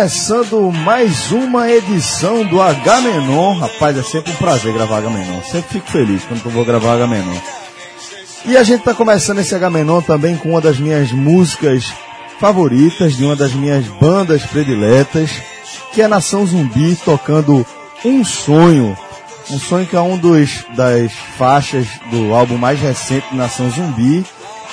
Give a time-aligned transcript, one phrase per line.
[0.00, 3.00] começando mais uma edição do H.
[3.60, 5.10] Rapaz, é sempre um prazer gravar H.
[5.44, 7.06] Sempre fico feliz quando eu vou gravar H.
[8.46, 9.70] E a gente tá começando esse H
[10.06, 11.92] também com uma das minhas músicas
[12.38, 15.32] favoritas, de uma das minhas bandas prediletas,
[15.92, 17.66] que é Nação Zumbi tocando
[18.02, 18.96] Um Sonho.
[19.50, 24.24] Um sonho que é um dos das faixas do álbum mais recente Nação Zumbi.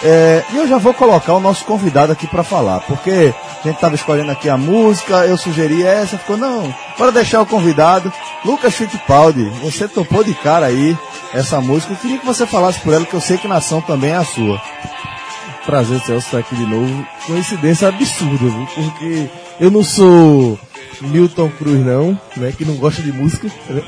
[0.02, 3.80] É, e eu já vou colocar o nosso convidado aqui para falar, porque a gente
[3.80, 8.12] tava escolhendo aqui a música, eu sugeri essa, ficou, não, bora deixar o convidado.
[8.46, 10.98] Lucas Fittipaldi, você topou de cara aí
[11.34, 14.12] essa música, eu queria que você falasse por ela, que eu sei que Nação também
[14.12, 14.62] é a sua.
[15.66, 17.06] Prazer, Celso, estar aqui de novo.
[17.26, 18.68] Coincidência absurda, viu?
[18.74, 20.58] Porque eu não sou
[21.02, 22.54] Milton Cruz, não, né?
[22.58, 23.50] Que não gosta de música.
[23.70, 23.82] né?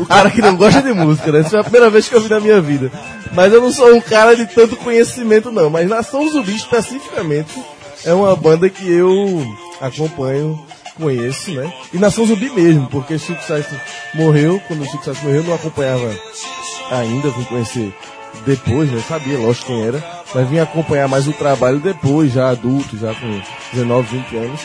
[0.00, 1.40] o cara que não gosta de música, né?
[1.40, 2.90] Essa foi a primeira vez que eu vi na minha vida.
[3.34, 5.68] Mas eu não sou um cara de tanto conhecimento, não.
[5.68, 7.52] Mas Nação Zumbi, especificamente,
[8.04, 9.44] é uma banda que eu
[9.80, 10.58] acompanho,
[10.96, 11.72] conheço, né?
[11.92, 13.66] E Nação Zumbi mesmo, porque Chico Sainz
[14.14, 16.10] morreu, quando o Chico Sainz morreu, eu não acompanhava
[16.90, 17.94] ainda, vim conhecer
[18.44, 19.02] depois, né?
[19.06, 20.02] Sabia, lógico, quem era.
[20.34, 23.40] Mas vim acompanhar mais o trabalho depois, já adulto, já com
[23.72, 24.60] 19, 20 anos.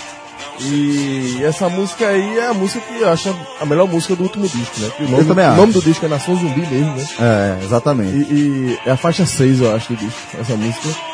[0.60, 4.48] E essa música aí é a música que eu acho a melhor música do último
[4.48, 4.92] disco, né?
[4.96, 5.58] Que o nome, também o acho.
[5.58, 7.08] nome do disco é Nação Zumbi mesmo, né?
[7.20, 8.16] É, exatamente.
[8.32, 11.13] E, e é a faixa 6, eu acho, do disco, essa música.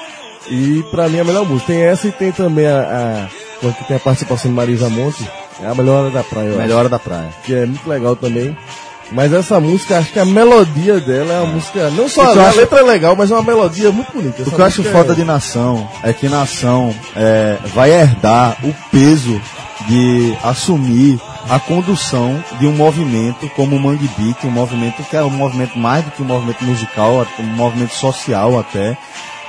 [0.49, 1.67] E pra mim é a melhor música.
[1.73, 3.27] Tem essa e tem também a,
[3.61, 5.29] a que tem a participação de Marisa Monte,
[5.61, 7.29] é a melhor hora da praia, acho Melhor hora da praia.
[7.43, 8.55] que é muito legal também.
[9.11, 11.89] Mas essa música, acho que a melodia dela é uma música.
[11.89, 14.39] Não só O a, acho- letra é legal, mas é uma melodia muito bonita.
[14.39, 18.57] O Essa que eu acho foda é- de Nação é que Nação é, vai herdar
[18.63, 19.41] o peso
[19.87, 25.23] de assumir a condução de um movimento como o Mangue Beat, um movimento que é
[25.23, 28.95] um movimento mais do que um movimento musical, um movimento social até.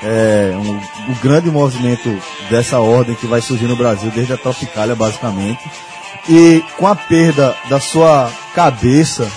[0.02, 2.08] É um, o grande movimento
[2.48, 5.60] dessa ordem que vai surgir no Brasil desde a Tropicália, basicamente.
[6.28, 9.30] E com a perda da sua cabeça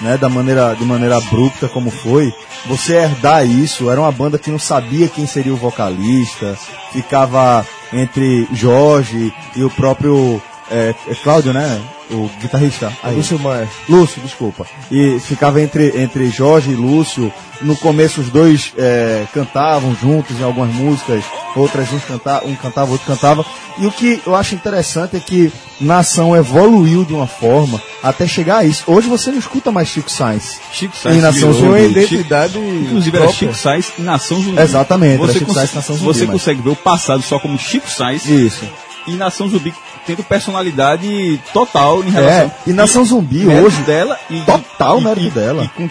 [0.00, 2.32] né, da maneira, de maneira abrupta como foi,
[2.66, 6.58] você herdar isso, era uma banda que não sabia quem seria o vocalista,
[6.92, 12.92] ficava entre Jorge e o próprio é, é Cláudio, né, o guitarrista.
[13.02, 13.14] Aí.
[13.16, 13.68] Lúcio Maia.
[13.88, 14.66] Lúcio, desculpa.
[14.90, 17.32] E ficava entre, entre Jorge e Lúcio.
[17.62, 21.22] No começo os dois é, cantavam juntos em algumas músicas,
[21.54, 23.44] outras uns canta, um cantava, outro cantava.
[23.76, 28.58] E o que eu acho interessante é que Nação evoluiu de uma forma até chegar
[28.58, 28.84] a isso.
[28.86, 30.58] Hoje você não escuta mais Chico Sainz.
[30.72, 31.68] Chico Sainz Nação virou Zumbi.
[31.68, 32.58] Uma Chico- identidade.
[32.58, 33.28] Inclusive era.
[33.32, 34.58] Chico Sainz e Nação Zumbi.
[34.58, 37.22] Exatamente, era Você, Chico cons- Sainz e Nação Zumbi, você mas- consegue ver o passado
[37.22, 38.64] só como Chico Sainz Isso.
[39.06, 39.74] E Nação Zumbi
[40.06, 42.52] tendo personalidade total em É, relação...
[42.66, 43.82] e Nação Zumbi mérito hoje.
[43.82, 45.64] dela e Total e, mérito e- dela.
[45.64, 45.88] E com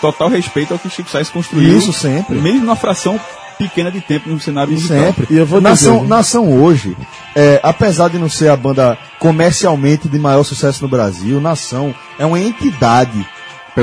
[0.00, 1.76] total respeito ao que Chico Sainz construiu.
[1.78, 2.36] Isso sempre.
[2.36, 3.18] Mesmo numa fração
[3.58, 4.98] pequena de tempo no cenário musical.
[4.98, 5.26] Sempre.
[5.30, 6.08] E eu vou Nação, dizer?
[6.08, 6.94] Nação hoje,
[7.34, 12.26] é, apesar de não ser a banda comercialmente de maior sucesso no Brasil, Nação é
[12.26, 13.26] uma entidade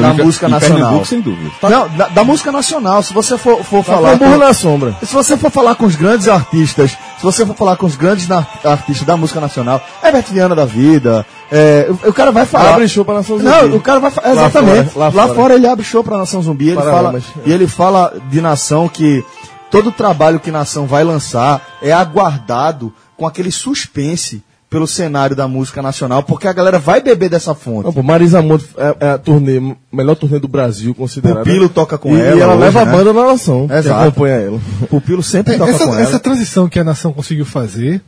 [0.01, 0.78] da música nacional.
[0.78, 1.51] Pernambuco, sem dúvida.
[1.62, 3.04] Não, da, da música nacional.
[3.04, 4.18] Se você for, for Tá falar.
[4.18, 4.95] com na sombra.
[5.04, 8.28] se você for falar com os grandes artistas, se você for falar com os grandes
[8.28, 12.74] na- artistas da música nacional, Herbert Viana da vida, é, o, o cara vai falar.
[12.74, 13.50] Abre show pra Nação Zumbi.
[13.50, 14.28] Não, o cara vai falar.
[14.28, 14.90] Lá Exatamente.
[14.90, 15.34] fora, lá, lá fora.
[15.36, 15.54] fora.
[15.56, 16.69] ele abre show pra Nação Zumbi.
[16.69, 17.22] Ele fala, é.
[17.50, 19.24] e ele fala de Nação que
[19.69, 24.44] todo o trabalho que Nação vai lançar é aguardado com aquele suspense
[24.74, 27.86] pelo cenário da música nacional, porque a galera vai beber dessa fonte.
[27.86, 29.62] Não, pô, Marisa Monte é, é a turnê,
[29.92, 31.42] melhor turnê do Brasil, considerada.
[31.42, 32.92] Pupilo toca com e, ela E ela hoje, leva a né?
[32.92, 34.02] banda na nação, que Exato.
[34.02, 34.60] acompanha ela.
[34.90, 36.20] Pupilo sempre É, toca essa, com essa ela.
[36.20, 38.02] transição que a nação conseguiu fazer,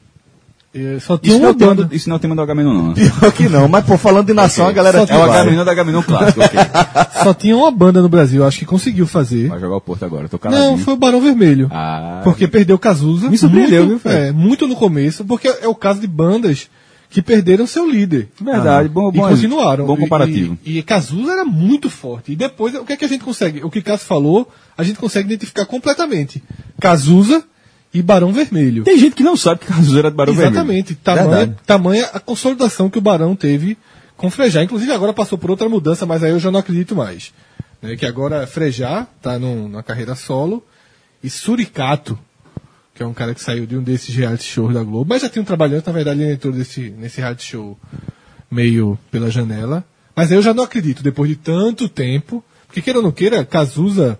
[0.75, 2.73] eh, só tinha Isso não, é tema do, isso não é o tema do Agamenon,
[2.73, 2.87] não.
[2.89, 2.93] né?
[2.95, 5.23] Pior que não, mas pô, falando de nação, a galera É o.
[5.23, 6.59] Agamenon do Agamenon clássico, ok.
[7.23, 9.47] Só tinha uma banda no Brasil, acho que conseguiu fazer.
[9.47, 10.71] Vai jogar o Porto agora, tô caladinho.
[10.71, 11.69] Não, foi o Barão Vermelho.
[11.71, 13.29] Ah, Porque perdeu Cazuza.
[13.29, 14.11] Me surpreendeu, muito, viu?
[14.11, 16.67] É, muito no começo, porque é o caso de bandas
[17.09, 18.27] que perderam seu líder.
[18.41, 19.85] verdade, bom, E bom, continuaram.
[19.85, 20.57] Bom comparativo.
[20.65, 22.33] E, e Cazuza era muito forte.
[22.33, 23.63] E depois, o que é que a gente consegue?
[23.63, 26.43] O que Cássio falou, a gente consegue identificar completamente.
[26.81, 27.45] Cazuza
[27.95, 28.83] e Barão Vermelho.
[28.83, 30.53] Tem gente que não sabe que Cazuza era do Barão Vermelho.
[30.53, 30.97] Exatamente.
[31.65, 33.77] Tamanha, a consolidação que o Barão teve
[34.17, 34.61] com Frejá.
[34.61, 37.33] Inclusive agora passou por outra mudança, mas aí eu já não acredito mais.
[37.81, 40.61] Né, que agora Frejá tá num, na carreira solo
[41.23, 42.19] e Suricato
[42.93, 45.29] que é um cara que saiu de um desses reality shows da Globo, mas já
[45.29, 47.77] tinha um trabalhando, na verdade, ele entrou desse, nesse reality show
[48.49, 49.83] meio pela janela.
[50.15, 54.17] Mas eu já não acredito, depois de tanto tempo, porque queira ou não queira, Cazuza,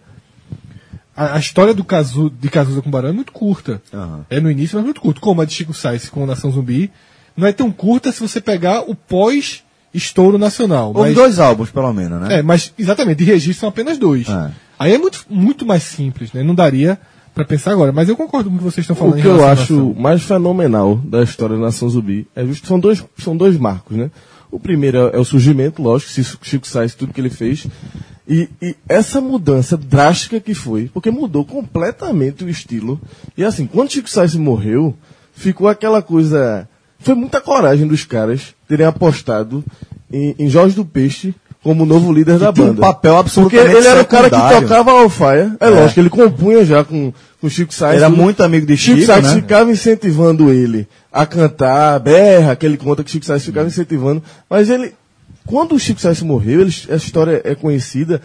[1.16, 3.82] a, a história do Cazu, de Cazuza com Barão é muito curta.
[3.94, 4.26] Aham.
[4.30, 5.22] É no início, mas muito curto.
[5.22, 6.92] Como a de Chico Sainz com Nação Zumbi,
[7.36, 10.88] não é tão curta se você pegar o pós-estouro nacional.
[10.88, 12.40] Houve mas- dois álbuns, pelo menos, né?
[12.40, 14.28] é, mas exatamente, de registro são apenas dois.
[14.28, 14.52] É.
[14.78, 16.44] Aí é muito, muito mais simples, né?
[16.44, 17.00] Não daria
[17.34, 17.92] pra pensar agora.
[17.92, 19.16] Mas eu concordo com o que vocês estão falando.
[19.16, 22.80] O em que eu acho mais fenomenal da história da Nação Zumbi é justo são
[22.80, 24.10] dois, são dois marcos, né?
[24.56, 26.12] O primeiro é, é o surgimento, lógico,
[26.42, 27.68] Chico- Sainz, tudo que ele fez.
[28.28, 33.00] E, e essa mudança drástica que foi, porque mudou completamente o estilo.
[33.38, 34.96] E assim, quando Chico Sainz morreu,
[35.34, 36.68] ficou aquela coisa.
[37.00, 39.62] Foi muita coragem dos caras terem apostado
[40.12, 41.36] em, em Jorge do Peixe
[41.66, 42.82] como novo líder da tinha um banda.
[42.82, 44.68] papel Porque absolutamente ele era o cara que secundário.
[44.68, 45.58] tocava Alfaia.
[45.60, 47.98] É, lógico, ele compunha já com, com Chico Sainz.
[47.98, 49.42] Era muito amigo de Chico Chico, Sainz né?
[49.42, 54.22] ficava incentivando ele a cantar, berra, que ele conta que Chico Sainz ficava incentivando.
[54.48, 54.94] Mas ele,
[55.48, 58.22] quando o Chico Sainz morreu, ele, a história é conhecida,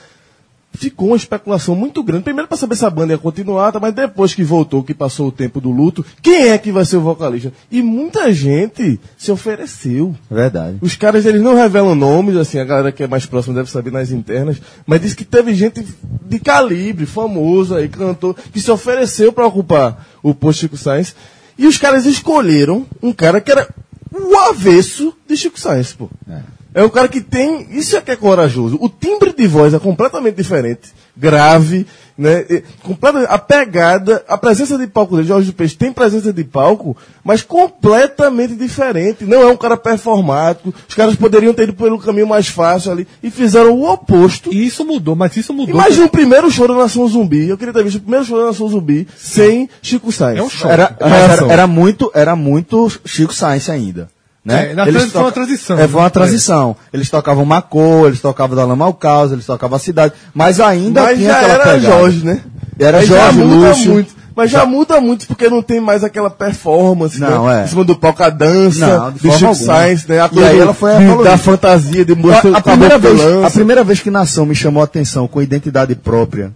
[0.73, 2.25] ficou uma especulação muito grande.
[2.25, 3.81] Primeiro para saber se a banda ia continuar, tá?
[3.81, 6.97] mas depois que voltou, que passou o tempo do luto, quem é que vai ser
[6.97, 7.53] o vocalista?
[7.71, 10.15] E muita gente se ofereceu.
[10.31, 10.79] Verdade.
[10.81, 13.91] Os caras, eles não revelam nomes, assim, a galera que é mais próxima deve saber
[13.91, 15.85] nas internas, mas diz que teve gente
[16.27, 21.15] de calibre, famoso aí, cantor, que se ofereceu para ocupar o posto Chico Sainz,
[21.59, 23.69] e os caras escolheram um cara que era
[24.13, 26.09] o avesso de Chico Sainz, pô.
[26.29, 26.60] É.
[26.77, 30.37] um cara que tem, isso é que é corajoso, o timbre de voz é completamente
[30.37, 31.85] diferente, grave,
[32.17, 32.45] né,
[32.83, 36.97] completa- a pegada, a presença de palco dele, Jorge do Peixe tem presença de palco,
[37.25, 39.25] mas completamente diferente.
[39.25, 40.73] Não é um cara performático.
[40.89, 44.53] Os caras poderiam ter ido pelo caminho mais fácil ali e fizeram o oposto.
[44.53, 45.75] E isso mudou, mas isso mudou.
[45.75, 47.49] Imagina o primeiro show da Nação Zumbi.
[47.49, 50.39] Eu queria ter visto o primeiro show da Nação Zumbi sem Chico Sainz.
[50.39, 50.71] É um show.
[50.71, 54.09] Era, era, era muito, era muito Chico Sainz ainda.
[54.45, 54.71] Né?
[54.71, 56.11] É, na Eles foi uma transição, É, foi uma né?
[56.11, 56.77] transição.
[56.93, 60.15] Eles tocavam Macô, eles tocavam da Lama ao Caos, eles tocavam a cidade.
[60.33, 61.81] Mas ainda Mas tinha já aquela era pegada.
[61.81, 62.41] Jorge, né?
[62.79, 63.93] Era Mas já Jorge, muda Lúcio.
[63.93, 64.21] muito.
[64.35, 67.61] Mas já, muda muito porque não tem mais aquela performance, Não, né?
[67.61, 67.65] é.
[67.65, 69.55] Em cima do palco, a dança Não, de do Chico.
[69.55, 70.21] Sainz, né?
[70.21, 73.51] A E aí ela foi de- da fantasia, de mostrar A, a primeira vez, a
[73.51, 76.53] primeira vez que Nação me chamou a atenção com identidade própria,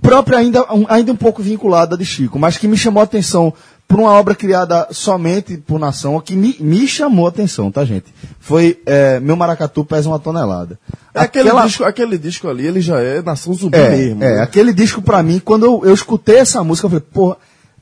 [0.00, 3.52] própria ainda, um- ainda um pouco vinculada de Chico, mas que me chamou a atenção
[3.88, 8.12] por uma obra criada somente por Nação, que me, me chamou a atenção, tá, gente?
[8.38, 10.78] Foi é, Meu Maracatu Pesa uma Tonelada.
[11.14, 14.22] É Aquele, Aquela- disco, aquele disco ali, ele já é Nação Zumbi é, mesmo.
[14.22, 14.42] é, né?
[14.42, 17.36] aquele disco pra mim, quando eu, eu escutei essa música, eu falei, porra,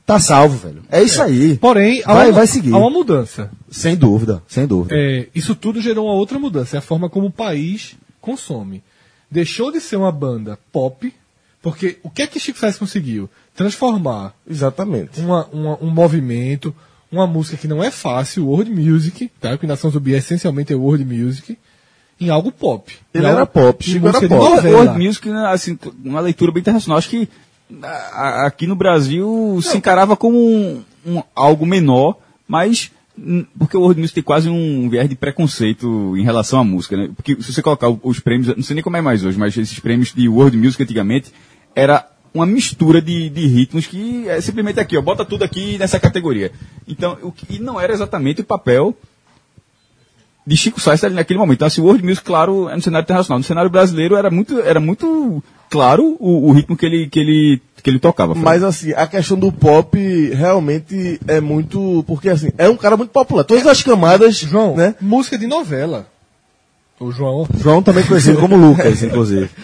[0.05, 0.81] tá salvo, velho.
[0.89, 1.57] É isso aí.
[1.57, 2.73] Porém, há vai, uma, vai seguir.
[2.73, 3.51] há uma mudança.
[3.69, 4.95] Sem dúvida, sem dúvida.
[4.97, 6.77] É, isso tudo gerou uma outra mudança.
[6.77, 8.81] É a forma como o país consome.
[9.29, 11.13] Deixou de ser uma banda pop,
[11.61, 13.29] porque o que é que Chico Sainz conseguiu?
[13.57, 15.19] Transformar Exatamente.
[15.19, 16.73] uma- uma- um movimento,
[17.11, 19.49] uma música que não é fácil, world music, tá?
[19.49, 21.57] Porque Nação Zumbi essencialmente é world music,
[22.21, 22.93] em algo pop.
[23.13, 24.29] Ele era algo- pop, em Chico era pop.
[24.29, 24.77] novela.
[24.83, 26.97] World Music, né, assim, uma leitura bem internacional.
[26.99, 27.27] Acho que
[27.81, 33.75] a- a- aqui no Brasil se encarava como um, um- algo menor, mas hum, porque
[33.75, 37.09] o World Music tem quase um viés de preconceito em relação à música, né?
[37.15, 39.79] Porque se você colocar os prêmios, não sei nem como é mais hoje, mas esses
[39.79, 41.33] prêmios de World Music antigamente
[41.75, 42.05] era
[42.37, 46.51] uma mistura de, de ritmos que é simplesmente aqui, ó, bota tudo aqui nessa categoria.
[46.87, 48.95] Então, o que, e não era exatamente o papel
[50.47, 51.57] de Chico Sainz ali naquele momento.
[51.57, 53.37] Então, assim, o World Music, claro, é no cenário internacional.
[53.37, 57.61] No cenário brasileiro era muito, era muito claro o, o ritmo que ele, que ele,
[57.83, 58.33] que ele tocava.
[58.33, 59.97] Mas assim, a questão do pop
[60.33, 62.01] realmente é muito.
[62.07, 63.43] Porque assim, é um cara muito popular.
[63.43, 64.37] Todas as camadas.
[64.37, 64.95] João, né?
[65.01, 66.07] música de novela.
[66.99, 67.47] O João.
[67.55, 69.49] João também conhecido como Lucas, inclusive.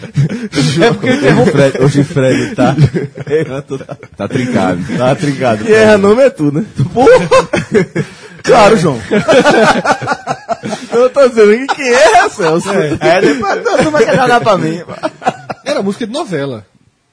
[0.80, 1.50] É porque eu interrompo.
[1.50, 2.76] Fred, hoje Fred tá,
[4.16, 4.80] tá trincado.
[4.96, 5.68] tá trincado.
[5.68, 6.64] E erra nome é tu, né?
[8.44, 9.00] Claro, João.
[10.92, 12.70] Eu tô dizendo que quem erra, Celso.
[12.70, 14.82] É, depois tu vai querer jogar pra mim.
[15.64, 16.66] Era música de novela.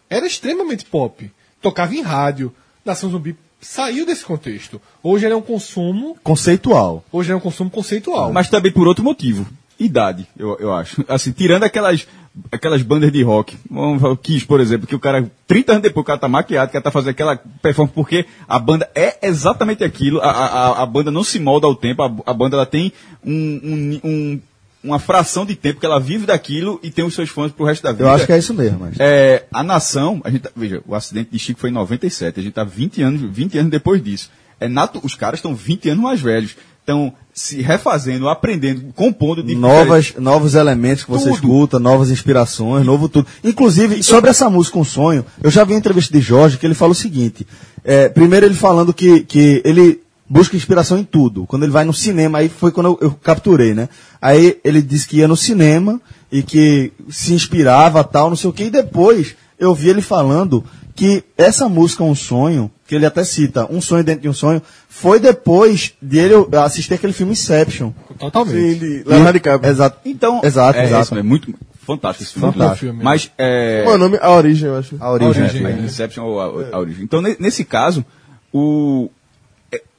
[0.10, 1.32] Era extremamente pop.
[1.62, 2.54] Tocava em rádio.
[2.84, 4.82] Nação Zumbi saiu desse contexto.
[5.02, 6.18] Hoje ele é um consumo.
[6.22, 7.04] Conceitual.
[7.12, 8.34] Hoje é um consumo conceitual.
[8.34, 9.48] Mas também por outro motivo.
[9.86, 11.04] Idade, eu, eu acho.
[11.08, 12.08] Assim, tirando aquelas,
[12.52, 15.84] aquelas bandas de rock, vamos falar, o Kiss, por exemplo, que o cara, 30 anos
[15.84, 19.18] depois, o cara tá maquiado, o cara tá fazendo aquela performance, porque a banda é
[19.28, 22.66] exatamente aquilo, a, a, a banda não se molda ao tempo, a, a banda ela
[22.66, 22.92] tem
[23.26, 24.42] um, um, um-
[24.84, 27.84] uma fração de tempo que ela vive daquilo e tem os seus fãs pro resto
[27.84, 28.06] da vida.
[28.06, 28.80] Eu acho que é isso mesmo.
[28.80, 28.96] Mas...
[29.00, 32.44] É, a nação, a gente, tá- veja, o acidente de Chico foi em 97, a
[32.44, 34.32] gente tá 20 anos, 20 anos depois disso.
[34.60, 36.56] É nato, os caras estão 20 anos mais velhos.
[36.84, 41.36] Então, se refazendo, aprendendo, compondo de Novas, novos elementos que você Tudo.
[41.36, 43.28] escuta, novas inspirações, novo tudo.
[43.44, 46.74] Inclusive, sobre essa música Um Sonho, eu já vi uma entrevista de Jorge que ele
[46.74, 47.48] fala o seguinte.
[47.84, 51.46] é, primeiro ele falando que, que ele busca inspiração em tudo.
[51.46, 53.90] Quando ele vai no cinema, aí foi quando eu, eu capturei, né?
[54.22, 58.54] Aí ele disse que ia no cinema e que se inspirava, tal, não sei o
[58.54, 60.64] que, e depois eu vi ele falando
[60.96, 64.62] que essa música Um Sonho, que ele até cita, Um Sonho Dentro de um Sonho,
[64.90, 67.94] foi depois de ele assistir aquele filme Inception.
[68.20, 68.80] Totalmente.
[68.80, 69.72] Sim, Leonardo DiCaprio.
[69.72, 69.98] Exato.
[70.04, 71.18] Então, Exato, é, exato.
[71.18, 71.54] é muito
[71.88, 72.52] fantástico esse filme.
[72.52, 72.80] Fantástico.
[72.88, 73.02] filme.
[73.02, 74.18] Mas é, é o nome?
[74.22, 74.98] A Origem, eu acho.
[75.00, 75.42] A origem.
[75.44, 75.66] origem.
[75.66, 77.02] É, Inception ou a, a origem.
[77.06, 78.04] Então, ne- nesse caso,
[78.52, 79.10] o,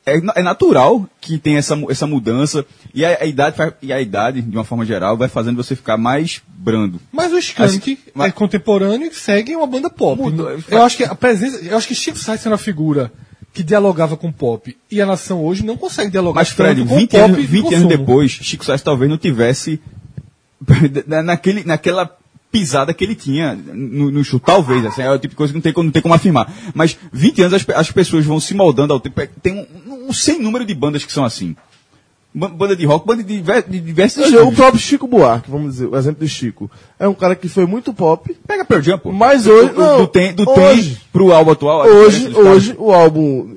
[0.05, 4.01] é, é na- natural que tenha essa, essa mudança e a, a idade, e a
[4.01, 7.01] idade, de uma forma geral, vai fazendo você ficar mais brando.
[7.13, 10.21] Mas o Skank Mas- é contemporâneo e segue uma banda pop.
[10.69, 13.13] Eu acho que a presença, eu acho que Chico Sainz era uma figura
[13.55, 17.11] que dialogava com pop e a nação hoje não consegue dialogar Mas, Fred, com 20,
[17.11, 19.79] pop anos, e 20 anos depois, Chico Sainz talvez não tivesse
[21.07, 22.11] na- naquele, naquela
[22.51, 24.39] pisada que ele tinha no, no show.
[24.39, 26.53] Talvez, assim, é o tipo de coisa que não tem, como- não tem como afirmar.
[26.75, 29.21] Mas 20 anos as, as pessoas vão se moldando ao tempo.
[29.21, 31.55] É, Tem um, um sem número de bandas que são assim.
[32.35, 35.73] Ba- Banda de rock, banda de, diver- de diversos Veja, O próprio Chico Buarque, vamos
[35.73, 36.71] dizer, o exemplo de Chico.
[36.99, 39.13] É um cara que foi muito pop, Pega Pearl Jam, pô.
[39.13, 39.69] mas hoje.
[39.71, 41.83] do, não, do tem, do hoje, tem pro álbum atual.
[41.83, 43.57] a hoje, hoje o álbum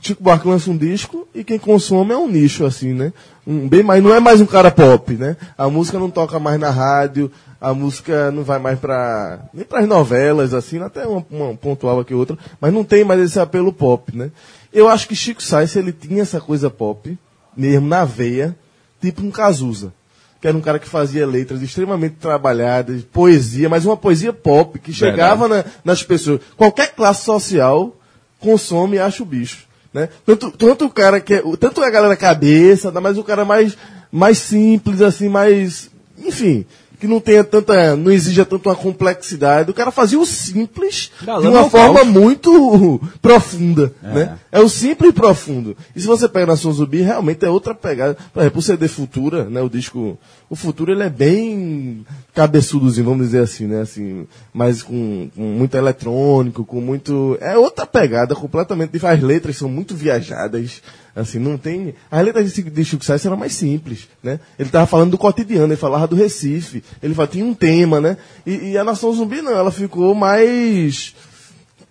[0.00, 3.12] Chico Buarque lança um disco e quem consome é um nicho, assim, né?
[3.46, 5.36] Um, bem mais, não é mais um cara pop, né?
[5.56, 9.40] A música não toca mais na rádio, a música não vai mais pra.
[9.54, 13.40] nem pras novelas, assim, até uma, uma pontual aqui outra, mas não tem mais esse
[13.40, 14.30] apelo pop, né?
[14.72, 17.16] Eu acho que Chico Sainz, ele tinha essa coisa pop,
[17.56, 18.56] mesmo na veia,
[19.00, 19.92] tipo um Cazuza
[20.40, 24.92] que era um cara que fazia letras extremamente trabalhadas, poesia, mas uma poesia pop, que
[24.92, 26.40] chegava na- nas pessoas.
[26.56, 27.94] Qualquer classe social
[28.40, 29.68] consome e acha o bicho.
[29.94, 30.08] Né?
[30.26, 33.78] Tanto, tanto o cara que é, tanto a galera cabeça, mas o cara mais,
[34.10, 35.88] mais simples, assim, mais.
[36.18, 36.66] Enfim,
[37.02, 37.96] que não tenha tanta.
[37.96, 39.72] não exija tanto uma complexidade.
[39.72, 42.06] O cara fazia o simples Da de uma ao forma caos.
[42.06, 43.92] muito profunda.
[44.00, 44.38] Né?
[44.52, 45.76] É o simples e profundo.
[45.96, 48.16] E se você pega Nação Zumbi, realmente é outra pegada.
[48.32, 49.60] Por exemplo, o CD Futura, né?
[49.60, 50.16] O disco.
[50.48, 53.80] O Futuro ele é bem cabeçudozinho, vamos dizer assim, né?
[53.80, 57.36] Assim, mas com, com muito eletrônico, com muito.
[57.40, 59.18] É outra pegada completamente diferente.
[59.18, 60.80] As letras são muito viajadas.
[61.14, 61.94] Assim, não tem.
[62.10, 64.40] As letras de, Chico Sainz eram mais simples, né?
[64.58, 68.16] Ele tava falando do cotidiano, ele falava do Recife, ele falava, tinha um tema, né?
[68.46, 71.14] E, e a Nação Zumbi não, ela ficou mais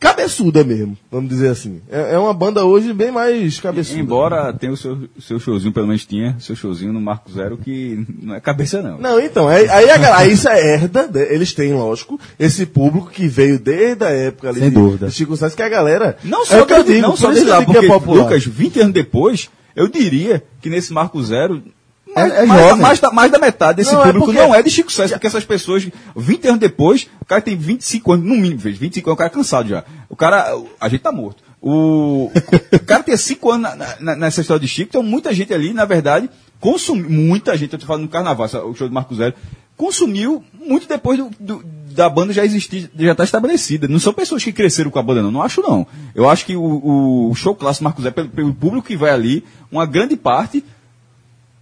[0.01, 1.79] cabeçuda mesmo, vamos dizer assim.
[1.87, 3.99] É, é uma banda hoje bem mais cabeçuda.
[3.99, 8.03] Embora tenha o seu, seu showzinho, pelo menos tinha seu showzinho no Marco Zero, que
[8.19, 8.97] não é cabeça, não.
[8.97, 11.27] Não, então, aí, aí, a aí isso é herda, né?
[11.29, 15.07] eles têm, lógico, esse público que veio desde a época ali Sem de, dúvida.
[15.07, 16.17] de Chico Sainz, que a galera.
[16.23, 17.87] Não é só o que eu digo, não só isso desde eu lá, porque, é
[17.87, 18.23] popular.
[18.23, 21.61] Lucas, 20 anos depois, eu diria que nesse Marco Zero,
[22.15, 24.53] mais, É- é mais, mais da, mais da metade desse Não, é público porque- não
[24.55, 28.25] é de Chico Sainz, porque essas pessoas, 20 anos depois, o cara tem 25 anos,
[28.25, 29.83] no mínimo, veja, 25 anos, o cara é cansado já.
[30.09, 31.43] O cara, a gente tá morto.
[31.61, 32.31] O,
[32.73, 35.73] o cara tem 5 anos na- na- nessa história de Chico, então muita gente ali,
[35.73, 39.33] na verdade, consumiu, muita gente, eu tô falando no carnaval, o show do Marco Zero,
[39.77, 43.87] consumiu muito depois do, do- da banda já existir, já estar estabelecida.
[43.87, 45.29] Não são pessoas que cresceram com a banda, não.
[45.31, 45.85] Não acho, não.
[46.15, 49.43] Eu acho que o, o show clássico Marco Zero, pelo, pelo público que vai ali,
[49.71, 50.63] uma grande parte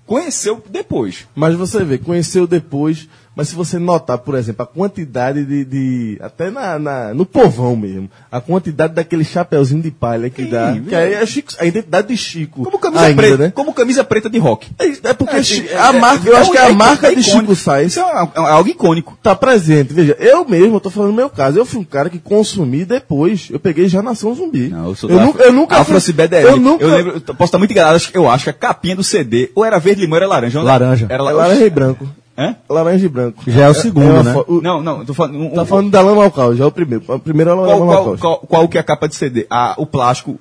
[0.09, 1.27] conheceu depois.
[1.35, 3.07] Mas você vê, conheceu depois,
[3.39, 5.63] mas se você notar, por exemplo, a quantidade de.
[5.63, 10.71] de- até na, na- no povão mesmo, a quantidade daquele chapeuzinho de palha que dá.
[10.73, 10.83] viu?
[10.83, 12.63] Que aí é Chico, a identidade de Chico.
[12.65, 13.51] Como camisa ainda, preta, né?
[13.55, 14.67] como camisa preta de rock.
[14.77, 16.69] É, é porque É, Chi- é, a é, marca, eu é acho um- que a
[16.69, 17.23] é marca de.
[17.23, 19.17] Chico Sainz Isso é, é algo icônico.
[19.23, 19.93] tá presente.
[19.93, 22.83] Veja, eu mesmo, eu tô falando no meu caso, eu fui um cara que consumi
[22.83, 24.67] depois, eu peguei já Nação Zumbi.
[24.67, 26.13] Não, eu sou eu, nunca, eu nunca Afro fui-.
[26.43, 26.83] Eu nunca.
[26.83, 29.49] Eu lembro, eu posso estar muito enganado, acho- eu acho que a capinha do CD
[29.55, 30.61] ou era verde limão era laranja.
[30.61, 31.05] Laranja.
[31.09, 32.05] Era É la- laranja e branco.
[32.39, 32.55] Hã?
[32.69, 33.43] Laranja e branco.
[33.45, 34.33] Já é o segundo, uma né?
[34.33, 35.35] fo- o- Não, não, tô falando.
[35.37, 37.03] um- Tá um- falando da lama ao caos, já é o primeiro.
[37.07, 38.19] O primeiro é a lama qual, ao qual, caos.
[38.21, 39.45] qual, qual que é a capa de CD?
[39.49, 40.39] Ah, o plástico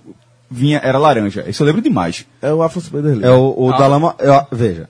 [0.51, 1.45] vinha, era laranja.
[1.49, 2.25] Isso eu lembro demais.
[2.41, 3.79] É o Afro Spider É o, o Ah.
[3.79, 4.15] da Lama.
[4.19, 4.89] é, veja.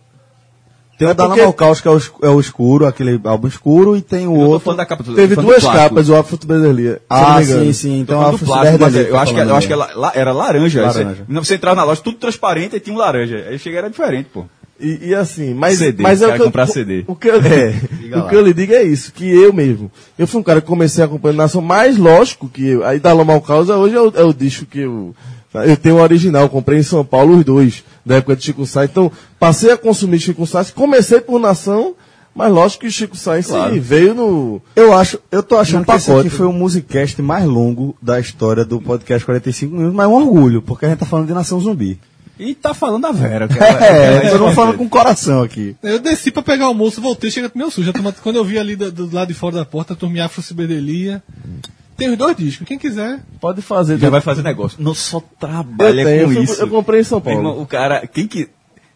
[0.99, 3.21] Tem É o da porque- Lama ao Caos, que é o, é o escuro, aquele
[3.23, 4.61] álbum escuro, e tem o Eu tô outro.
[4.65, 5.05] falando da capa.
[5.05, 8.00] tô Teve duas capas, o Afro se Ah, sim, sim.
[8.00, 10.83] Então a Afro plástico, mas Cyberdelia eu acho que, eu acho que la- era laranja.
[10.83, 11.25] Laranja.
[11.29, 13.47] Você, você entrava na loja, tudo transparente e tinha um laranja.
[13.49, 14.45] Aí chega era diferente, pô.
[14.81, 17.05] E, e assim, mas, CD, mas é eu, comprar CD.
[17.07, 17.75] O, que eu, é,
[18.17, 20.67] o que eu lhe digo é isso, que eu mesmo, eu fui um cara que
[20.69, 24.13] comecei a acompanhar nação, mais lógico que eu, aí da Lama Causa hoje é o,
[24.15, 25.15] é o disco que eu,
[25.53, 28.91] eu tenho o original, comprei em São Paulo os dois, da época de Chico Sainz,
[28.91, 31.97] então passei a consumir Chico Sainz, comecei por nação,
[32.33, 35.91] mas lógico que o Chico Sainz sim, veio no, Eu acho, eu tô achando que
[35.91, 40.09] esse aqui foi o musicast mais longo da história do podcast 45 minutos, mas é
[40.09, 41.99] um orgulho, porque a gente tá falando de Nação Zumbi.
[42.38, 43.85] E tá falando a Vera, cara.
[43.87, 45.75] É, eu não falo com o coração aqui.
[45.83, 47.92] Eu desci pra pegar o almoço, voltei, chega meu sujo.
[48.23, 51.23] Quando eu vi ali do, do lado de fora da porta, a turminha Afro Cibedelia.
[51.97, 53.18] Tem os dois discos, quem quiser.
[53.40, 53.99] Pode fazer.
[53.99, 54.78] Já vai fazer negócio.
[54.80, 56.61] Não só Eu trabalha tenho, com eu, isso.
[56.61, 57.40] eu comprei em São Paulo.
[57.40, 58.49] irmão, o cara, quem que.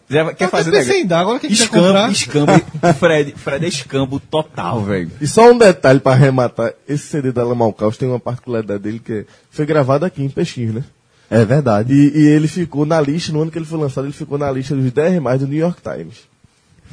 [0.08, 1.08] Já quer Eu fazer negócio?
[1.08, 2.12] dar, agora quem Escambo, comprar.
[2.12, 2.52] escambo.
[3.00, 5.10] Fred, Fred é escambo total, velho.
[5.20, 6.74] E só um detalhe pra arrematar.
[6.88, 10.74] Esse CD da Lamal Caos tem uma particularidade dele que foi gravado aqui em Peixinho,
[10.74, 10.84] né?
[11.32, 11.92] É verdade.
[11.94, 14.50] E, e ele ficou na lista, no ano que ele foi lançado, ele ficou na
[14.50, 16.30] lista dos 10 mais do New York Times.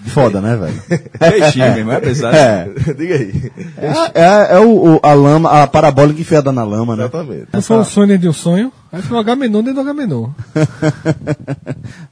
[0.08, 0.82] Foda, né, velho?
[1.20, 2.34] Peixinho, mesmo, é pesado.
[2.38, 2.70] É.
[2.98, 3.52] Diga aí.
[4.14, 7.04] É, é, é o, o- a lama, a parabólica enfiada na lama, né?
[7.04, 7.48] Exatamente.
[7.52, 8.72] Não foi um sonho dentro de um sonho.
[8.94, 10.30] Aí foi um H-Menon dentro do H-Menon.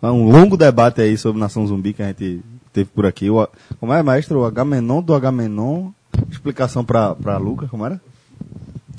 [0.01, 2.41] É um longo debate aí sobre Nação Zumbi que a gente
[2.73, 3.29] teve por aqui.
[3.29, 3.47] O,
[3.79, 4.39] como é, maestro?
[4.41, 5.89] O Agamenon do Agamenon.
[6.31, 8.01] Explicação pra, pra Luca, como era?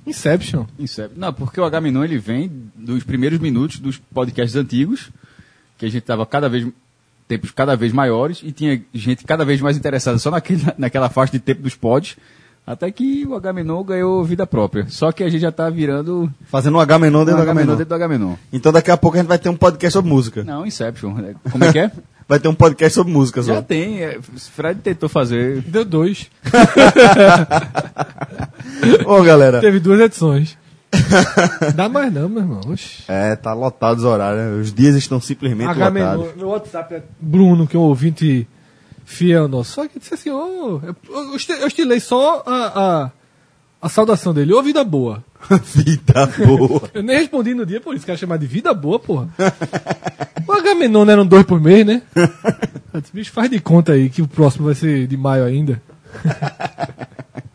[0.09, 0.67] Inception.
[0.79, 1.19] Inception.
[1.19, 5.11] Não, porque o H-Menon ele vem dos primeiros minutos dos podcasts antigos,
[5.77, 6.67] que a gente tava cada vez
[7.27, 11.33] tempos cada vez maiores e tinha gente cada vez mais interessada só naquele, naquela faixa
[11.33, 12.17] de tempo dos pods,
[12.67, 14.87] até que o H-Menon ganhou vida própria.
[14.89, 17.77] Só que a gente já tá virando Fazendo um Agamenon um dentro do H-Menon Agamenon.
[17.77, 18.35] dentro do H-Menon.
[18.53, 20.43] Então daqui a pouco a gente vai ter um podcast sobre música.
[20.45, 21.13] Não, Inception.
[21.15, 21.35] né?
[21.51, 21.93] Como é que é?
[22.29, 23.63] Vai ter um podcast sobre música já só.
[23.63, 24.03] tem.
[24.03, 24.19] é,
[24.55, 25.63] Fred tentou fazer.
[25.63, 26.31] Deu dois.
[29.07, 29.61] Ô, galera.
[29.61, 30.57] Teve duas edições.
[31.75, 32.61] Dá mais não, meu irmão.
[32.69, 33.03] Oxi.
[33.09, 34.61] É, tá lotado os horários, né?
[34.61, 36.15] Os dias estão simplesmente H-Menon.
[36.17, 36.37] lotados.
[36.37, 38.47] Meu WhatsApp é Bruno, que é um ouvinte
[39.05, 39.73] fiel nosso.
[39.73, 42.53] Só que disse assim, ô, eu, eu, esti- eu estilei só a,
[43.05, 43.11] a,
[43.83, 44.53] a saudação dele.
[44.55, 45.23] Ô, vida boa.
[45.75, 46.91] Vida boa.
[46.93, 49.29] Eu nem respondi no dia, por isso que era chamado de vida boa, porra.
[50.49, 52.03] o não eram dois por mês, né?
[52.93, 55.81] Eu disse, bicho, faz de conta aí que o próximo vai ser de maio ainda.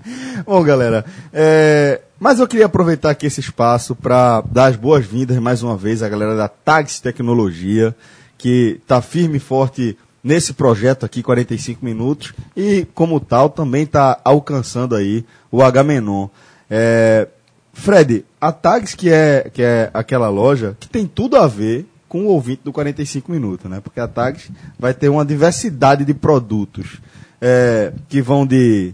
[0.45, 5.63] Bom, galera, é, mas eu queria aproveitar aqui esse espaço para dar as boas-vindas mais
[5.63, 7.95] uma vez à galera da Tags Tecnologia,
[8.37, 14.19] que está firme e forte nesse projeto aqui, 45 minutos, e como tal também está
[14.23, 16.27] alcançando aí o H-Menon.
[16.69, 17.27] É,
[17.73, 22.25] Fred, a Tags que é, que é aquela loja que tem tudo a ver com
[22.25, 23.81] o ouvinte do 45 minutos, né?
[23.83, 27.01] Porque a Tags vai ter uma diversidade de produtos
[27.41, 28.93] é, que vão de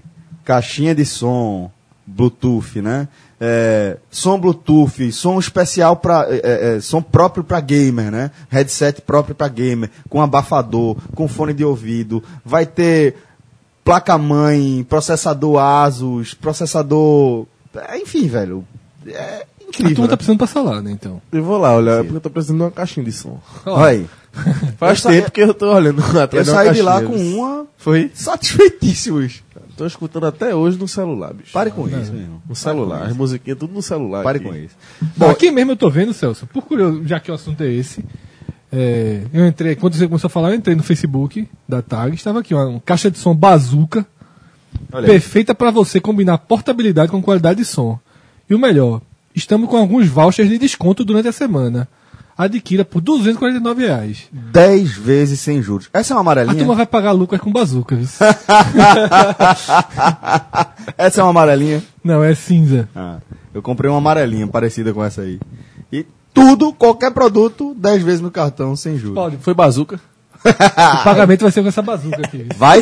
[0.50, 1.70] caixinha de som,
[2.08, 3.08] Bluetooth, né?
[3.40, 6.26] É, som Bluetooth, som especial para
[6.82, 8.32] som próprio para gamer, né?
[8.50, 13.16] Headset próprio para gamer, com abafador, com fone de ouvido, vai ter
[13.86, 18.66] placa mãe, processador ASUS, processador, é, enfim, velho,
[19.08, 19.96] é A incrível.
[19.96, 20.18] turma tá né?
[20.18, 21.22] precisando pra salar, né, então.
[21.32, 23.40] Eu vou lá olhar, porque eu tô precisando de uma caixinha de som.
[23.68, 24.08] Olha aí.
[24.78, 27.16] Faz Eu tempo que eu tô olhando Eu atrás de uma saí de lá com
[27.16, 28.12] uma Foi?
[28.14, 29.42] satisfeitíssimos.
[29.80, 31.54] Tô escutando até hoje no celular, bicho.
[31.54, 32.42] Pare com isso, meu irmão.
[32.50, 33.04] No celular.
[33.04, 34.26] As musiquinhas tudo no celular.
[34.26, 34.50] Pare aqui.
[34.50, 34.76] com isso.
[35.16, 38.04] Bom, aqui mesmo eu tô vendo, Celso, por curioso, já que o assunto é esse,
[38.74, 42.42] é, eu entrei, quando você começou a falar, eu entrei no Facebook da TAG, estava
[42.42, 44.06] aqui, uma, uma caixa de som bazuca,
[44.92, 47.98] Olha perfeita para você combinar portabilidade com qualidade de som.
[48.50, 49.00] E o melhor,
[49.34, 51.88] estamos com alguns vouchers de desconto durante a semana.
[52.40, 54.30] Adquira por 249 reais.
[54.32, 55.90] 10 vezes sem juros.
[55.92, 56.74] Essa é uma A turma amarelinha?
[56.74, 58.00] vai pagar lucas com bazuca.
[60.98, 61.84] essa é uma amarelinha?
[62.02, 62.88] Não, é cinza.
[62.96, 63.18] Ah,
[63.54, 65.38] eu comprei uma amarelinha parecida com essa aí.
[65.92, 69.16] E tudo, qualquer produto, 10 vezes no cartão sem juros.
[69.16, 69.36] Pode.
[69.40, 70.00] Foi bazuca?
[70.46, 72.48] O pagamento vai ser com essa bazuca aqui.
[72.58, 72.82] Vai?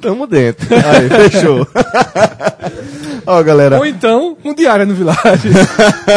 [0.00, 0.66] Tamo dentro.
[0.72, 1.66] Aí, fechou.
[3.26, 3.78] Ó, galera.
[3.78, 5.50] Ou então, um diário no Village.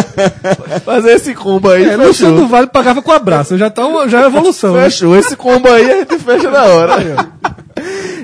[0.86, 2.36] Fazer esse combo aí, É, fechou.
[2.36, 3.58] do Vale pagava com abraço.
[3.58, 4.76] Já, tá, uma- já é evolução.
[4.76, 4.84] né?
[4.84, 5.16] Fechou.
[5.16, 6.94] Esse combo aí a gente fecha na hora.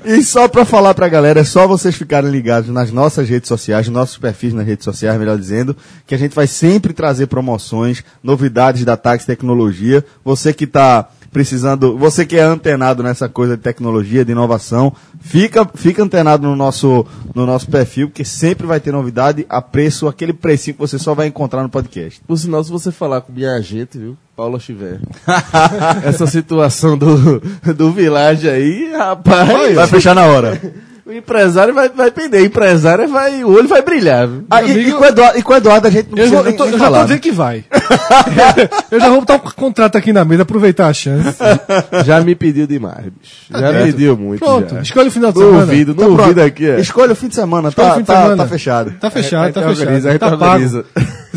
[0.06, 3.88] E só pra falar pra galera, é só vocês ficarem ligados nas nossas redes sociais,
[3.88, 8.04] nos nossos perfis nas redes sociais, melhor dizendo, que a gente vai sempre trazer promoções,
[8.24, 10.06] novidades da Tax Tecnologia.
[10.24, 15.70] Você que tá precisando, você que é antenado nessa coisa de tecnologia, de inovação, fica,
[15.76, 20.32] fica antenado no nosso, no nosso perfil, porque sempre vai ter novidade a preço, aquele
[20.32, 22.22] precinho que você só vai encontrar no podcast.
[22.26, 24.16] Por sinal, se você falar com minha agente, viu?
[24.34, 25.02] Paula Chiver.
[26.06, 27.42] Essa situação do,
[27.76, 29.76] do Village aí, rapaz.
[29.76, 30.58] Vai fechar na hora.
[31.08, 32.42] O empresário vai, vai pender.
[32.42, 33.44] O empresário vai.
[33.44, 34.28] O olho vai brilhar?
[34.50, 36.16] Ah, e, amigo- e com o Eduardo, e com o Eduardo a gente não Eu,
[36.16, 36.98] precisa vou- eu nem, tô- nem eu já tô falar.
[36.98, 37.04] né?
[37.06, 37.64] dizendo que vai.
[38.90, 41.38] eu já vou botar um contrato aqui na mesa, aproveitar a chance.
[42.06, 43.36] Já me pediu demais, bicho.
[43.52, 43.86] Já dentro.
[43.86, 44.40] pediu muito.
[44.40, 44.82] Pronto, já.
[44.82, 45.62] escolhe o final de No semana.
[45.64, 46.22] ouvido, no Então, pronto.
[46.22, 46.80] ouvido aqui, é.
[46.80, 48.38] Escolha o fim de semana, Escolhe tá, o fim de tá, semana.
[48.44, 48.92] tá fechado.
[49.00, 49.80] Tá fechado, Aí tá fechado.
[49.82, 50.44] organiza, tá tu pago.
[50.54, 50.86] organiza.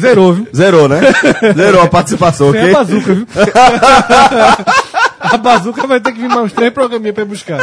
[0.01, 0.47] Zerou, viu?
[0.57, 1.01] Zerou, né?
[1.55, 2.71] Zerou a participação, Sem ok?
[2.71, 3.27] a bazuca, viu?
[5.21, 7.59] a bazuca vai ter que vir mais uns três programinhas pra ir buscar.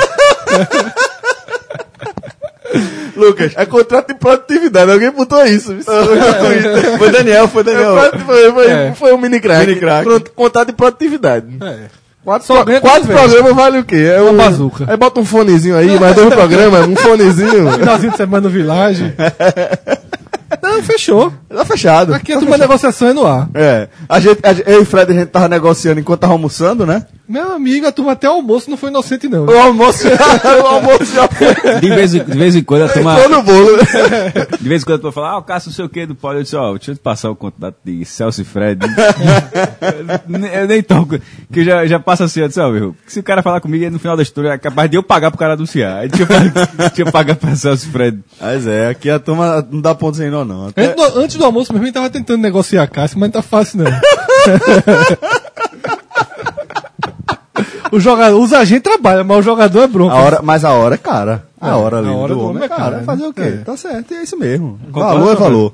[3.16, 4.92] Lucas, é contrato de produtividade.
[4.92, 5.74] Alguém botou isso.
[5.74, 5.90] isso
[6.98, 7.96] Foi Daniel, foi É, Daniel.
[7.98, 8.94] foi, foi, foi, É.
[8.96, 9.66] foi um mini crack.
[9.68, 10.04] Mini crack.
[10.04, 11.48] Pronto, contrato de produtividade.
[11.62, 11.76] É.
[12.24, 13.98] Quatro, Só pro- quatro programas vale o quê?
[14.16, 14.86] É Uma um, bazuca.
[14.88, 17.72] Aí bota um fonezinho aí, mais dois programas, um fonezinho.
[17.74, 19.14] Finalzinho de semana no Village.
[20.62, 21.32] Não, fechou.
[21.50, 22.14] Tá fechado.
[22.14, 23.50] Aqui a tua negociação é no ar.
[23.54, 23.88] É.
[24.08, 26.86] A gente, a, gente- eu e o Fred, a gente tava negociando enquanto tava almoçando,
[26.86, 27.06] né?
[27.28, 29.46] Meu amigo, a turma até o almoço não foi inocente, não.
[29.46, 31.80] O almoço, o almoço já foi.
[31.80, 33.16] De vez, em- de vez em quando a turma.
[33.20, 33.78] Tô no bolo.
[34.62, 36.14] De vez em quando a turma fala, ah, o Cássio não sei o que do
[36.16, 36.38] Paulo.
[36.40, 38.80] Eu disse, ó, deixa eu te passar o contato de Celso e Fred.
[40.54, 41.18] eu nem toco.
[41.52, 44.00] Que já, já passa assim, eu disse, ó, meu, se o cara falar comigo, no
[44.00, 46.00] final da história é capaz de eu pagar pro cara anunciar.
[46.00, 48.20] Aí deixa eu, pagar- deixa eu pagar pra Celso e Fred.
[48.40, 50.68] Mas é, aqui a turma não dá ponto sem nó, não.
[50.68, 53.28] Até- Antes do, antes do almoço mesmo, a gente tava tentando negociar a Cássio, mas
[53.28, 53.92] não tá fácil, não.
[57.92, 60.14] o jogador, os agentes trabalham, mas o jogador é bronco.
[60.14, 61.46] A hora, mas a hora é cara.
[61.60, 62.98] A É, hora ali a hora do, homem é cara.
[62.98, 63.04] né?
[63.04, 63.42] Fazer o quê?
[63.42, 63.52] É.
[63.64, 64.80] Tá certo, é isso mesmo.
[64.92, 65.74] Concordo, valor é valor.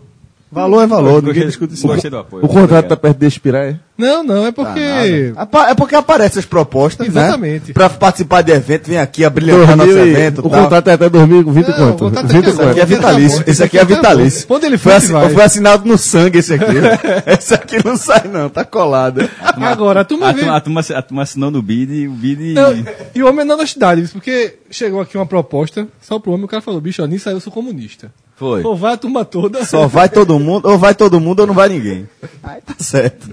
[0.51, 1.87] Valor é valor, ninguém Gostei- discute isso.
[1.87, 2.43] Gostei do apoio.
[2.43, 3.75] O contrato tá perto de expirar, é?
[3.97, 5.31] Não, não, é porque.
[5.35, 7.69] Apa- É porque aparecem as propostas, Exatamente.
[7.69, 7.73] né?
[7.73, 10.39] Pra participar de evento, vem aqui abrilhantar nosso 2000 evento.
[10.39, 10.63] o tal.
[10.63, 11.95] contrato é até 2020 Não, quanto?
[11.95, 13.43] o contrato é 20 até Esse aqui é vitalício.
[13.47, 14.39] Esse aqui é Esse aqui vitalício.
[14.39, 14.57] acabou.
[14.57, 15.29] Quando ele foi, for, assi- vai.
[15.29, 16.65] foi assinado no sangue esse aqui.
[17.27, 19.29] esse aqui não sai, não, tá colado.
[19.39, 22.53] Agora, a turma A turma, a, turma, a turma assinou no bid e o bid.
[22.53, 22.73] Não,
[23.15, 26.47] e o homem é na honestidade, porque chegou aqui uma proposta, só pro homem, o
[26.49, 28.11] cara falou, bicho, ó, nisso aí eu sou comunista.
[28.41, 28.63] Foi.
[28.63, 29.63] Ou vai a turma toda.
[29.65, 32.10] Só vai todo mundo, ou vai todo mundo ou não vai ninguém.
[32.41, 33.30] Aí tá certo.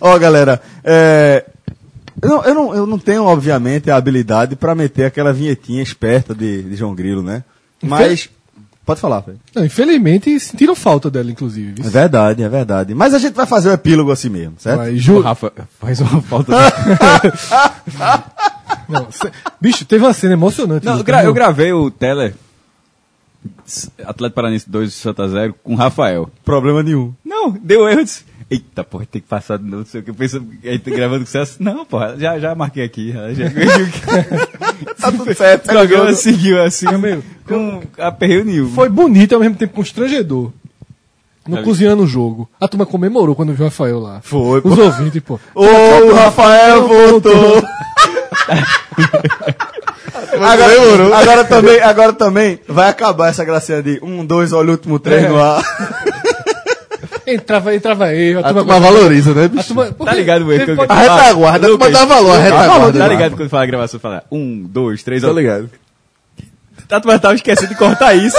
[0.00, 1.44] Ó, galera, é,
[2.22, 6.32] eu, não, eu, não, eu não tenho, obviamente, a habilidade pra meter aquela vinhetinha esperta
[6.32, 7.42] de, de João Grilo, né?
[7.82, 8.28] Mas.
[8.84, 9.40] Pode falar, Fred.
[9.52, 11.82] Não, infelizmente, sentiram falta dela, inclusive.
[11.84, 12.94] É verdade, é verdade.
[12.94, 14.82] Mas a gente vai fazer o epílogo assim mesmo, certo?
[14.82, 15.20] O ju...
[15.22, 16.52] Rafa faz uma falta.
[18.88, 20.86] não, cê- Bicho, teve uma cena emocionante.
[20.86, 22.32] Não, eu, gra- eu gravei o Teller
[24.04, 26.30] Atlético Paranaense 2 Santa 0 com Rafael.
[26.44, 27.12] Problema nenhum.
[27.24, 28.04] Não, deu erro.
[28.04, 30.10] disse, Eita, porra, tem que passar de novo, não sei o que.
[30.10, 31.56] Eu pensei, aí tô gravando com o Celso.
[31.60, 33.12] Não, porra, já, já marquei aqui.
[33.12, 33.22] Já,
[35.00, 35.64] Tá tudo certo.
[35.66, 38.70] o programa seguiu assim, Amigo, com aperreio nenhum.
[38.70, 40.52] Foi bonito ao mesmo tempo constrangedor.
[41.46, 41.64] No Sabe?
[41.64, 42.48] cozinhando o jogo.
[42.60, 44.20] A turma comemorou quando viu o Rafael lá.
[44.22, 45.38] Foi, Os ouvintes, pô.
[45.54, 47.62] Ô, o Rafael voltou.
[50.44, 54.98] agora, agora também, agora também vai acabar essa gracinha de um, dois, olha o último
[54.98, 55.28] três É.
[55.28, 55.62] no ar.
[57.26, 58.38] Entrava, entrava erro.
[58.38, 59.66] A A turma, turma valoriza, né, bicho?
[59.68, 62.36] turma, porque Tá ligado, Wade, teve que eu- pode- A retaguarda, a turma dá valor,
[62.36, 62.98] a retaguarda.
[63.00, 65.68] Tá ligado quando fala a gravação, fala um, dois, três, Tá ligado?
[66.88, 68.36] A turma tava esquecendo de cortar isso.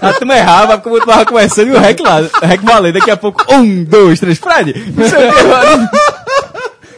[0.00, 2.20] A turma errava, como eu tava começando e o rec lá.
[2.42, 2.94] O rec valendo.
[2.94, 4.72] Daqui a pouco, um, dois, três, Fred.
[4.96, 5.88] Não sei o que, mano.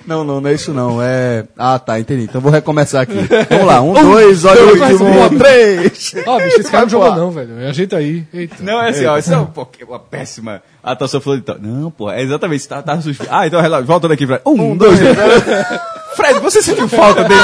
[0.07, 1.01] Não, não, não é isso não.
[1.03, 1.45] É.
[1.57, 2.25] Ah, tá, entendi.
[2.25, 3.15] Então vou recomeçar aqui.
[3.49, 3.81] Vamos lá.
[3.81, 6.15] Um, dois, olha o dois, último, um, três.
[6.27, 7.69] Ó, bicho, esse cara não jogou não, velho.
[7.69, 8.25] Ajeita aí.
[8.33, 8.57] Eita.
[8.61, 9.17] Não, é assim, ó.
[9.19, 11.59] Isso é um, pô, uma péssima atuação falando de tal.
[11.61, 12.69] Não, pô, é exatamente isso.
[12.69, 14.43] Tá, tá suspe- Ah, então relaxa, voltando aqui, Fred.
[14.47, 15.17] Um, dois, três.
[16.17, 17.41] Fred, você sentiu falta dele?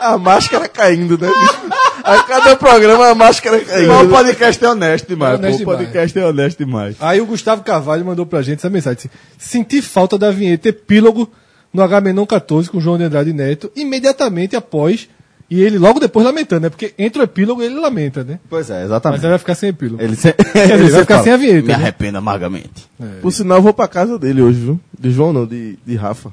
[0.00, 1.81] A máscara caindo, né, bicho?
[2.04, 5.34] A cada programa a máscara Mas o podcast é honesto demais.
[5.34, 6.96] É honesto pô, o podcast é honesto demais.
[7.00, 9.10] Aí o Gustavo Carvalho mandou pra gente essa mensagem.
[9.38, 11.30] Senti falta da vinheta epílogo
[11.72, 15.08] no Agamenon 14 com João de Andrade Neto, imediatamente após,
[15.48, 16.70] e ele logo depois lamentando, né?
[16.70, 18.38] Porque entre o epílogo ele lamenta, né?
[18.48, 19.20] Pois é, Mas exatamente.
[19.20, 20.02] ele vai ficar sem epílogo.
[20.02, 20.32] Ele, se...
[20.32, 21.62] Quer dizer, ele vai ficar fala, sem a vinheta.
[21.62, 21.74] Me né?
[21.74, 22.90] arrependo amargamente.
[23.20, 24.80] Por sinal, eu vou pra casa dele hoje, viu?
[24.98, 26.32] De João não, de, de Rafa.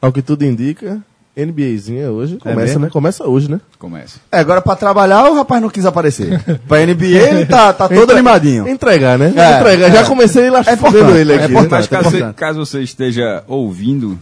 [0.00, 1.02] Ao que tudo indica,
[1.36, 2.36] NBAzinha hoje.
[2.36, 2.80] Começa, mesmo?
[2.80, 2.90] né?
[2.90, 3.60] Começa hoje, né?
[3.78, 4.18] Começa.
[4.30, 6.40] É, agora pra trabalhar o rapaz não quis aparecer.
[6.68, 8.68] pra NBA ele tá, tá todo animadinho.
[8.68, 9.32] Entregar, né?
[9.36, 9.88] É, Entregar.
[9.88, 9.92] é.
[9.92, 11.52] Já comecei lá É importante, ele é aqui.
[11.52, 11.70] importante.
[11.70, 11.78] né?
[11.78, 12.36] Mas caso você, importante.
[12.36, 14.18] caso você esteja ouvindo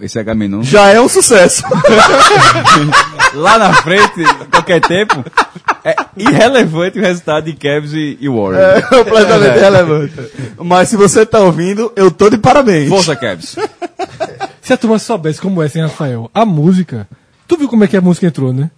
[0.00, 1.62] esse Agamenon, Já é um sucesso.
[3.34, 5.24] lá na frente, qualquer tempo,
[5.84, 8.58] é irrelevante o resultado de Cavs e, e Warriors.
[8.78, 10.12] É completamente relevante.
[10.58, 12.88] Mas se você tá ouvindo, eu tô de parabéns.
[12.88, 13.56] Força, Cavs.
[14.62, 17.06] Se a turma soubesse como é sem Rafael, a música.
[17.46, 18.70] Tu viu como é que a música entrou, né?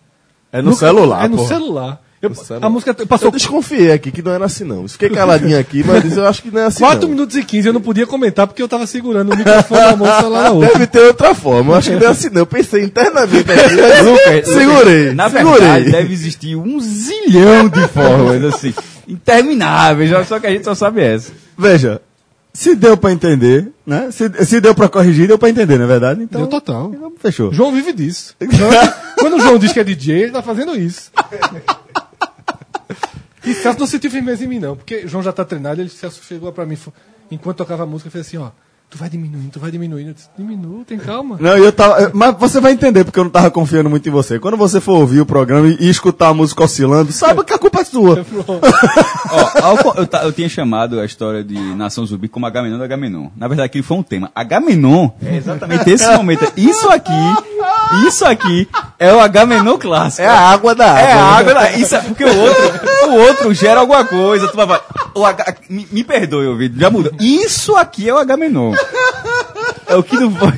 [0.51, 1.49] É no celular, É no porra.
[1.49, 2.01] celular.
[2.23, 2.66] Eu- celular.
[2.66, 4.88] A música Eu passou desconfiei aqui que não era assim, não.
[4.88, 7.09] Fiquei caladinho aqui, mas eu acho que não é assim, 4 não.
[7.11, 10.20] minutos e 15 eu não podia comentar porque eu tava segurando o microfone na mão
[10.20, 10.73] celular na outra.
[10.73, 11.73] Deve ter outra forma.
[11.73, 12.40] Eu acho que não é assim, não.
[12.40, 13.77] Eu pensei internamente aqui.
[13.77, 15.12] mas Lucas, segurei.
[15.12, 15.59] Na segurei.
[15.61, 18.73] verdade, deve existir um zilhão de formas, assim,
[19.07, 21.31] intermináveis, só que a gente só sabe essa.
[21.59, 22.01] Veja,
[22.54, 24.10] se deu pra entender, né?
[24.12, 26.22] Se, se deu pra corrigir, deu pra entender, não é verdade?
[26.22, 26.92] Então, Deu total.
[26.94, 27.52] então fechou.
[27.52, 28.36] João vive disso.
[29.18, 31.10] Quando o João diz que é DJ, ele tá fazendo isso.
[33.44, 36.22] E Celso não sentiu firmeza em mim, não, porque João já tá treinado, ele Celso
[36.22, 36.78] chegou pra mim,
[37.30, 38.50] enquanto tocava a música, fez assim, ó.
[38.94, 40.11] Tu vai diminuindo, tu vai diminuindo.
[40.11, 41.37] Eu disse, Diminua, tem calma.
[41.40, 42.12] Não, eu tava.
[42.14, 44.38] Mas você vai entender porque eu não tava confiando muito em você.
[44.38, 47.80] Quando você for ouvir o programa e, escutar a música oscilando, saiba que a culpa
[47.80, 48.24] é sua.
[49.30, 52.85] Ó, ao co- eu, eu tinha chamado a história de Nação Zumbi como Agamenon da
[52.85, 53.30] Agamenon.
[53.37, 54.30] Na verdade, aquilo foi um tema.
[54.33, 56.52] Agamenon é exatamente esse momento.
[56.57, 57.11] Isso aqui,
[58.07, 58.68] isso aqui
[58.99, 60.23] é o Agamenon clássico.
[60.23, 61.01] É a água da água.
[61.01, 64.49] É a água, da- isso é porque o outro, o outro gera alguma coisa.
[64.49, 64.81] Tu vai,
[65.14, 67.12] o H- me, me perdoe, ouvido, já mudou.
[67.20, 68.75] Isso aqui é o Agamenon.
[69.87, 70.53] É o que não foi.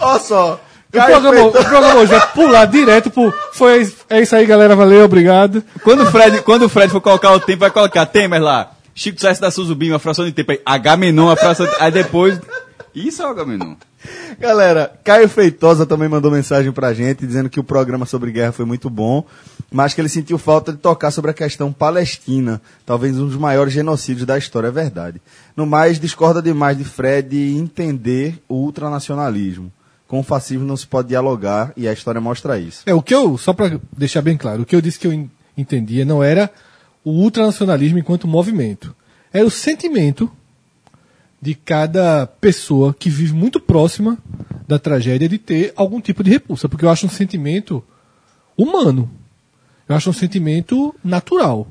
[0.00, 0.60] Olha só.
[0.88, 3.34] O programa, o programa hoje vai pular direto pro.
[3.52, 4.74] Foi, é isso aí, galera.
[4.74, 5.62] Valeu, obrigado.
[5.82, 8.70] Quando o Fred, quando o Fred for colocar o tempo, vai colocar temas lá.
[8.94, 10.60] Chico Sainz da Suzubim, uma fração de tempo aí.
[10.64, 11.72] Agamenon, a fração de...
[11.78, 12.40] Aí depois.
[12.94, 13.74] Isso é o Agamenon.
[14.38, 18.64] Galera, Caio Feitosa também mandou mensagem pra gente dizendo que o programa sobre guerra foi
[18.64, 19.24] muito bom,
[19.70, 23.72] mas que ele sentiu falta de tocar sobre a questão palestina, talvez um dos maiores
[23.72, 25.20] genocídios da história, é verdade.
[25.56, 29.72] No mais, discorda demais de Fred entender o ultranacionalismo.
[30.06, 32.82] Com o fascismo não se pode dialogar e a história mostra isso.
[32.86, 35.12] É, o que eu, só pra deixar bem claro, o que eu disse que eu
[35.12, 36.48] en- entendia não era
[37.04, 38.94] o ultranacionalismo enquanto movimento.
[39.32, 40.30] Era o sentimento
[41.46, 44.18] de cada pessoa que vive muito próxima
[44.66, 47.84] da tragédia de ter algum tipo de repulsa, porque eu acho um sentimento
[48.58, 49.08] humano.
[49.88, 51.68] Eu acho um sentimento natural.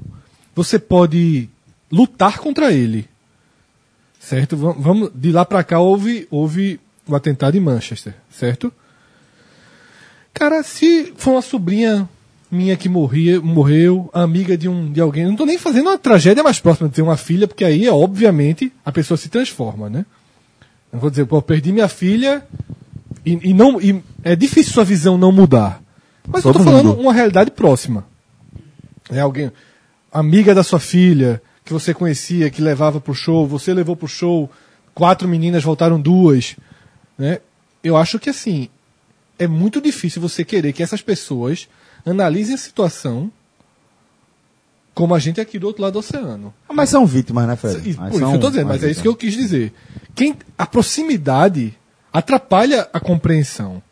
[0.56, 1.50] Você pode
[1.92, 3.06] lutar contra ele.
[4.18, 4.56] Certo?
[4.56, 8.72] Vam- Vamos, de lá pra cá houve, houve o atentado em Manchester, certo?
[10.34, 12.08] Cara, se for uma sobrinha
[12.52, 16.44] minha que morria, morreu, amiga de um de alguém, não tô nem fazendo uma tragédia
[16.44, 20.06] mais próxima de ter uma filha, porque aí, obviamente, a pessoa se transforma, né?
[20.92, 22.46] Eu vou dizer, pô, eu perdi minha filha
[23.26, 25.82] e, e não e é difícil sua visão não mudar.
[26.28, 27.02] Mas eu tô Todo falando mundo.
[27.02, 28.06] uma realidade próxima.
[29.10, 29.52] É alguém,
[30.12, 34.50] amiga da sua filha, que você conhecia, que levava pro show, você levou pro show,
[34.94, 36.56] quatro meninas voltaram duas,
[37.18, 37.40] né?
[37.84, 38.70] Eu acho que assim,
[39.38, 41.68] é muito difícil você querer que essas pessoas
[42.06, 43.32] analisem a situação
[44.94, 46.54] como a gente aqui do outro lado do oceano.
[46.70, 47.94] Ah, Mas são vítimas, né, Fred?
[47.96, 49.74] Por isso eu tô dizendo, mas é isso que eu quis dizer.
[50.16, 51.78] Quem, a proximidade
[52.14, 53.84] atrapalha a compreensão.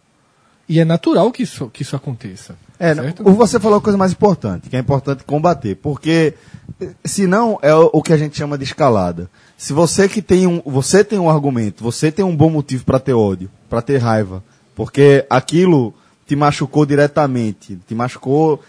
[0.67, 2.56] E é natural que isso, que isso aconteça.
[2.80, 3.23] É, certo?
[3.23, 6.34] você falou a coisa mais importante, que é importante combater, porque
[6.80, 9.30] eh, senão é o, o que a gente chama de escalada.
[9.58, 12.99] Se você que tem um, você tem um argumento, você tem um bom motivo para
[12.99, 14.41] ter ódio, para ter raiva,
[14.73, 15.93] porque aquilo
[16.26, 18.62] te machucou diretamente, te machucou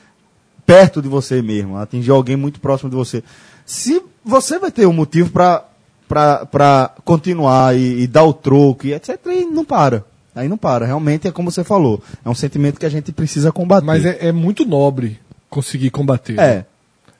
[0.67, 3.23] perto de você mesmo, atingiu alguém muito próximo de você.
[3.67, 5.64] Se você vai ter um motivo para
[6.07, 10.05] para continuar e, e dar o troco e etc, e não para.
[10.35, 10.85] Aí não para.
[10.85, 12.03] Realmente é como você falou.
[12.25, 13.87] É um sentimento que a gente precisa combater.
[13.87, 16.38] Mas é, é muito nobre conseguir combater.
[16.38, 16.67] É.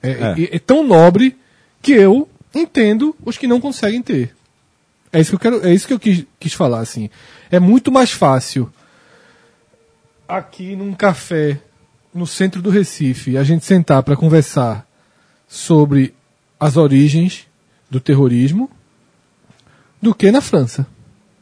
[0.03, 1.35] É, é- é tão nobre
[1.81, 4.35] que eu entendo os que não conseguem ter.
[5.11, 7.09] É isso que eu quero, é isso que eu quis, quis falar assim.
[7.49, 8.71] É muito mais fácil
[10.27, 11.59] aqui num café
[12.13, 14.87] no centro do Recife a gente sentar para conversar
[15.47, 16.13] sobre
[16.59, 17.47] as origens
[17.89, 18.69] do terrorismo
[20.01, 20.87] do que na França,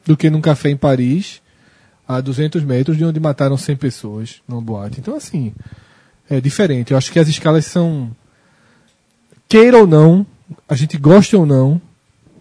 [0.05, 1.41] do que num café em Paris
[2.07, 4.99] a 200 metros de onde mataram 100 pessoas numa boate.
[4.99, 5.53] Então assim,
[6.29, 6.91] é diferente.
[6.91, 8.11] Eu acho que as escalas são
[9.47, 10.25] queira ou não,
[10.67, 11.81] a gente goste ou não,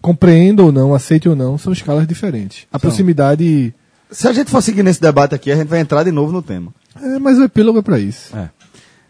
[0.01, 2.67] compreenda ou não, aceite ou não, são escalas diferentes.
[2.71, 3.73] A proximidade.
[4.13, 6.41] Se a gente for seguir nesse debate aqui, a gente vai entrar de novo no
[6.41, 6.71] tema.
[7.01, 8.31] É, mas o epílogo é pra isso.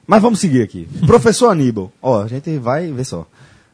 [0.07, 0.87] Mas vamos seguir aqui.
[1.05, 3.27] Professor Aníbal, ó, a gente vai ver só.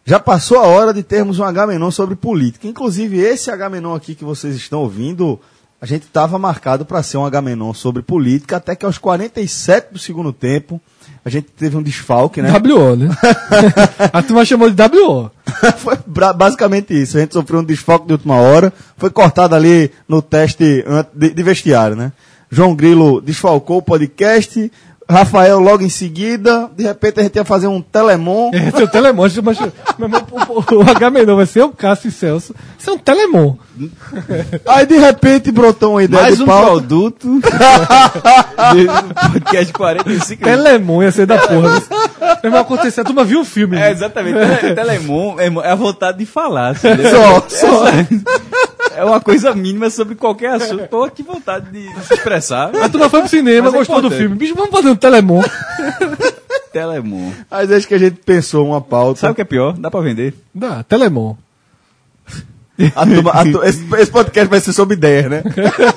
[0.05, 2.67] Já passou a hora de termos um H-Menon sobre política.
[2.67, 5.39] Inclusive, esse H-Menon aqui que vocês estão ouvindo,
[5.81, 9.99] a gente estava marcado para ser um H-Menon sobre política, até que aos 47 do
[9.99, 10.79] segundo tempo,
[11.23, 12.51] a gente teve um desfalque, né?
[12.51, 13.09] WO, né?
[14.11, 15.31] a turma chamou de WO.
[15.77, 15.97] foi
[16.35, 17.17] basicamente isso.
[17.17, 18.73] A gente sofreu um desfalque de última hora.
[18.97, 22.11] Foi cortado ali no teste de vestiário, né?
[22.51, 24.71] João Grilo desfalcou o podcast.
[25.09, 26.69] Rafael logo em seguida.
[26.75, 28.51] De repente a gente ia fazer um telemon.
[28.53, 32.11] É, seu telemon, mas, meu irmão, o, o, o H-Menor vai ser o Cássio e
[32.11, 32.53] Celso.
[32.77, 33.55] Isso é um telemon.
[34.67, 36.65] Aí de repente brotou uma ideia Mais de um pauta.
[36.71, 37.39] produto
[38.73, 41.81] de podcast 45 Telemon ia ser da porra.
[42.19, 43.01] Meu irmão, aconteceu.
[43.01, 43.77] A turma viu o filme.
[43.77, 44.37] É, exatamente.
[44.37, 46.69] Tele- Telemon é, é a vontade de falar.
[46.69, 47.09] assim, né?
[47.09, 47.83] Só, só.
[48.99, 50.88] É uma coisa mínima sobre qualquer assunto.
[50.88, 52.75] Pô, que vontade de, se expressar.
[52.75, 54.19] A turma foi pro cinema, Mas é gostou do importante.
[54.21, 54.35] filme.
[54.35, 55.41] Bicho, vamos fazer um telemon.
[56.71, 57.31] Telemon.
[57.49, 59.19] Mas acho que a gente pensou uma pauta.
[59.21, 59.73] Sabe o que é pior?
[59.73, 60.35] Dá pra vender.
[60.53, 61.35] Dá, telemon.
[62.95, 65.43] A turma- a tu- esse, esse podcast vai ser sobre ideias, né?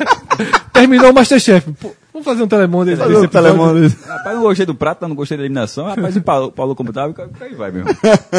[0.72, 1.70] Terminou o Masterchef.
[1.72, 3.96] Pô, vamos fazer um telemon desse, Fazer um telemon desse.
[4.08, 5.84] Rapaz, não gostei do prato, não gostei da eliminação.
[5.86, 7.90] Rapaz, o Paulo, Paulo como tava, aí vai mesmo.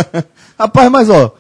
[0.60, 1.34] Rapaz, mas ó,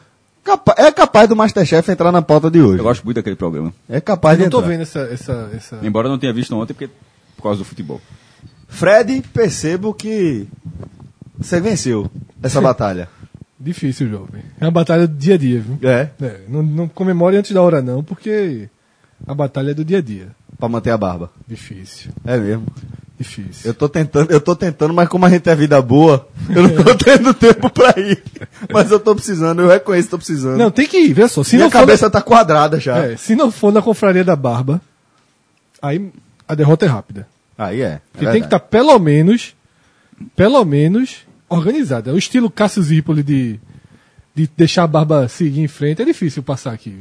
[0.77, 2.79] é capaz do Masterchef entrar na pauta de hoje.
[2.79, 3.73] Eu gosto muito daquele programa.
[3.89, 4.69] É capaz de não tô entrar.
[4.69, 5.79] vendo essa, essa, essa...
[5.82, 6.89] Embora eu não tenha visto ontem, porque
[7.36, 8.01] por causa do futebol.
[8.67, 10.47] Fred, percebo que
[11.38, 12.10] você venceu
[12.41, 13.08] essa batalha.
[13.60, 14.43] Difícil, jovem.
[14.60, 15.77] É uma batalha do dia a dia, viu?
[15.89, 16.10] É.
[16.21, 18.67] É, não, não comemore antes da hora, não, porque
[19.25, 20.29] a batalha é do dia a dia.
[20.60, 21.32] Pra manter a barba.
[21.47, 22.65] Difícil, É mesmo.
[23.23, 23.69] Difícil.
[23.69, 26.83] Eu tô tentando, eu tô tentando, mas como a gente é vida boa, eu não
[26.83, 28.21] tô tendo tempo pra ir.
[28.71, 30.57] Mas eu tô precisando, eu reconheço que tô precisando.
[30.57, 31.43] Não, tem que ir, vê só.
[31.43, 32.95] Se Minha não, for cabeça tá quadrada já.
[32.95, 34.81] na, é, se não for na confraria da barba,
[35.81, 36.12] aí
[36.47, 37.27] a derrota é rápida.
[37.57, 38.01] Aí é.
[38.12, 39.55] Porque tem que estar pelo menos,
[40.36, 41.17] pelo menos,
[41.49, 42.13] organizada.
[42.13, 43.59] O estilo Cássio Zirpoli de,
[44.33, 46.97] de deixar a barba seguir em frente é difícil passar aqui.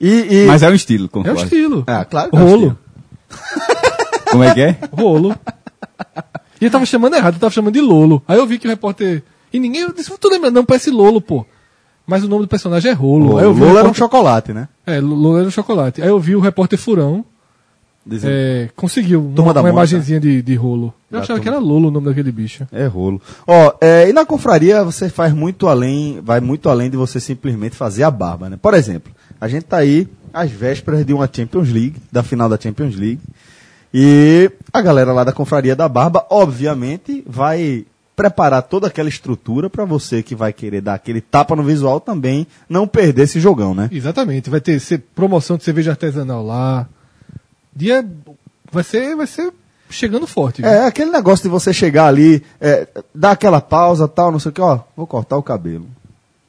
[0.00, 0.46] E, e...
[0.46, 1.42] Mas é um estilo, É o concordo.
[1.42, 1.84] estilo.
[1.86, 2.78] Ah, claro que é o Rolo.
[4.30, 4.76] Como é que é?
[4.92, 5.34] Rolo.
[6.60, 8.22] E eu tava chamando errado, eu tava chamando de Lolo.
[8.26, 9.22] Aí eu vi que o repórter.
[9.52, 9.82] E ninguém.
[9.82, 10.50] Eu disse, tu lembra?
[10.50, 11.44] Não, parece Lolo, pô.
[12.06, 13.34] Mas o nome do personagem é Rolo.
[13.34, 14.68] O Aí eu vi o Lula era um repórter- chocolate, né?
[14.86, 16.00] É, Lolo era um chocolate.
[16.02, 17.24] Aí eu vi o repórter Furão.
[18.22, 19.80] É, conseguiu Turma uma, da uma Mônica.
[19.80, 20.94] imagenzinha de, de rolo.
[21.10, 21.42] Eu Da achava turma.
[21.42, 22.64] que era Lolo o nome daquele bicho.
[22.70, 23.20] É rolo.
[23.44, 27.74] Ó, é, e na confraria você faz muito além, vai muito além de você simplesmente
[27.74, 28.56] fazer a barba, né?
[28.62, 32.56] Por exemplo, a gente tá aí às vésperas de uma Champions League, da final da
[32.56, 33.20] Champions League,
[33.98, 39.86] e a galera lá da confraria da barba, obviamente, vai preparar toda aquela estrutura para
[39.86, 43.88] você que vai querer dar aquele tapa no visual também não perder esse jogão, né?
[43.90, 44.50] Exatamente.
[44.50, 44.78] Vai ter
[45.14, 46.86] promoção de cerveja artesanal lá.
[47.74, 48.06] Dia.
[48.70, 49.50] Vai ser, vai ser
[49.88, 50.60] chegando forte.
[50.60, 50.70] viu?
[50.70, 54.52] É aquele negócio de você chegar ali, é, dar aquela pausa, tal, não sei o
[54.52, 55.86] que, ó, vou cortar o cabelo.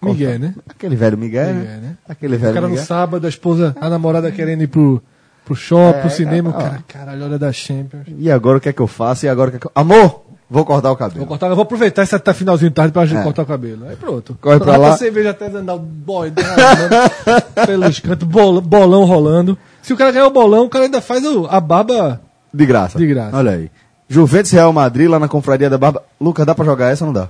[0.01, 0.53] Miguel, né?
[0.67, 1.77] Aquele velho Miguel, Miguel, né?
[1.77, 1.97] né?
[2.10, 2.86] Aquele O velho cara no Miguel.
[2.86, 5.01] sábado, a esposa, a namorada querendo ir pro,
[5.47, 6.51] pro shopping, É, pro cinema.
[6.51, 6.69] Cara, ó.
[6.69, 8.03] cara, caralho, olha da Champions.
[8.17, 9.25] E agora o que é que eu faço?
[9.25, 9.71] E agora o que é que eu...
[9.73, 11.19] Amor, vou cortar o cabelo.
[11.19, 13.23] Vou cortar, vou aproveitar esse tá finalzinho de tarde pra gente É.
[13.23, 13.88] cortar o cabelo.
[13.88, 14.38] Aí pronto.
[14.41, 14.97] Corre pra lá.
[14.97, 16.95] cerveja artesanal, boy, derramando
[17.65, 19.57] pelos cantos, bol- bolão rolando.
[19.81, 22.21] Se o cara ganhar o bolão, o cara ainda faz o- a baba.
[22.53, 22.97] De graça.
[22.97, 23.36] De graça.
[23.36, 23.71] Olha aí.
[24.10, 26.01] Juventus Real Madrid, lá na Confraria da Barba.
[26.19, 27.29] Lucas, dá pra jogar essa ou não dá?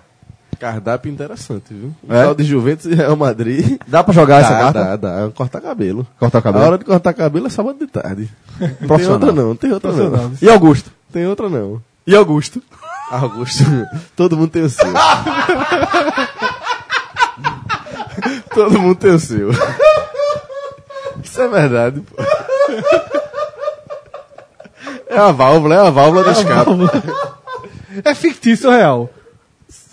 [0.57, 1.93] Cardápio interessante, viu?
[2.07, 2.23] O É?
[2.23, 3.77] tal de Juventus e Real Madrid.
[3.87, 4.83] Dá pra jogar essa Dá, carta?
[4.83, 5.25] dá, dá.
[5.25, 6.05] É cortar cabelo.
[6.19, 6.63] Cortar o cabelo?
[6.63, 8.29] A hora de cortar cabelo é sábado de tarde.
[8.81, 10.31] Não tem outra não, tem outra não.
[10.41, 10.91] E Augusto?
[11.11, 11.81] Tem outra não.
[12.05, 12.61] E Augusto?
[13.11, 13.63] Augusto,
[14.15, 14.85] todo mundo tem o seu.
[18.53, 19.49] todo mundo tem o seu.
[21.23, 22.15] Isso é verdade, pô.
[25.09, 26.71] É uma válvula, é uma válvula do escape.
[28.03, 29.09] É fictício ou real?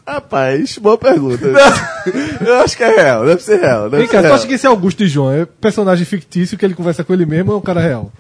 [0.07, 1.47] Rapaz, boa pergunta.
[2.47, 3.89] Eu acho que é real, deve ser real.
[3.89, 4.35] Deve Vem cá, ser tu real.
[4.35, 7.53] acha que esse Augusto de João é personagem fictício que ele conversa com ele mesmo
[7.53, 8.13] ou é um cara real?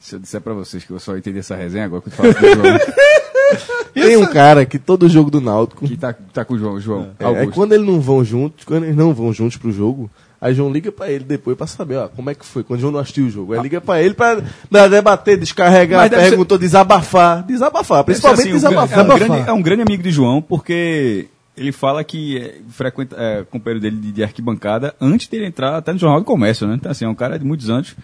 [0.00, 2.34] Se eu disser pra vocês que eu só entendi essa resenha agora que eu falo
[2.34, 2.78] com o João,
[3.92, 7.10] Tem um cara que todo jogo do Náutico que tá, tá com o João, João
[7.20, 7.52] É, Augusto.
[7.52, 10.10] quando eles não vão juntos, quando eles não vão juntos pro jogo,
[10.42, 12.92] aí João liga pra ele depois pra saber, ó, como é que foi, quando João
[12.92, 13.54] não assistiu o jogo.
[13.54, 18.98] Aí liga pra ele pra, pra debater, descarregar, perguntou, desabafar, desabafar, principalmente ser, assim, desabafar.
[18.98, 23.16] É um, grande, é um grande amigo de João, porque ele fala que é, frequenta,
[23.18, 26.74] é, companheiro dele de, de arquibancada antes dele entrar até no Jornal do Comércio, né?
[26.74, 27.94] Então, assim, é um cara de muitos anos.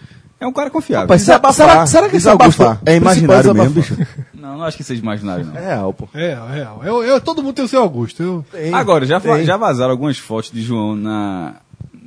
[0.41, 1.01] É um cara confiável.
[1.03, 2.67] Rapaz, será, Desabafar, será, será que esse desabafar.
[2.67, 3.97] Augusto é imaginário mesmo, bicho?
[4.33, 5.57] Não, não acho que seja imaginário, não.
[5.57, 6.07] É real, pô.
[6.13, 6.81] É real, é real.
[6.85, 8.23] Eu, eu- todo mundo tem o seu Augusto.
[8.23, 8.45] Eu...
[8.49, 9.43] Tem, Agora, já, tem.
[9.43, 11.55] já vazaram algumas fotos de João na,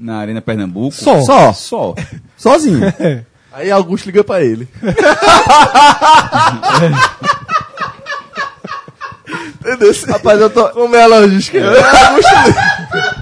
[0.02, 0.92] na Arena Pernambuco.
[0.92, 1.22] Só.
[1.22, 1.94] Só, Só.
[2.36, 2.80] sozinho.
[3.52, 4.66] Aí Augusto liga pra ele.
[9.60, 9.94] Entendeu?
[10.08, 10.68] Rapaz, eu tô...
[10.70, 11.58] Como é a logística?
[11.58, 13.12] Augusto liga.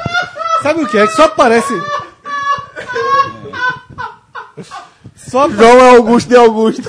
[0.63, 1.07] Sabe o que é?
[1.07, 1.75] Que só aparece.
[5.17, 6.89] Só João é Augusto de Augusto.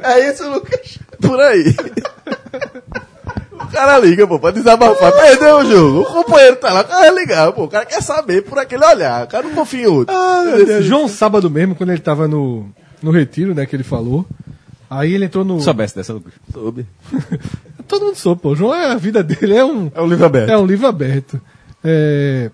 [0.00, 0.98] É isso, Lucas.
[1.20, 1.74] Por aí.
[3.68, 5.12] O cara liga, pô, pra desabafar.
[5.12, 6.00] Perdeu o jogo.
[6.00, 7.64] O companheiro tá lá, o cara ligar, pô.
[7.64, 9.24] O cara quer saber por aquele olhar.
[9.24, 10.14] O cara não confia em outro.
[10.82, 12.66] João sábado mesmo, quando ele tava no,
[13.02, 14.26] no retiro, né, que ele falou.
[14.90, 15.60] Aí ele entrou no.
[15.60, 16.32] Soubesse dessa, Lucas.
[16.52, 16.86] Soube.
[17.86, 18.54] Todo mundo soube, pô.
[18.54, 20.50] João é a vida dele, é um, É um livro aberto.
[20.50, 21.40] é um livro aberto.
[21.84, 22.50] É,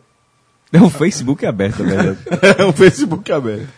[0.73, 2.19] É o Facebook aberto, na verdade.
[2.59, 3.69] É um Facebook aberto.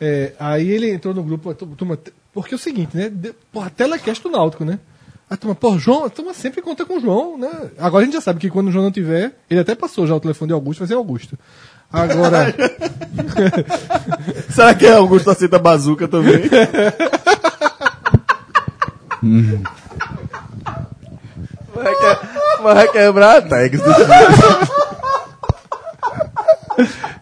[0.00, 1.98] é, aí ele entrou no grupo, turma,
[2.32, 3.08] porque é o seguinte, né?
[3.10, 4.78] De, porra, telecast do Náutico, né?
[5.28, 7.50] A turma, pô, João, a turma sempre conta com o João, né?
[7.78, 10.14] Agora a gente já sabe que quando o João não tiver, ele até passou já
[10.14, 11.36] o telefone de Augusto, vai ser Augusto.
[11.92, 12.54] Agora,
[14.50, 16.48] Será que é Augusto aceita bazuca também?
[21.74, 23.78] Vai, que- vai quebrar a tag.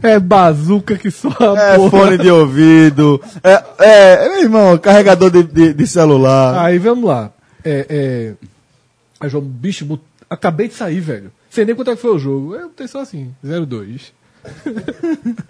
[0.02, 1.90] é bazuca que só É porra.
[1.90, 3.20] fone de ouvido.
[3.42, 6.64] É, é, meu irmão, carregador de, de, de celular.
[6.64, 7.30] Aí vamos lá.
[7.64, 8.34] É, é,
[9.20, 11.32] Aí João, bicho, bot- acabei de sair, velho.
[11.50, 12.54] Sei nem quanto é que foi o jogo.
[12.54, 14.12] Eu botei só assim, 0-2.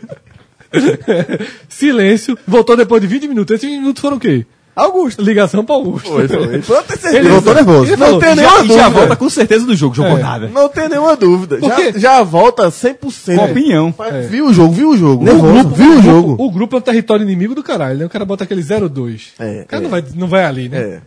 [1.69, 2.39] Silêncio.
[2.47, 3.55] Voltou depois de 20 minutos.
[3.55, 4.47] Esses 20 minutos foram o quê?
[4.77, 5.23] Augusto.
[5.23, 6.09] Ligação pra Augusto.
[6.09, 6.59] Foi, foi.
[6.63, 7.29] Pode ter Ele certeza.
[7.31, 7.85] voltou nervoso.
[7.85, 8.91] Ele Não falou, tem já- nenhuma E já dúvida.
[8.91, 10.23] volta com certeza do jogo, jogou É.
[10.23, 10.49] nada.
[10.49, 11.57] Não tem nenhuma dúvida.
[11.59, 13.37] Por Já, já volta 100%.
[13.39, 13.95] Com opinião.
[13.97, 15.25] Mas Viu o jogo, viu o jogo.
[15.25, 15.47] Nervoso.
[15.47, 16.37] O grupo, viu o jogo.
[16.39, 18.05] O grupo é um território inimigo do caralho, né?
[18.07, 19.33] O cara bota aquele 0-2.
[19.39, 19.85] É, o cara é.
[19.85, 20.79] Não, vai, não vai ali, né?
[20.79, 21.01] É.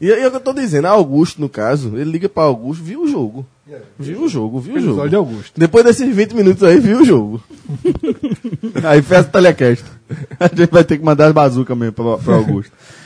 [0.00, 2.82] E, e é o que eu tô dizendo, Augusto, no caso, ele liga pra Augusto,
[2.82, 3.46] viu o jogo.
[3.98, 5.08] Viu o jogo, viu o jogo.
[5.08, 5.52] de Augusto.
[5.56, 7.40] Depois desses 20 minutos aí, viu o jogo.
[8.84, 9.84] Aí festa telecast.
[10.38, 12.72] A gente vai ter que mandar as bazucas mesmo pra, pra Augusto.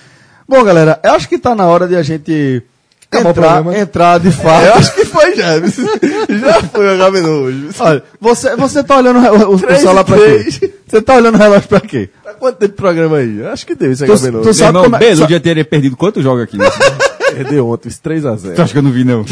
[0.48, 2.62] Bom, galera, eu acho que tá na hora de a gente
[3.10, 3.28] Acabar
[3.64, 4.78] o entrar, entrar de Eu fato.
[4.78, 5.58] acho que foi já.
[5.60, 7.68] já foi o Gamenon hoje.
[7.78, 10.70] Olha, você, você tá olhando o, o Três celular pra quê?
[10.86, 12.10] Você tá olhando o relógio pra quê?
[12.24, 13.38] Tá quanto tempo de programa aí?
[13.38, 14.42] Eu acho que deu esse Tu- Gamenon.
[14.42, 16.58] tu sabe irmão, como é- Belo já teria perdido quanto joga aqui?
[17.36, 18.54] Perdeu ontem, esse 3x0.
[18.54, 19.24] Tu acha que eu não vi, não?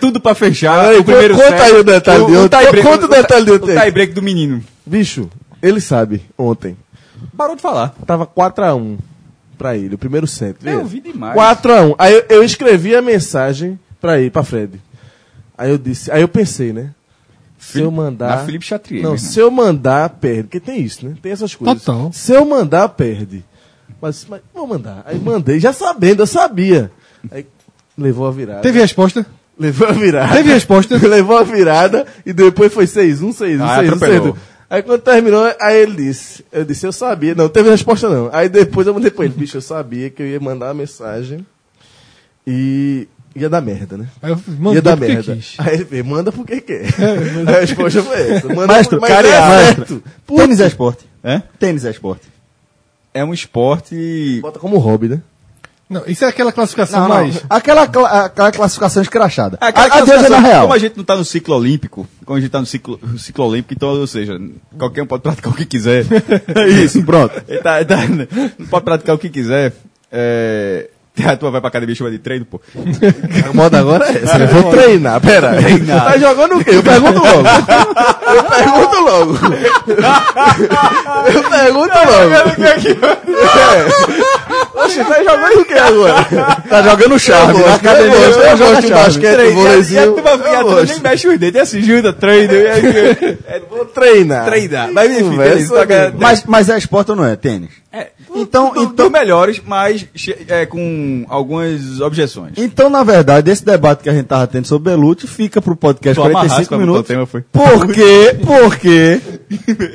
[0.00, 0.86] Tudo pra fechar.
[0.90, 2.82] Aí, o primeiro conta set, aí o detalhe de ontem.
[2.82, 3.78] Conta o detalhe de O ontem.
[3.80, 4.62] tie break do menino.
[4.84, 5.28] Bicho,
[5.62, 6.76] ele sabe, ontem,
[7.36, 7.94] Parou de falar.
[8.06, 8.98] tava 4x1
[9.56, 10.56] pra ele, o primeiro set.
[10.64, 11.34] Eu vi demais.
[11.36, 11.94] 4x1.
[11.98, 14.80] Aí eu, eu escrevi a mensagem pra ele, pra Fred.
[15.56, 16.90] Aí eu disse, aí eu pensei, né?
[17.58, 18.36] Se eu mandar.
[18.36, 19.02] Na Felipe Chatrier.
[19.02, 19.18] Não, irmão.
[19.18, 20.44] se eu mandar, perde.
[20.44, 21.16] Porque tem isso, né?
[21.20, 21.82] Tem essas coisas.
[21.82, 22.12] Total.
[22.12, 23.42] Se eu mandar, perde.
[24.00, 25.02] Mas, mas vou mandar.
[25.06, 26.90] Aí mandei, já sabendo, eu sabia.
[27.30, 27.46] Aí
[27.96, 28.60] levou a virada.
[28.60, 29.24] Teve resposta?
[29.58, 30.34] Levou a virada.
[30.34, 30.96] Teve resposta?
[31.08, 34.34] levou a virada e depois foi 6-1, 6-1, Ah, 6-1, atropelou.
[34.34, 34.36] 6-1.
[34.68, 38.28] Aí quando terminou, aí ele disse, eu disse, eu sabia, não, teve resposta não.
[38.32, 41.46] Aí depois eu mandei pra ele, bicho, eu sabia que eu ia mandar uma mensagem
[42.44, 44.08] e ia dar merda, né?
[44.20, 45.36] Aí eu ia mandei dar porque merda.
[45.36, 45.54] quis.
[45.58, 46.86] Aí ele fez, manda porque quer.
[47.46, 48.48] a resposta foi essa.
[48.48, 50.02] Manda Maestro, mas cara, é maestro.
[50.36, 51.04] Tênis é esporte.
[51.22, 51.42] É?
[51.58, 52.26] Tênis é esporte.
[53.14, 54.40] É um esporte.
[54.42, 55.22] Bota como hobby, né?
[55.88, 57.14] Não, isso é aquela classificação Não, não.
[57.14, 57.42] mais.
[57.48, 59.56] Aquela, cla- aquela classificação escrachada.
[59.60, 60.60] É aquela a, a Deus é na classificação, real.
[60.62, 63.44] Como a gente não tá no ciclo olímpico, como a gente tá no ciclo, ciclo
[63.46, 64.36] olímpico, então, ou seja,
[64.76, 66.04] qualquer um pode praticar o que quiser.
[66.56, 67.40] É isso, pronto.
[67.46, 67.96] Ele tá- tá-
[68.58, 69.72] não pode praticar o que quiser.
[70.10, 70.90] É,
[71.26, 72.60] a tua vai pra academia e chama de treino, pô.
[73.48, 74.38] A moda agora é essa.
[74.38, 75.50] Eu vou treinar, pera.
[75.52, 75.80] aí.
[75.80, 76.70] Tá jogando o quê?
[76.74, 77.48] Eu pergunto logo.
[78.34, 79.38] Eu pergunto logo.
[81.32, 82.30] Eu pergunto logo.
[83.56, 84.84] É.
[84.84, 86.24] Oxe, tá jogando o quê agora?
[86.68, 87.60] Tá jogando chave.
[87.60, 90.00] Eu Na academia, eu você eu joga gosto de basquete, vôleizinho.
[90.00, 90.04] e a
[90.58, 90.86] Eu gosto.
[90.92, 92.52] nem mexe os dedos, é assim, junta, treino.
[93.70, 94.44] Vou treinar.
[94.44, 94.90] Treinar.
[94.92, 95.38] Mas, enfim,
[96.46, 97.36] mas é esporte ou não é?
[97.36, 97.70] Tênis.
[97.92, 100.06] É, Então- do- então- melhores, mas
[100.48, 102.52] é, com algumas objeções.
[102.56, 106.20] Então, na verdade, esse debate que a gente tava tendo sobre Belucci fica pro podcast
[106.20, 107.08] Tu amarraste 45 pra botar o minutos.
[107.08, 107.42] tema, foi?
[107.52, 108.36] Por quê?
[108.44, 109.20] Porque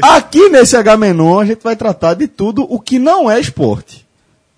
[0.01, 4.05] aqui nesse H-Menon a gente vai tratar de tudo o que não é esporte.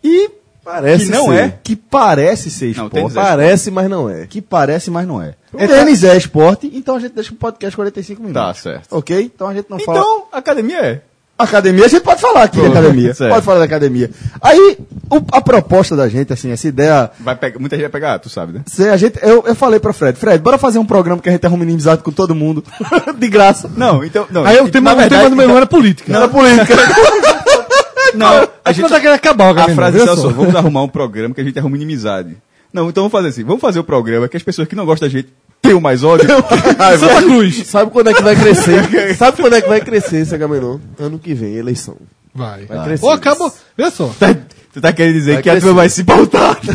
[0.04, 0.30] E
[0.64, 1.34] Parece que não ser.
[1.36, 3.12] é, que parece ser Não, esporte.
[3.12, 4.26] é Parece, mas não é.
[4.26, 5.36] que parece, mas não é.
[5.58, 8.42] Tênis é esporte, então a gente deixa o podcast 45 minutos.
[8.42, 8.88] Tá, certo.
[8.96, 9.30] Ok?
[9.36, 10.00] Então a gente não fala.
[10.00, 11.02] Então, academia é.
[11.38, 13.12] Academia, a gente pode falar aqui de academia.
[13.16, 13.32] certo.
[13.34, 14.10] Pode falar da academia.
[14.40, 14.78] Aí,
[15.10, 17.10] o- a proposta da gente, assim, essa ideia.
[17.20, 18.62] Vai pegar, muita gente vai pegar, tu sabe, né?
[18.68, 21.32] se a gente, eu, eu falei pra Fred, Fred, bora fazer um programa que a
[21.32, 22.64] gente arruma inimizade com todo mundo.
[23.18, 23.70] de graça.
[23.76, 24.28] Não, então.
[24.30, 26.12] Não, Aí o tema, o verdade, tema do meu irmão era política.
[26.14, 26.76] Não é política.
[28.16, 30.30] Não, a gente tá querendo acabar o A frase é só?
[30.30, 32.38] vamos arrumar um programa que a gente arruma inimizade.
[32.72, 35.08] Não, então vamos fazer assim, vamos fazer o programa que as pessoas que não gostam
[35.08, 35.30] da gente
[35.64, 36.28] tenham mais ódio.
[36.99, 37.66] Santa Cruz.
[37.68, 39.16] Sabe quando é que vai crescer?
[39.18, 40.78] Sabe quando é que vai crescer esse Agamenon?
[40.99, 41.97] Ano que vem, eleição.
[42.36, 42.66] Vai.
[42.66, 43.05] Vai crescer.
[43.05, 43.51] Ou acaba.
[43.78, 44.07] Vê só.
[44.20, 44.36] Tá-
[44.74, 45.68] tu tá querendo dizer Vai que a crescer.
[45.68, 46.59] turma vai se pautar.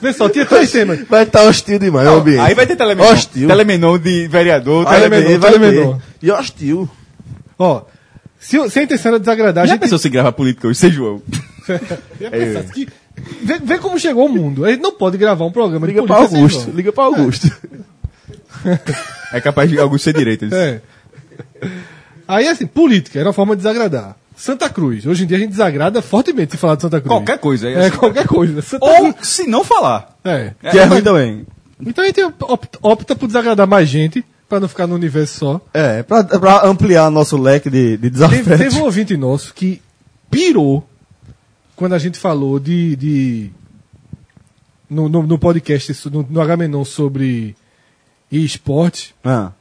[0.00, 1.00] Vê só, tinha três temas.
[1.08, 2.40] Vai estar hostil demais o ambiente.
[2.40, 3.10] Aí vai ter telemenon.
[3.12, 3.48] Hostil.
[3.48, 4.84] Telemenon de vereador.
[4.84, 5.26] Vai telemenon.
[5.26, 5.96] ter, vai Telemenor.
[6.20, 6.26] ter.
[6.26, 6.88] E hostil.
[7.58, 7.82] Ó,
[8.40, 9.82] se, se a intenção era desagradar, a Já gente.
[9.82, 11.20] pensou se grava política hoje, sem João?
[12.18, 12.88] Já pensasse que-
[13.42, 14.64] Vê, vê como chegou o mundo.
[14.64, 16.70] A gente não pode gravar um programa Liga de pra política Augusto.
[16.70, 17.50] Liga pra Augusto.
[19.32, 20.50] É capaz de alguns ser direitos.
[20.52, 20.80] É.
[22.26, 24.16] Aí, assim, política era uma forma de desagradar.
[24.36, 25.04] Santa Cruz.
[25.06, 27.10] Hoje em dia a gente desagrada fortemente se falar de Santa Cruz.
[27.12, 27.68] Qualquer coisa.
[27.68, 27.96] É, assim.
[27.96, 28.62] qualquer coisa.
[28.62, 30.16] Santa Ou Cruz- se não falar.
[30.24, 30.52] É.
[30.70, 31.46] que é ruim também.
[31.80, 35.60] Então a gente opta, opta por desagradar mais gente, pra não ficar no universo só.
[35.74, 38.46] É, pra, pra ampliar nosso leque de, de Teve, desafios.
[38.58, 39.80] teve um ouvinte nosso que
[40.30, 40.84] pirou
[41.78, 42.96] quando a gente falou de.
[42.96, 43.50] de
[44.90, 47.54] no, no, no podcast, no, no Agamenon sobre
[48.30, 49.52] esporte, Ah.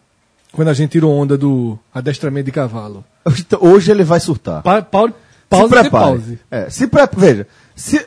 [0.51, 3.03] quando a gente tirou onda do adestramento de cavalo.
[3.39, 4.61] Então, Hoje ele vai surtar.
[4.63, 5.13] Pa, pa, se
[5.49, 5.89] pause, sem prepare.
[5.91, 6.39] pause.
[6.49, 7.01] É, se pre...
[7.15, 8.05] Veja, se...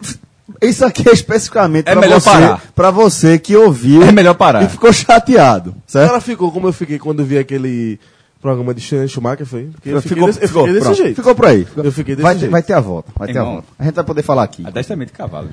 [0.63, 2.91] isso aqui é especificamente É pra melhor você, parar.
[2.91, 4.63] você que ouviu É melhor parar.
[4.65, 6.09] e ficou chateado, O certo?
[6.09, 8.01] cara ficou como eu fiquei quando vi aquele
[8.41, 9.65] programa de Schumacher, Schumacher foi?
[9.67, 11.03] Porque eu fiquei ficou, desse, eu ficou, fiquei desse pronto.
[11.03, 11.17] jeito.
[11.17, 11.67] ficou por aí.
[11.77, 12.53] Eu fiquei desse vai, ter, jeito.
[12.53, 13.69] vai ter a volta, vai ter a volta.
[13.79, 14.67] A gente vai poder falar aqui.
[14.67, 15.51] Adestramento de cavalo.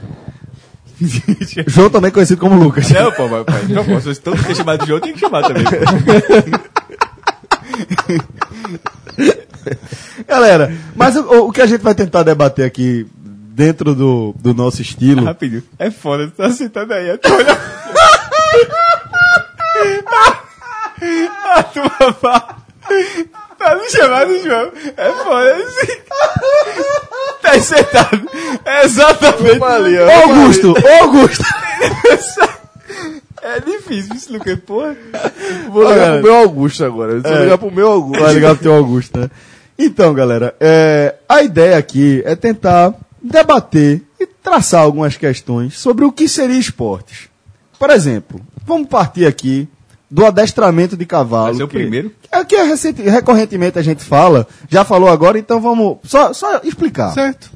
[1.67, 2.89] João também conhecido como Lucas.
[2.89, 4.13] Não, pô, mas, pai, não posso.
[4.13, 5.63] Se todo mundo chamado de João, tem que chamar também.
[10.27, 13.05] Galera, mas o, o que a gente vai tentar debater aqui
[13.57, 15.23] dentro do, do nosso estilo.
[15.23, 15.63] Rapidinho.
[15.77, 17.11] É foda, tu tá sentando aí.
[17.11, 17.57] A turma...
[21.99, 22.66] a fala.
[23.57, 24.71] Tá me chamando, João.
[24.95, 25.55] É foda.
[25.55, 25.97] assim.
[27.41, 28.29] Tá sentado.
[28.65, 29.63] É exatamente.
[29.63, 29.97] ali.
[29.97, 31.43] Augusto, Augusto.
[33.41, 34.59] É difícil isso, Lucas.
[34.65, 34.95] Porra.
[35.69, 37.19] Vou ligar pro meu Augusto agora.
[37.19, 37.43] Vou É.
[37.43, 38.23] ligar pro meu Augusto.
[38.23, 39.29] Vai ligar pro teu Augusto, né?
[39.79, 46.11] Então, galera, é, a ideia aqui é tentar debater e traçar algumas questões sobre o
[46.11, 47.29] que seria esportes.
[47.79, 49.67] Por exemplo, vamos partir aqui
[50.09, 51.45] do adestramento de cavalo.
[51.47, 52.11] Vai ser o que- primeiro?
[52.31, 56.61] É que é recente- recorrentemente a gente fala, já falou agora, então vamos só, só
[56.63, 57.11] explicar.
[57.13, 57.51] Certo.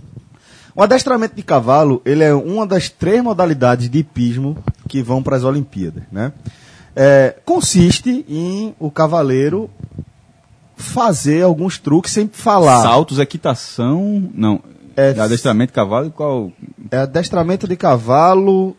[0.76, 5.36] O adestramento de cavalo, ele é uma das três modalidades de hipismo que vão para
[5.36, 6.32] as Olimpíadas, né?
[6.95, 9.70] É, consiste em o cavaleiro
[10.76, 12.82] fazer alguns truques sem falar.
[12.82, 14.30] Saltos, equitação.
[14.34, 14.62] Não.
[14.95, 16.52] É- Adestramento, cavalo e qual.
[16.89, 18.76] É adestramento de cavalo.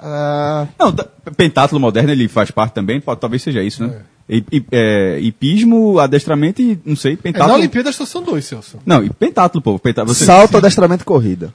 [0.00, 4.02] Ah, Não, tá- pentátulo moderno ele faz parte também, pode, talvez seja isso, né?
[4.28, 7.54] E, e- é, hipismo, adestramento e, não sei, É, na pentátulo.
[7.58, 8.78] Olimpíada só são dois, Celso.
[8.86, 9.78] não, e pentátulo, pô.
[9.78, 10.24] Pentátulo, você...
[10.24, 11.52] salto, adestramento e corrida.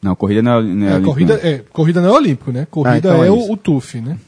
[0.00, 1.50] Não, corrida não é, não é É, olímpico, corrida, não.
[1.50, 2.66] é, corrida não é olímpico, né?
[2.70, 4.18] Corrida então é é, o, o TUF, né?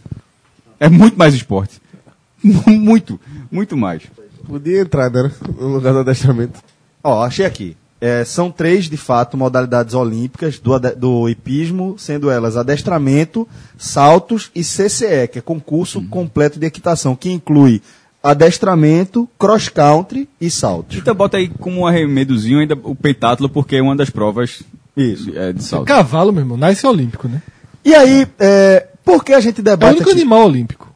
[0.81, 1.81] É muito mais esporte.
[2.43, 4.03] muito, muito mais.
[4.47, 5.31] Podia entrar, né?
[5.59, 6.61] No lugar do adestramento.
[7.03, 7.77] Ó, achei aqui.
[8.01, 13.47] É, são três, de fato, modalidades olímpicas do, do hipismo, sendo elas adestramento,
[13.77, 17.83] saltos e CCE, que é concurso completo de equitação, que inclui
[18.23, 20.99] adestramento, cross-country e saltos.
[20.99, 24.63] Então bota aí como um arremedozinho ainda o pentátulo, porque é uma das provas
[24.97, 25.37] Isso.
[25.37, 25.87] é, de salto.
[25.87, 27.43] Cavalo, meu irmão, nasce olímpico, né?
[27.85, 30.21] E aí, é, por que a gente É o debate único aqui?
[30.21, 30.93] animal olímpico.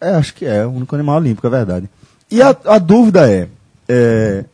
[0.00, 1.88] É, acho que é, o único animal olímpico, é verdade.
[2.30, 3.48] E a, a dúvida é,
[3.88, 4.44] é,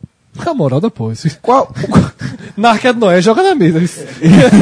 [0.45, 1.13] A moral da porra.
[1.41, 1.71] qual...
[2.57, 3.77] Na Arca de Noé, joga na mesa.
[3.79, 4.03] isso.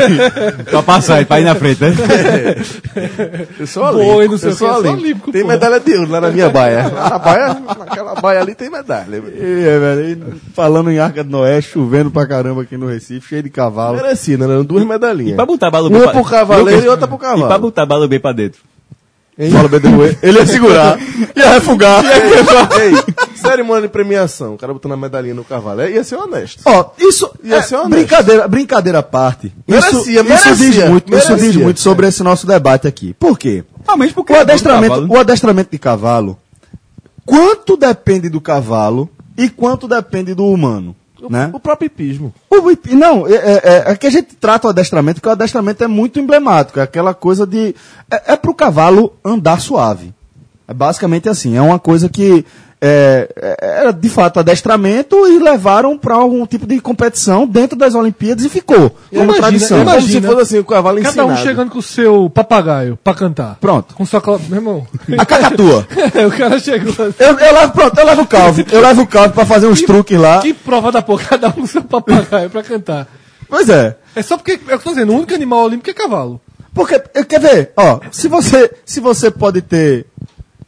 [0.70, 1.94] pra passar, pra ir na frente, né?
[3.58, 4.32] Eu sou olímpico.
[4.32, 5.02] não sei eu o sou que, eu sou olímpico.
[5.06, 5.48] olímpico, Tem pô.
[5.48, 6.90] medalha de ouro lá na minha baia.
[6.90, 9.16] Na baia, naquela baia ali tem medalha.
[9.18, 13.44] É, velho, e falando em Arca de Noé, chovendo pra caramba aqui no Recife, cheio
[13.44, 13.96] de cavalo.
[13.98, 14.46] Mereci, né?
[14.46, 15.36] Eram duas E medalhinhas.
[15.36, 17.46] pra botar bala B Uma pra- pro cavaleiro e outra pro cavalo.
[17.46, 18.60] E pra botar bala B pra dentro.
[19.52, 20.98] Fala, BDU, ele ia segurar,
[21.36, 22.02] ia refugar.
[22.80, 24.54] Ei, cerimônia de premiação.
[24.54, 25.82] O cara botando a medalhinha no cavalo.
[25.82, 26.62] É, Ia ser honesto.
[26.66, 27.90] Ó, isso Ia é, ser honesto.
[27.90, 29.48] brincadeira, brincadeira à parte.
[29.68, 31.52] Isso, Merecia, isso diz merecia, muito, isso merecia.
[31.52, 33.14] diz muito sobre esse nosso debate aqui.
[33.20, 33.66] Por quê?
[33.86, 35.14] Realmente porque O é do adestramento, cavalo.
[35.14, 36.40] o adestramento de cavalo,
[37.26, 40.96] quanto depende do cavalo e quanto depende do humano,
[41.30, 41.50] né?
[41.54, 42.34] O próprio hipismo.
[42.50, 45.84] O não, é, é, é- é que a gente trata o adestramento, porque o adestramento
[45.84, 46.80] é muito emblemático.
[46.80, 47.76] É aquela coisa de.
[48.12, 50.14] É, é pro cavalo andar suave.
[50.68, 51.56] É basicamente assim.
[51.56, 52.46] É uma coisa que.
[52.82, 57.96] É, é- era de fato adestramento e levaram para algum tipo de competição dentro das
[57.96, 59.78] Olimpíadas e ficou como Imagina, tradição.
[59.80, 60.28] Como se Imagina.
[60.30, 61.32] fosse assim, o cavalo Cada ensinado.
[61.32, 63.58] um chegando com o seu papagaio pra cantar.
[63.62, 63.96] Pronto.
[63.96, 64.38] Com sua cla...
[64.50, 64.88] Meu irmão.
[65.18, 65.88] A cacatua.
[66.28, 67.16] o cara chegou assim.
[67.20, 68.66] Eu, eu levo, pronto, eu levo o calvo.
[68.72, 70.40] Eu levo o calvo para fazer uns truques lá.
[70.40, 73.08] Que prova da porra, cada um com seu papagaio pra cantar.
[73.50, 73.96] Pois é.
[74.16, 76.42] É só porque, é o que eu tô dizendo, o único animal olímpico é cavalo.
[76.74, 77.72] Porque, quer ver?
[77.78, 80.06] Ó, se você, se você pode ter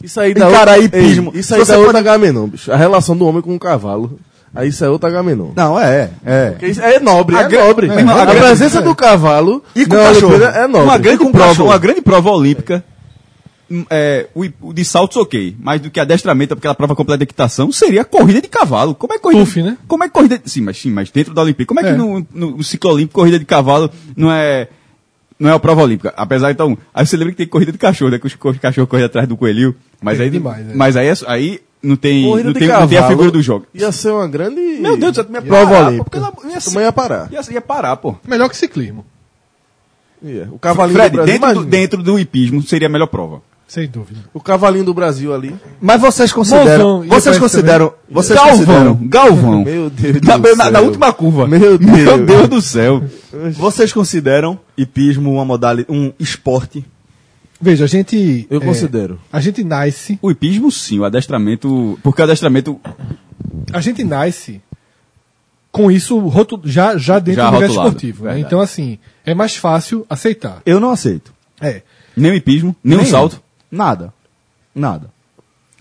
[0.07, 1.31] Isso aí Encarar outra- hipismo.
[1.33, 2.71] Ei, Isso aí você dá pode- outra Agamenon, bicho.
[2.71, 4.19] A relação do homem com o cavalo.
[4.55, 5.51] Aí isso é outra Agamenon.
[5.55, 6.49] Não, é, é.
[6.51, 7.87] Porque isso é nobre, A é nobre.
[7.87, 10.35] Irmão, a, a presença do cavalo E com o cachorro.
[10.43, 10.87] É nobre.
[10.87, 11.69] Uma grande, prova, cachorro.
[11.69, 12.83] uma grande prova olímpica.
[13.69, 15.55] hum, É, o, o de saltos, ok.
[15.59, 18.95] Mais do que adestramento, aquela prova completa de equitação, seria a corrida de cavalo.
[18.95, 19.43] Como é que corrida?
[19.43, 19.77] Tuf, né?
[19.87, 20.41] Como é corrida.
[20.45, 21.67] Sim, mas sim, mas dentro da Olimpíada.
[21.67, 21.91] Como é, É.
[21.91, 24.69] que no, no, no ciclo olímpico, corrida de cavalo não é.
[25.39, 26.11] Não é a prova olímpica.
[26.17, 26.75] Apesar, então.
[26.91, 28.17] Aí você lembra que tem corrida de cachorro, né?
[28.17, 29.75] Que os co- cachorros correm atrás do coelho.
[30.01, 30.29] Mas Tem aí.
[30.31, 30.65] demais.
[30.75, 32.23] Mas aí, aí não tem.
[32.25, 33.65] Corrida Não tem, não tem a cavalo figura do jogo.
[33.73, 36.09] Ia ser uma grande Meu Deus do céu, ia prova parar, pô, olímpica.
[36.11, 37.29] pelo amor- ia ser- Também ia parar.
[37.31, 38.15] Ia, ia parar, pô.
[38.27, 39.05] Melhor que ciclismo,
[40.23, 40.47] Ia.
[40.51, 43.41] O cavalinho Fred, do Brasil, dentro, do, dentro do hipismo seria a melhor prova.
[43.67, 44.21] sem dúvida.
[44.33, 45.53] O cavalinho do Brasil ali.
[45.79, 46.97] Mas vocês consideram.
[47.03, 47.93] Mozão, vocês consideram.
[48.09, 48.99] Vocês Galvão, consideram.
[49.03, 49.63] Galvão.
[49.63, 50.71] Meu Deus Na, do na- céu.
[50.71, 51.45] na última curva.
[51.47, 51.91] Meu Deus.
[51.91, 53.03] Meu Deus do céu.
[53.57, 56.83] Vocês consideram hipismo uma modalidade, um esporte?
[57.59, 58.45] Veja, a gente.
[58.49, 59.19] Eu é, considero.
[59.31, 60.19] A gente nasce.
[60.21, 60.99] O hipismo, sim.
[60.99, 61.97] O adestramento...
[62.03, 62.79] Porque o adestramento...
[63.73, 64.61] A gente nasce
[65.71, 68.25] com isso rotu- já, já dentro Já do universo rotulado, esportivo.
[68.25, 68.39] né?
[68.39, 70.61] Então, assim, é mais fácil aceitar.
[70.65, 71.33] Eu não aceito.
[71.59, 71.81] É.
[72.15, 73.11] Nem o hipismo, nem, o Nenhum.
[73.11, 73.41] salto.
[73.69, 74.13] Nada.
[74.73, 75.09] Nada.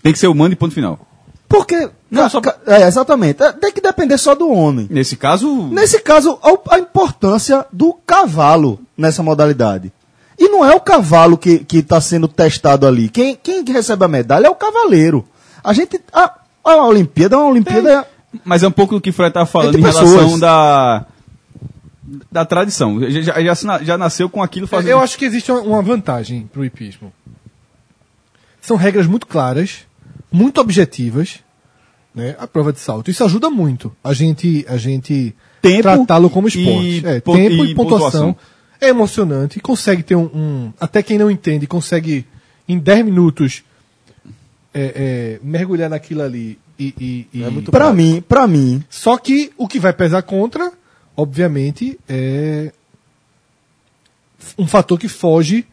[0.03, 0.99] Tem que ser humano e ponto final.
[1.47, 1.89] Porque.
[2.11, 3.41] Não, só- É, exatamente.
[3.41, 4.87] É, Tem que depender só do homem.
[4.89, 5.67] Nesse caso...
[5.69, 6.37] Nesse caso,
[6.69, 8.79] a importância do cavalo.
[8.97, 9.91] nessa modalidade.
[10.39, 13.09] E não é o cavalo que está sendo testado ali.
[13.09, 15.27] Quem, quem recebe a medalha é o cavaleiro.
[15.63, 15.99] A gente.
[16.13, 16.33] A,
[16.63, 18.07] a Olimpíada é uma Olimpíada.
[18.45, 20.39] Mas é um pouco do que o Fred estava falando em relação pessoas.
[20.39, 21.05] da,
[22.31, 22.99] da tradição.
[23.09, 24.89] Já, já, já, nasceu com aquilo fazendo.
[24.91, 27.11] Eu acho que existe uma- vantagem pro hipismo.
[28.61, 29.79] São regras muito claras,
[30.31, 31.39] muito objetivas,
[32.13, 32.35] né?
[32.37, 33.09] A prova de salto.
[33.09, 37.07] Isso ajuda muito a gente, a gente Tempo tratá-lo como e esporte.
[37.07, 38.33] É, pon- tempo e e pontuação.
[38.33, 38.35] pontuação.
[38.79, 42.25] É emocionante, consegue ter um, um- Até quem não entende, consegue
[42.67, 43.63] em 10 minutos
[44.73, 46.93] é, é, mergulhar naquilo ali e.
[47.33, 50.71] e, e- É Pra mim, pra mim, Só que o que vai pesar contra,
[51.15, 52.71] obviamente, é
[54.57, 55.65] um fator que foge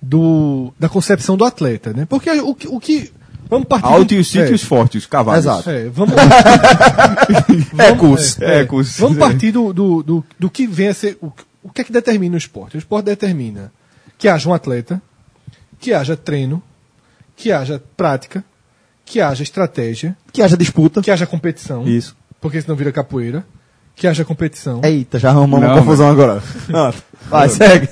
[0.00, 2.06] do, da concepção do atleta, né?
[2.08, 3.12] Porque o, que- o que.
[3.48, 3.86] Vamos partir.
[3.86, 5.40] Alto e os sítios é, fortes, os cavalos.
[5.44, 5.68] Exato.
[5.68, 6.14] é, vamos,
[7.78, 8.40] Ecos.
[8.40, 8.98] é, é, Ecos.
[8.98, 11.18] vamos partir do, do, do, do que vem a ser.
[11.20, 11.30] O,
[11.62, 12.76] o que é que determina o esporte?
[12.76, 13.72] O esporte determina
[14.18, 15.00] que haja um atleta,
[15.80, 16.62] que haja treino,
[17.36, 18.44] que haja prática,
[19.04, 21.02] que haja estratégia, que haja disputa.
[21.02, 21.86] que haja competição.
[21.86, 22.16] Isso.
[22.40, 23.44] Porque senão vira capoeira.
[23.94, 24.80] Que haja competição.
[24.82, 26.42] Eita, já arrumamos uma Não, confusão agora.
[26.72, 26.94] Ah,
[27.28, 27.88] vai, segue.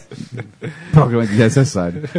[0.93, 2.03] Programa desnecessário.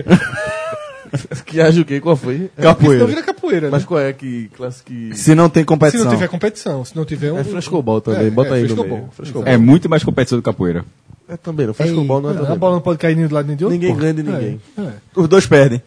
[1.45, 1.99] Que haja o quê?
[1.99, 2.49] Qual foi?
[2.57, 3.05] É, Senão Capoeira.
[3.05, 3.71] vira capoeira, né?
[3.71, 5.13] Mas qual é que classe que.
[5.13, 6.05] Se não tem Se competição.
[6.05, 7.37] não tiver competição, se não tiver um.
[7.39, 8.97] É frescobol também, É, bota é, aí no frescobol.
[8.97, 9.09] meio.
[9.11, 9.45] Frescobol.
[9.47, 10.85] É muito mais competição do capoeira.
[11.31, 11.73] É também, não.
[11.73, 12.57] Frescobol não é É, a também.
[12.59, 13.79] bola não pode cair nem do lado nem de outro.
[13.79, 14.61] Ninguém ganha de ninguém.
[14.77, 14.93] É, é.
[15.15, 15.81] Os dois perdem.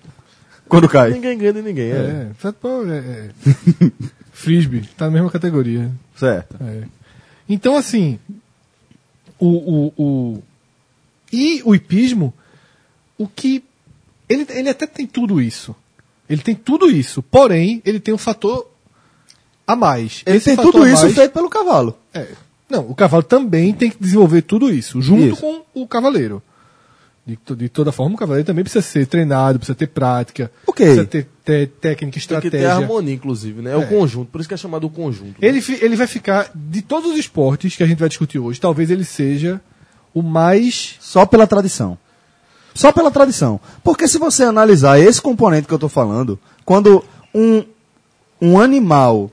[0.69, 1.11] Quando cai.
[1.11, 1.95] Ninguém ganha de ninguém, é.
[1.97, 3.91] É, é, é.
[4.33, 5.91] Frisbee, tá na mesma categoria.
[6.17, 6.57] Certo.
[6.63, 6.85] É.
[7.49, 8.19] Então, assim,
[9.39, 10.43] o, o, o.
[11.33, 12.33] E o hipismo,
[13.19, 13.63] o que.
[14.29, 15.77] Ele, ele até tem tudo isso.
[16.29, 17.23] Ele tem tudo isso.
[17.23, 18.67] Porém, ele tem um fator
[19.67, 20.23] a mais.
[20.25, 21.97] Ele Esse tem tudo a isso mais- feito pelo cavalo.
[22.15, 22.29] É.
[22.69, 25.41] Não, o cavalo também tem que desenvolver tudo isso, junto Isso.
[25.41, 26.43] com o cavaleiro.
[27.27, 30.85] De, de toda forma, o cavaleiro também precisa ser treinado, precisa ter prática, Ok.
[30.85, 32.73] precisa ter, ter técnica, Tem que ter estratégia.
[32.75, 33.73] harmonia, inclusive, né?
[33.73, 35.35] É o conjunto, por isso que é chamado o conjunto.
[35.41, 38.61] Ele, fi- ele vai ficar, de todos os esportes que a gente vai discutir hoje,
[38.61, 39.59] talvez ele seja
[40.13, 40.97] o mais.
[41.01, 41.97] Só pela tradição.
[42.75, 43.59] Só pela tradição.
[43.83, 47.03] Porque se você analisar esse componente que eu estou falando, quando
[47.35, 47.65] um,
[48.41, 49.31] um animal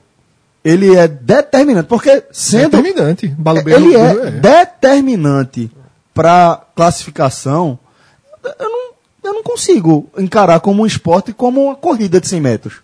[0.64, 3.26] ele é determinante, porque sendo determinante.
[3.28, 4.30] Balobeiro ele é, é.
[4.30, 5.70] determinante
[6.14, 7.78] para classificação,
[8.58, 8.92] eu não,
[9.24, 12.74] eu não consigo encarar como um esporte como uma corrida de 100 metros.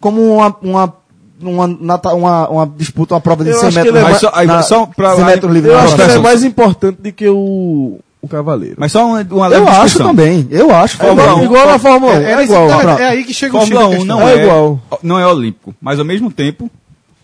[0.00, 0.94] Como uma, uma,
[1.40, 1.66] uma,
[2.14, 4.00] uma, uma disputa, uma prova de Eu 100 acho que metros.
[4.00, 6.44] é mais- só- na- só pra- 100 metros livre Eu acho que ele é mais
[6.44, 8.76] importante do que o, o cavaleiro.
[8.78, 10.06] Mas só uma, uma leve Eu acho discussão.
[10.08, 10.46] também.
[10.50, 11.02] Eu acho.
[11.04, 11.44] É igual, também.
[11.44, 12.16] igual na Fórmula 1.
[12.16, 12.70] É, É, é igual.
[12.70, 14.80] é, é aí que chega o Fórmula X da 1 não É é, igual.
[15.02, 16.70] não é olímpico, mas ao mesmo tempo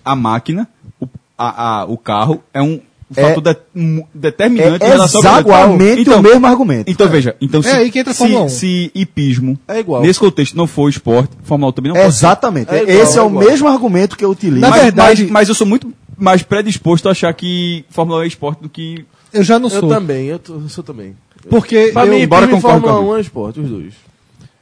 [0.04, 0.68] a máquina,
[1.00, 1.06] o,
[1.38, 2.80] a, a- o carro é um
[3.16, 6.90] É- fator de- determinante É em relação ao exatamente Então, o mesmo argumento.
[6.90, 8.48] Então veja, então se, É aí que entra a se, Fórmula 1.
[8.48, 10.02] se hipismo É igual.
[10.02, 12.18] nesse contexto não for esporte, Fórmula 1 também não pode ser.
[12.18, 12.70] Exatamente.
[12.74, 13.44] É igual, Esse é, é o igual.
[13.44, 14.60] mesmo argumento que eu utilizo.
[14.60, 18.22] Na mas, verdade- mas, mas eu sou muito mais predisposto a achar que Fórmula 1
[18.22, 19.88] é esporte do que Eu já não Eu sou.
[19.88, 21.14] também, eu, tô- eu sou também.
[21.50, 23.92] Porque Pra eu- mim, embora Fórmula com a 1 é esporte, os dois.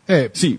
[0.08, 0.58] é, sim.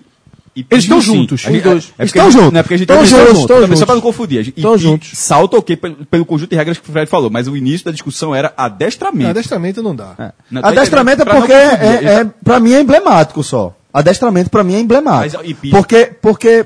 [0.55, 1.93] Hipismo, Eles estão juntos, os dois.
[1.97, 2.51] é Estão juntos.
[2.53, 3.83] Não é porque a gente Estão juntos, também, estão Só juntos.
[3.85, 4.53] para não confundir.
[4.55, 5.13] Estão e- juntos.
[5.13, 7.85] E salta ok pelo, pelo conjunto de regras que o Fred falou, mas o início
[7.85, 9.31] da discussão era adestramento.
[9.31, 10.13] adestramento não dá.
[10.19, 10.31] É.
[10.51, 13.75] Não, tá Adestramento é não porque, é, é, pra mim, é emblemático só.
[13.91, 15.41] Adestramento, pra mim, é emblemático.
[15.43, 15.69] Mas, e?
[15.71, 16.65] Porque, porque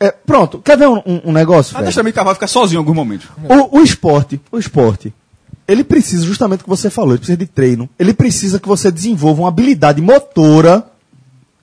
[0.00, 1.76] é, pronto, quer ver um, um- um negócio?
[1.76, 3.26] Adestramento de cavalo fica sozinho em alguns momentos.
[3.48, 5.12] O, o esporte, o esporte,
[5.68, 7.88] ele precisa justamente o que você falou, ele precisa de treino.
[7.98, 10.84] Ele precisa que você desenvolva uma habilidade motora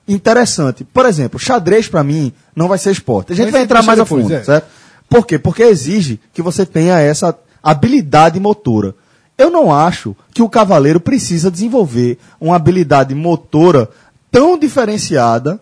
[0.06, 0.84] interessante.
[0.84, 3.32] Por exemplo, xadrez pra mim não vai ser esporte.
[3.32, 4.42] A gente Mas vai entrar mais a fundo, é.
[4.42, 4.66] certo?
[5.08, 5.38] Por quê?
[5.38, 8.94] Porque exige que você tenha essa habilidade motora.
[9.36, 13.88] Eu não acho que o cavaleiro precisa desenvolver uma habilidade motora
[14.30, 15.60] tão diferenciada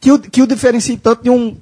[0.00, 1.56] que o, que o diferencie tanto de, um,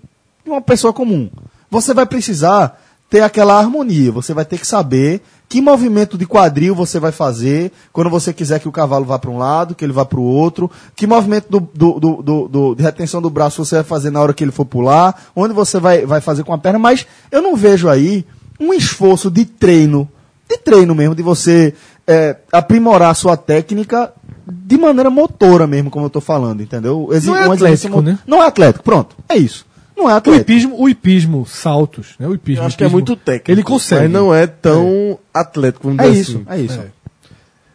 [0.45, 1.31] de uma pessoa comum.
[1.71, 5.21] Você vai precisar ter aquela harmonia, você vai ter que saber
[5.51, 9.31] que movimento de quadril você vai fazer quando você quiser que o cavalo vá para
[9.33, 12.83] um lado, que ele vá para o outro, que movimento do, do, do, do- de
[12.85, 16.07] retenção do braço você vai fazer na hora que ele for pular, onde você vai,
[16.07, 18.25] vai fazer com a perna, mas eu não vejo aí
[18.61, 20.09] um esforço de treino,
[20.49, 21.75] de treino mesmo, de você
[22.07, 24.13] é, aprimorar a sua técnica
[24.47, 27.09] de maneira motora mesmo, como eu estou falando, entendeu?
[27.13, 28.19] Exi- Não é atlético, mo- né?
[28.27, 29.67] Não é atlético, pronto, é isso.
[30.01, 30.51] Não é O atlético.
[30.51, 32.27] hipismo, o hipismo, saltos, né?
[32.27, 33.51] O hipismo, Eu acho que é hipismo, muito técnico.
[33.51, 34.03] Ele consegue.
[34.05, 36.61] Mas não é tão atlético, vamos É dizer isso, assim.
[36.61, 36.81] é isso.
[36.81, 36.87] É.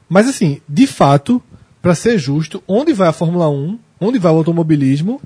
[0.10, 1.42] Mas assim, de fato,
[1.82, 5.22] para ser justo, onde vai a Fórmula 1, onde vai o automobilismo,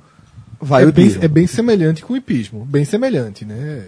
[0.62, 1.24] Vai é, o bem, hipismo.
[1.24, 2.66] é bem semelhante com o hipismo.
[2.66, 3.86] Bem semelhante, né?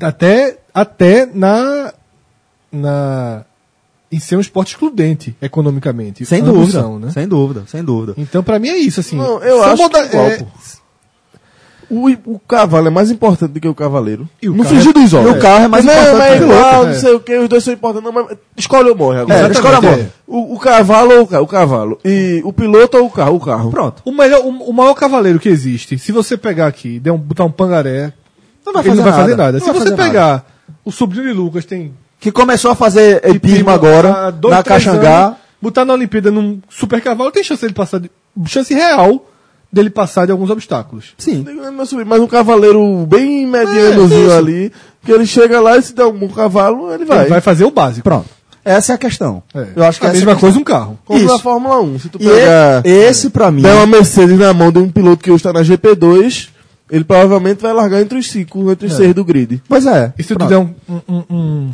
[0.00, 1.92] Até, até na,
[2.72, 3.44] na
[4.10, 6.24] em ser um esporte excludente economicamente.
[6.24, 7.10] Sem Ambos dúvida, né?
[7.12, 8.14] sem dúvida, sem dúvida.
[8.16, 9.16] Então, pra mim é isso, assim.
[9.16, 10.46] Não, eu acho moda- que é, pô.
[11.90, 14.28] O, o cavalo é mais importante do que o cavaleiro.
[14.42, 15.36] E o no é- dos e olhos.
[15.36, 16.86] o carro é mais não, importante mas que o igual, é.
[16.86, 18.04] não sei o que, os dois são importantes.
[18.04, 19.48] Não, mas escolhe ou morre agora.
[19.48, 20.00] É, escolhe ou morre.
[20.02, 20.08] é.
[20.26, 21.98] O, o cavalo ou o, ca- o cavalo?
[22.04, 23.36] E o piloto ou o carro?
[23.36, 23.70] O carro.
[23.70, 24.02] Pronto.
[24.04, 27.44] O, melhor, o, o maior cavaleiro que existe, se você pegar aqui, der um, botar
[27.44, 28.12] um pangaré,
[28.64, 29.22] Não vai ele fazer não vai nada.
[29.22, 29.52] fazer nada.
[29.58, 30.02] Não Se você fazer nada.
[30.02, 30.46] pegar
[30.84, 35.26] o sobrinho de Lucas, tem Que começou a fazer epismo hipismo agora, dois, na Caxangá.
[35.26, 38.10] anos, botar na Olimpíada num super cavalo, tem chance dele passar, de,
[38.46, 39.26] chance real
[39.74, 41.12] dele passar de alguns obstáculos.
[41.18, 41.44] Sim.
[42.06, 44.72] Mas um cavaleiro bem medianozinho É, ali,
[45.04, 47.20] que ele chega lá e se der um bom cavalo, ele vai.
[47.22, 48.04] Ele vai fazer o básico.
[48.04, 48.26] Pronto.
[48.64, 49.42] Essa é a questão.
[49.54, 49.66] É.
[49.76, 50.98] Eu acho que a essa é mesma a coisa um carro.
[51.04, 51.28] Como Isso.
[51.28, 51.98] na Fórmula 1.
[51.98, 54.88] Se tu E pegar, e- esse, pra mim, der uma Mercedes na mão de um
[54.88, 56.48] piloto que hoje está na GP2,
[56.90, 59.60] ele provavelmente vai largar entre os cinco, entre os seis do grid.
[59.68, 60.14] pois é.
[60.18, 61.70] E se tu der um, um, um- um-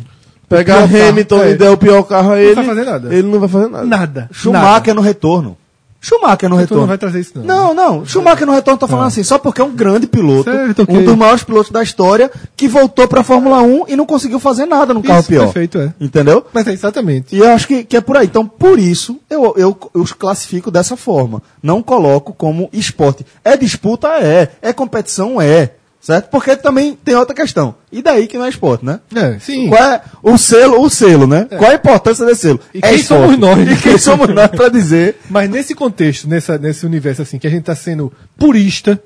[0.49, 1.51] Pegar pior carro, Hamilton é.
[1.51, 3.15] e der o pior carro a ele, vai fazer nada.
[3.15, 3.85] ele não vai fazer nada.
[3.85, 4.29] nada.
[4.33, 5.55] Schumacher no retorno.
[6.03, 6.81] Schumacher no Tu retorno.
[6.81, 7.43] não vai trazer isso, não.
[7.45, 8.05] Não, não.
[8.05, 10.97] Schumacher no retorno, tô falando assim, só porque é um grande piloto, Certo, ok.
[10.97, 14.65] um dos maiores pilotos da história, que voltou pra Fórmula 1 e não conseguiu fazer
[14.65, 15.43] nada no carro Isso, pior.
[15.43, 15.93] perfeito, é.
[16.01, 16.43] Entendeu?
[16.51, 17.35] Mas é exatamente.
[17.35, 18.25] E eu acho que, que é por aí.
[18.25, 21.39] Então, por isso, eu, eu, eu os classifico dessa forma.
[21.61, 23.23] Não coloco como esporte.
[23.45, 24.07] É disputa?
[24.19, 24.49] É.
[24.59, 25.39] É competição?
[25.39, 25.71] É.
[26.01, 26.29] Certo?
[26.31, 27.75] Porque também tem outra questão.
[27.91, 28.99] E daí que não é esporte, né?
[29.15, 29.69] É, sim.
[29.69, 31.45] Qual é o selo, o selo, né?
[31.45, 32.59] Qual é a importância desse selo?
[32.73, 33.21] E é quem esporte.
[33.23, 33.69] somos nós?
[33.69, 37.49] E quem somos nós pra dizer Mas nesse contexto, nessa, nesse universo assim, que a
[37.51, 38.99] gente está sendo purista,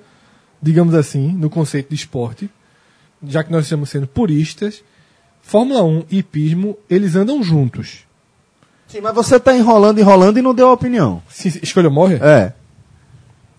[0.62, 2.50] digamos assim, no conceito de esporte,
[3.28, 4.82] já que nós estamos sendo puristas,
[5.42, 8.06] Fórmula 1 e hipismo, eles andam juntos.
[8.88, 11.22] Sim, mas você tá enrolando, enrolando e não deu a opinião.
[11.28, 12.16] Se escolha ou morre?
[12.22, 12.54] É.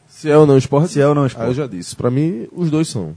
[0.08, 0.92] Se é ou não esporte?
[0.92, 1.48] Se é ou não Ah, esporte.
[1.48, 1.94] eu já disse.
[1.94, 3.14] Pra mim, os dois são.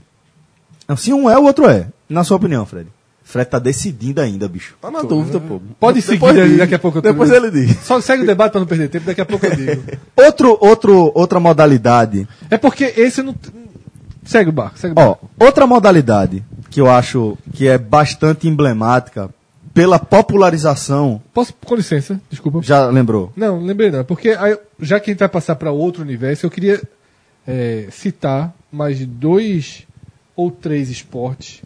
[0.90, 1.86] Não, Se um é, o outro é.
[2.08, 2.88] Na sua opinião, Fred.
[3.22, 4.74] Fred tá decidindo ainda, bicho.
[4.82, 5.60] Tá na dúvida, pô.
[5.78, 7.76] Pode seguir, Depois daqui, a pouco eu Depois ele diz.
[7.84, 9.84] Só segue o debate para não perder tempo, daqui a pouco eu digo.
[10.16, 12.26] Outro, outro, outra modalidade.
[12.50, 13.36] É porque esse não.
[14.24, 15.30] Segue o barco, segue o Ó, barco.
[15.38, 19.30] outra modalidade que eu acho que é bastante emblemática
[19.72, 21.22] pela popularização.
[21.32, 22.60] Posso, com licença, desculpa.
[22.62, 23.32] Já lembrou?
[23.36, 24.04] Não, lembrei não.
[24.04, 26.82] Porque aí, já que a gente vai passar para outro universo, eu queria
[27.46, 29.86] é, citar mais dois
[30.40, 31.60] ou três esportes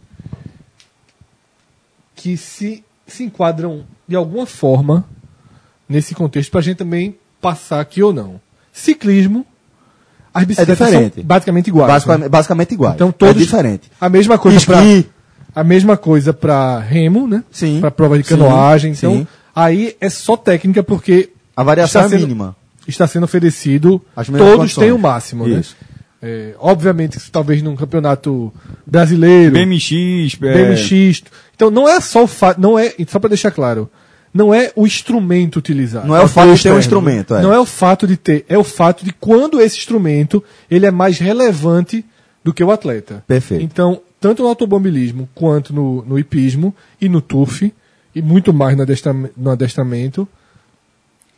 [2.16, 5.04] que se, se enquadram de alguma forma
[5.88, 8.40] nesse contexto para a gente também passar aqui ou não.
[8.72, 9.46] Ciclismo,
[10.32, 11.14] as bicicletas diferente.
[11.16, 11.92] são basicamente iguais.
[11.92, 12.28] Basicamente, né?
[12.28, 12.94] basicamente igual.
[12.94, 13.90] Então todos é diferente.
[14.00, 14.82] A mesma coisa para
[15.54, 17.44] a mesma coisa para remo, né?
[17.50, 17.80] Sim.
[17.80, 18.92] Para prova de Sim, canoagem.
[18.92, 19.26] Então sim.
[19.54, 22.56] aí é só técnica porque a variação é sendo- mínima.
[22.88, 24.84] está sendo oferecido, todos condições.
[24.84, 25.76] têm o máximo, Isso.
[25.80, 25.93] né?
[26.26, 28.50] É, obviamente, isso talvez num campeonato
[28.86, 31.22] brasileiro, BMX, é, BMX.
[31.54, 33.90] Então não é só o fato, não é, só para deixar claro,
[34.32, 36.08] não é o instrumento utilizado.
[36.08, 37.42] Não é o fato de ter um instrumento, é.
[37.42, 40.90] Não é o fato de ter, é o fato de quando esse instrumento ele é
[40.90, 42.04] mais relevante
[42.42, 43.22] do que o atleta.
[43.26, 43.62] Perfeito.
[43.62, 47.70] Então, tanto no automobilismo quanto no, no hipismo e no turf,
[48.14, 50.26] e muito mais no adestra- no adestramento,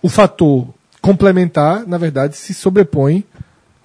[0.01, 0.69] o fator
[1.01, 3.25] complementar, na verdade, se sobrepõe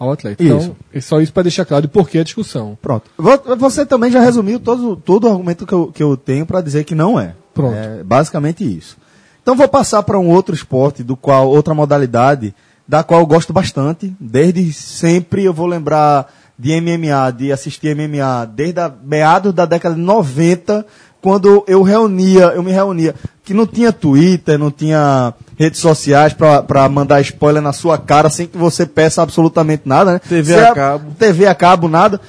[0.04, 0.44] ao atleta.
[0.44, 0.56] Isso.
[0.56, 2.78] Então, é só isso para deixar claro e por que a discussão.
[2.82, 3.10] Pronto.
[3.18, 6.62] Vo- Você também já resumiu todo, todo o argumento que eu, que eu tenho para
[6.62, 7.36] dizer que não é.
[7.54, 7.76] Pronto.
[7.76, 8.98] É basicamente isso.
[9.44, 12.54] Então vou passar para um outro esporte, do qual outra modalidade,
[12.88, 14.14] da qual eu gosto bastante.
[14.20, 19.96] Desde sempre eu vou lembrar de MMA, de assistir MMA, desde a meados da década
[19.96, 20.86] de 90,
[21.22, 23.14] quando eu reunia, eu me reunia,
[23.44, 28.48] que não tinha Twitter, não tinha redes sociais para mandar spoiler na sua cara sem
[28.48, 30.20] que você peça absolutamente nada, né?
[30.20, 31.12] TV Você a é- cabo.
[31.18, 32.20] TV a cabo, nada.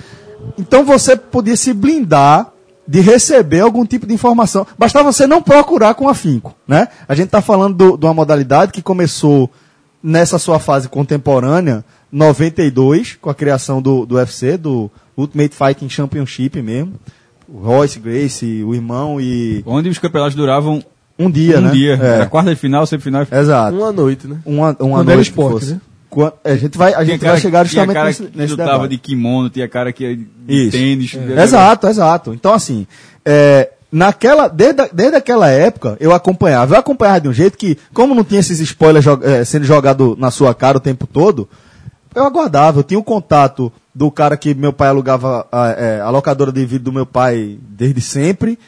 [0.59, 2.49] Então você podia se blindar
[2.87, 4.67] de receber algum tipo de informação.
[4.77, 6.89] Bastava você não procurar com afinco, né?
[7.09, 9.49] A gente está falando do- de uma modalidade que começou
[10.03, 16.61] nessa sua fase contemporânea, 92, com a criação do, do UFC, do Ultimate Fighting Championship
[16.61, 16.95] mesmo.
[17.53, 20.83] O Royce Gracie, o irmão e onde os campeonatos duravam
[21.19, 21.71] um dia, um né?
[21.71, 21.99] dia.
[22.03, 23.27] É, Era quarta de final, semifinal.
[23.31, 23.77] Exato.
[23.77, 24.39] Uma noite, né?
[24.47, 25.81] Uma, uma Quando noite que esporte, né?
[26.09, 28.73] Qua- A gente vai, a gente vai chegar tinha justamente cara nesse, que nesse lutava
[28.73, 28.91] debate.
[28.91, 30.71] de kimono, tinha cara que de Isso.
[30.73, 31.15] tênis.
[31.43, 32.33] Exato, exato.
[32.35, 32.87] Então, assim,
[33.25, 36.75] é, naquela, desde, desde aquela época, eu acompanhava.
[36.75, 40.17] Eu acompanhava de um jeito que, como não tinha esses spoilers jo- é, sendo jogado
[40.19, 41.49] na sua cara o tempo todo,
[42.15, 42.81] eu aguardava.
[42.81, 46.61] Eu tinha o contato do cara que meu pai alugava a, é, a locadora de
[46.65, 48.59] vídeo do meu pai desde sempre.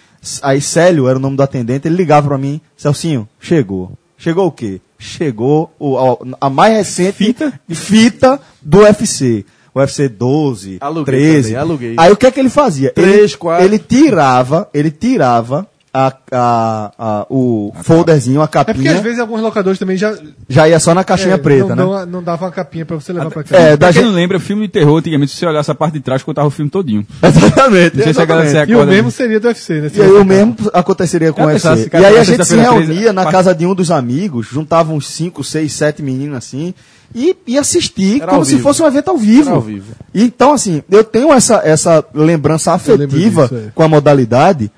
[0.43, 3.93] Aí Célio era o nome do atendente, ele ligava pra mim, Celcinho, chegou.
[4.17, 4.81] Chegou o quê?
[4.99, 5.99] Chegou o-
[6.41, 7.61] a, a mais recente Fita?
[7.69, 9.45] fita do UFC.
[9.75, 11.49] O UFC 12, Aluguei 13.
[11.49, 11.95] também, aluguei.
[11.99, 12.91] Aí o que é que ele fazia?
[12.93, 13.65] Três, ele, quatro.
[13.67, 15.67] ele tirava, ele tirava
[15.97, 20.13] a, a, a- o folderzinho, a É porque capinha, às vezes alguns locadores também já.
[20.49, 22.01] já ia só na caixinha é, preta, não, né?
[22.01, 23.63] Não, não dava uma capinha pra você levar pra casa.
[23.63, 24.11] É, da Pra quem gente...
[24.11, 26.51] não lembra, filme de terror, antigamente, se você olhasse a parte de trás, contava o
[26.51, 27.07] filme todinho.
[27.23, 27.97] Exatamente.
[27.97, 28.81] Não sei se a galera se exatamente.
[28.81, 29.91] E o mesmo seria do UFC, né?
[29.95, 31.91] E aí o mesmo aconteceria com Já o UFC.
[31.93, 35.45] E aí a gente se reunia na casa de um dos amigos, juntava uns 5,
[35.45, 36.75] 6, 7 meninos assim,
[37.15, 39.49] e, e assistir Era como se fosse um evento ao vivo.
[39.51, 39.93] Era ao vivo.
[40.13, 43.71] Então, assim, eu tenho essa, essa lembrança afetiva disso, é.
[43.73, 44.73] com a modalidade,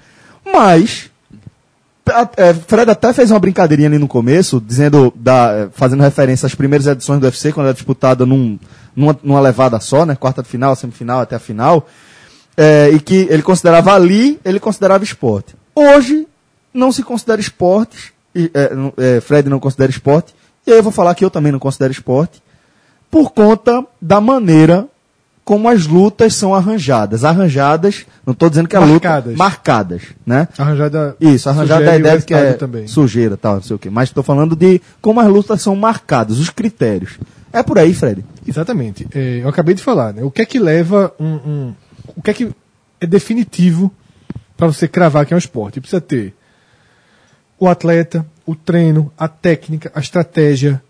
[0.52, 1.10] mas.
[2.36, 6.54] é, Fred até fez uma brincadeirinha ali no começo, dizendo, da, é, fazendo referência às
[6.54, 8.58] primeiras edições do UFC, quando era disputada num,
[8.94, 10.14] numa, numa levada só, né?
[10.14, 11.86] Quarta de final, semifinal até a final.
[12.56, 15.54] É, e que ele considerava ali, ele considerava esporte.
[15.74, 16.26] Hoje,
[16.72, 20.34] não se considera esporte, e, é, é, Fred não considera esporte,
[20.66, 22.42] e eu vou falar que eu também não considero esporte,
[23.10, 24.88] por conta da maneira
[25.46, 27.22] como as lutas são arranjadas.
[27.24, 29.26] Arranjadas, não estou dizendo que é Marcadas.
[29.32, 30.48] luta, marcadas, né?
[30.58, 31.16] Arranjada.
[31.20, 32.88] Isso, arranjada sugere a ideia de que é também.
[32.88, 33.88] sujeira, tal, não sei o quê.
[33.88, 37.12] Mas estou falando de como as lutas são marcadas, os critérios.
[37.52, 38.24] É por aí, Fred.
[38.44, 39.06] Exatamente.
[39.14, 40.24] É, eu acabei de falar, né?
[40.24, 41.34] O que é que leva um.
[41.34, 41.74] um-
[42.16, 42.50] o que é que
[43.00, 43.92] é definitivo
[44.56, 45.80] para você cravar que é um esporte?
[45.80, 46.34] Precisa ter
[47.56, 50.82] o atleta, o treino, a técnica, a estratégia,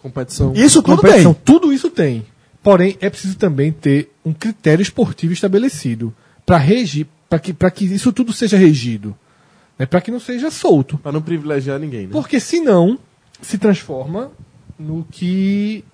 [0.00, 0.52] Competição.
[0.54, 1.42] Isso tudo competição, bem.
[1.44, 2.24] tudo isso tem.
[2.66, 6.12] Porém, é preciso também ter um critério esportivo estabelecido
[6.44, 9.16] para regir, para que, pra que isso tudo seja regido.
[9.78, 9.86] Né?
[9.86, 10.98] Para que não seja solto.
[10.98, 12.08] Pra não privilegiar ninguém, né?
[12.10, 12.98] Porque senão
[13.40, 14.32] se transforma
[14.76, 15.84] no que,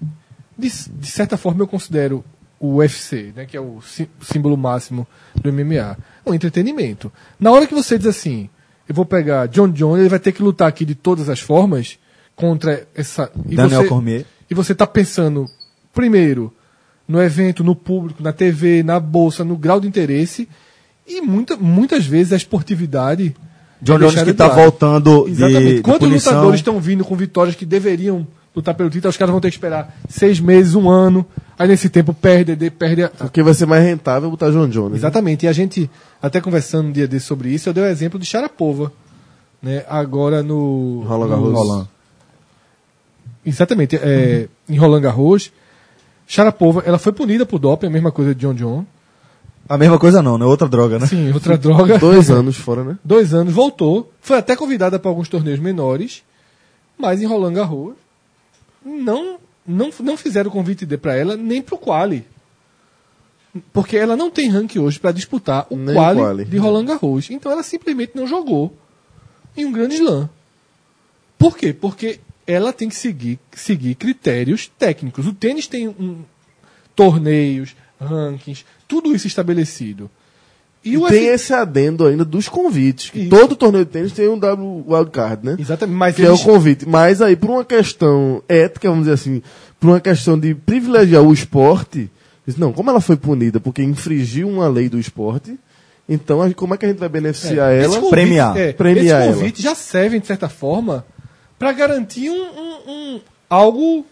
[0.57, 2.25] de, de certa forma, eu considero
[2.59, 5.99] o UFC, né, que é o sí- símbolo máximo do MMA.
[6.25, 7.13] Um entretenimento.
[7.39, 8.49] Na hora que você diz assim,
[8.89, 11.99] eu vou pegar John Jones, ele vai ter que lutar aqui de todas as formas
[12.35, 13.31] contra essa.
[13.47, 14.25] E Daniel você, Cormier.
[14.51, 15.45] E você está pensando,
[15.93, 16.51] primeiro,
[17.09, 20.49] no evento, no público, na TV, na bolsa, no grau de interesse.
[21.07, 23.35] E muita, muitas vezes a esportividade.
[23.83, 24.61] John é Jones que de tá lado.
[24.61, 25.75] voltando de, Exatamente.
[25.77, 26.33] de Quantos punição.
[26.35, 28.25] lutadores estão vindo com vitórias que deveriam
[28.55, 29.11] lutar pelo título?
[29.11, 31.27] Os caras vão ter que esperar seis meses, um ano.
[31.59, 33.09] Aí nesse tempo perde, de- perde a...
[33.09, 34.93] Porque vai ser mais rentável botar John Jones.
[34.93, 34.97] né?
[34.99, 35.45] Exatamente.
[35.47, 35.91] E a gente,
[36.23, 38.93] até conversando um dia desse sobre isso, eu dei o exemplo de Sharapova.
[39.61, 39.85] Né?
[39.89, 41.03] Agora no.
[41.07, 41.53] Roland no- Garros.
[41.53, 41.89] Roland.
[43.45, 43.97] Exatamente.
[43.97, 45.51] É, Em Roland Garros.
[46.33, 48.87] Sharapova, ela foi punida por doping, a mesma coisa de John John.
[49.69, 50.47] A mesma coisa não, né?
[50.47, 51.07] Outra droga, né?
[51.07, 51.99] Sim, outra droga.
[52.01, 52.99] Dois anos fora, né?
[53.05, 54.11] Dois anos, voltou.
[54.19, 56.23] Foi até convidada para alguns torneios menores.
[56.97, 57.93] Mas em Roland Garros,
[58.83, 62.27] não, não, não fizeram o convite para ela nem para o quali.
[63.71, 66.45] Porque ela não tem ranking hoje para disputar o Nem o quali, quali.
[66.47, 67.31] de Roland Garros.
[67.31, 68.75] Então ela simplesmente não jogou
[69.55, 70.31] em um grande slam.
[71.39, 71.75] Por quê?
[71.75, 75.27] Porque ela tem que seguir, seguir critérios técnicos.
[75.27, 76.19] O tênis tem um,
[76.95, 80.11] torneios, rankings, tudo isso estabelecido.
[80.85, 83.09] E, o tem F- esse adendo ainda dos convites.
[83.11, 83.31] Que Isso.
[83.31, 85.57] todo torneio de tênis tem um W wildcard, né?
[85.57, 86.89] Exatamente, mas Que é eles, o convite.
[86.89, 89.41] Mas aí, por uma questão ética, vamos dizer assim,
[89.79, 92.11] por uma questão de privilegiar o esporte,
[92.45, 95.57] diz, não, como ela foi punida porque infringiu uma lei do esporte,
[96.09, 97.95] então como é que a gente vai beneficiar Esses ela?
[98.01, 98.57] convites- premiar.
[98.57, 99.35] é, Premiar esses ela.
[99.37, 101.07] convites já servem, de certa forma,
[101.63, 104.05] para garantir um, um- um- algo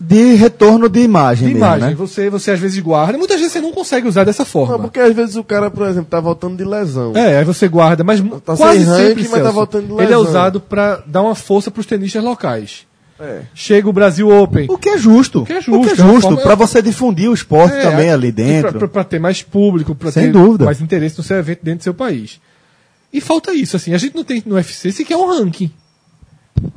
[0.00, 1.88] De retorno de imagem de mesmo, imagem.
[1.90, 1.94] né?
[1.94, 4.72] Você, você às vezes guarda, muitas vezes você não consegue usar dessa forma.
[4.72, 7.12] Não, porque às vezes o cara, por exemplo, tá voltando de lesão.
[7.16, 9.92] É, aí você guarda, mas Tá quase sem ranking, sempre, mas tá Celso, voltando de
[9.92, 10.22] ele é lesão.
[10.22, 12.84] usado para dar uma força para os tenistas locais.
[13.20, 13.42] É.
[13.54, 14.66] Chega o Brasil Open.
[14.68, 15.42] O que é justo.
[15.42, 16.36] O que é O justo, que é é justo.
[16.38, 18.80] Pra você difundir o esporte É, também é, ali dentro.
[18.80, 20.64] pra- pra ter mais público, para Sem ter dúvida.
[20.64, 22.40] mais interesse no seu evento dentro do seu país.
[23.12, 25.70] E falta isso, assim, a gente não tem no UFC sequer um ranking.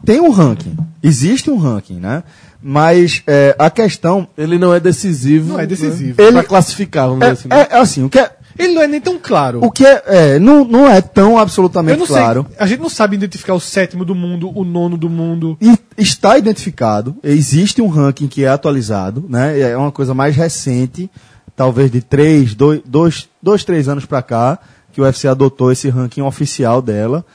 [0.03, 0.75] Tem um ranking.
[1.03, 2.23] Existe um ranking, né?
[2.61, 4.27] Mas é, a questão.
[4.37, 5.53] Ele não é decisivo.
[5.53, 6.19] Não é decisivo.
[6.21, 6.27] Né?
[6.27, 7.47] Ele- Pra classificar, vamos É, dizer assim.
[7.49, 7.67] né?
[7.69, 9.59] é assim, o que é, Ele não é nem tão claro.
[9.63, 12.45] o que é, é, não, não é tão Eu absolutamente não claro.
[12.49, 12.57] sei.
[12.59, 15.57] A gente não sabe identificar o sétimo do mundo, o nono do mundo.
[15.61, 19.59] E está identificado, existe um ranking que é atualizado, né?
[19.59, 21.11] É uma coisa mais recente,
[21.55, 24.57] talvez de três, dois, dois, dois três anos para cá,
[24.93, 27.25] que o UFC adotou esse ranking oficial dela.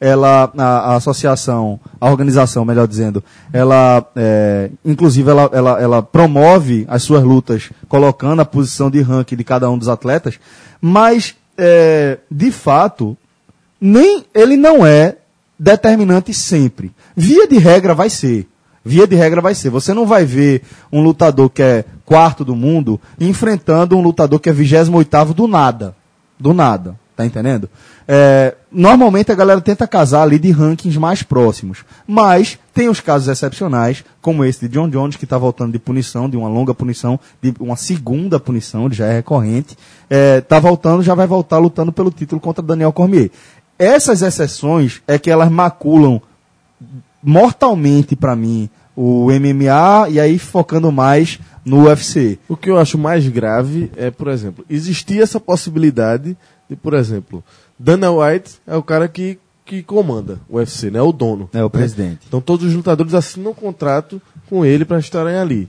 [0.00, 3.22] Ela, a, a associação, a organização, melhor dizendo,
[3.52, 9.36] ela, é, inclusive, ela, ela, ela promove as suas lutas, colocando a posição de ranking
[9.36, 10.40] de cada um dos atletas,
[10.80, 13.14] mas, é, de fato,
[13.78, 15.16] nem ele não é
[15.58, 16.90] determinante sempre.
[17.14, 18.48] Via de regra vai ser.
[18.82, 19.68] Via de regra vai ser.
[19.68, 24.48] Você não vai ver um lutador que é quarto do mundo enfrentando um lutador que
[24.48, 25.94] é 28 do nada.
[26.38, 26.98] Do nada.
[27.14, 27.68] Tá entendendo?
[28.06, 31.84] É, normalmente a galera tenta casar ali de rankings mais próximos.
[32.06, 36.28] Mas tem os casos excepcionais, como esse de John Jones, que está voltando de punição,
[36.28, 39.76] de uma longa punição, de uma segunda punição, ele já é recorrente.
[40.08, 43.30] É, tá voltando, já vai voltar lutando pelo título contra Daniel Cormier.
[43.78, 46.20] essas exceções é que elas maculam
[47.22, 52.38] mortalmente pra mim o MMA e aí focando mais no UFC.
[52.48, 56.36] O que eu acho mais grave é, por exemplo, existia essa possibilidade
[56.68, 57.42] de, por exemplo,
[57.82, 60.98] Dana White é o cara que, que comanda o UFC, né?
[60.98, 61.48] É o dono.
[61.54, 61.68] É o né?
[61.70, 62.20] presidente.
[62.28, 64.20] Então todos os lutadores assinam um contrato
[64.50, 65.66] com ele para estarem ali.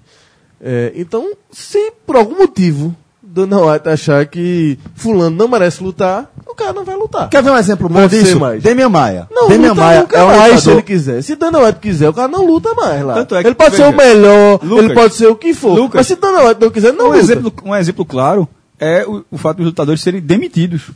[0.59, 2.93] É, então, se por algum motivo
[3.23, 7.29] Dana White achar que fulano não merece lutar, o cara não vai lutar.
[7.29, 8.37] Quer ver um exemplo bom disso?
[8.37, 8.61] mais.
[8.61, 9.29] Demian Maia.
[9.31, 11.21] Não, Demian Maia é um mais se ele quiser.
[11.21, 13.13] Se Dana White quiser, o cara não luta mais lá.
[13.13, 15.53] Tanto é que, ele pode ser o veja, melhor, Lucas, ele pode ser o que
[15.53, 15.79] for.
[15.79, 17.19] Lucas, mas se Dana White não quiser, não Um luta.
[17.19, 20.91] exemplo, um exemplo claro é o, o fato dos lutadores serem demitidos.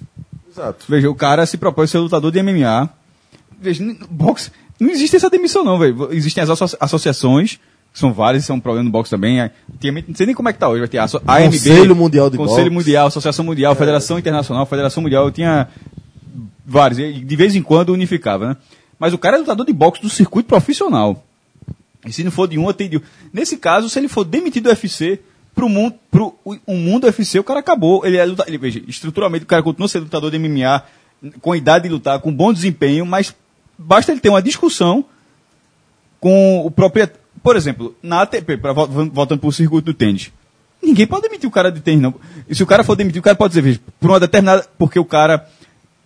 [0.55, 0.85] Exato.
[0.87, 2.89] Veja, o cara se propõe ser lutador de MMA.
[3.59, 6.09] Veja, boxe, não existe essa demissão não, velho.
[6.13, 7.59] Existem as asso- associações,
[7.91, 9.41] que são várias, isso é um problema no boxe também.
[9.41, 11.95] Aí, Antigamente, não sei nem como é que tá hoje, vai ter a AMB, Conselho
[11.95, 12.75] Mundial de Conselho Boxe.
[12.75, 15.67] Mundial, Associação Mundial, Federação Internacional, Federação Mundial, eu tinha
[16.65, 18.57] vários, e de vez em quando unificava, né?
[18.97, 21.23] Mas o cara é lutador de boxe do circuito profissional.
[22.05, 23.01] E se não for de um, tem de um.
[23.33, 25.19] Nesse caso, se ele for demitido do UFC,
[25.55, 26.35] pro mundo, pro
[26.67, 28.05] um mundo UFC, o cara acabou.
[28.05, 30.83] Ele é luta, ele, veja, estruturalmente o cara continua sendo lutador de MMA,
[31.41, 33.33] com idade de lutar, com bom desempenho, mas
[33.77, 35.05] basta ele ter uma discussão
[36.19, 37.21] com o proprietário.
[37.41, 40.31] Por exemplo, na ATP, pra, vol- voltando pro circuito do tênis.
[40.81, 42.13] Ninguém pode demitir o cara de tênis, não.
[42.49, 44.65] E se o cara for demitir, o cara pode dizer, veja, por uma determinada.
[44.77, 45.47] Porque o cara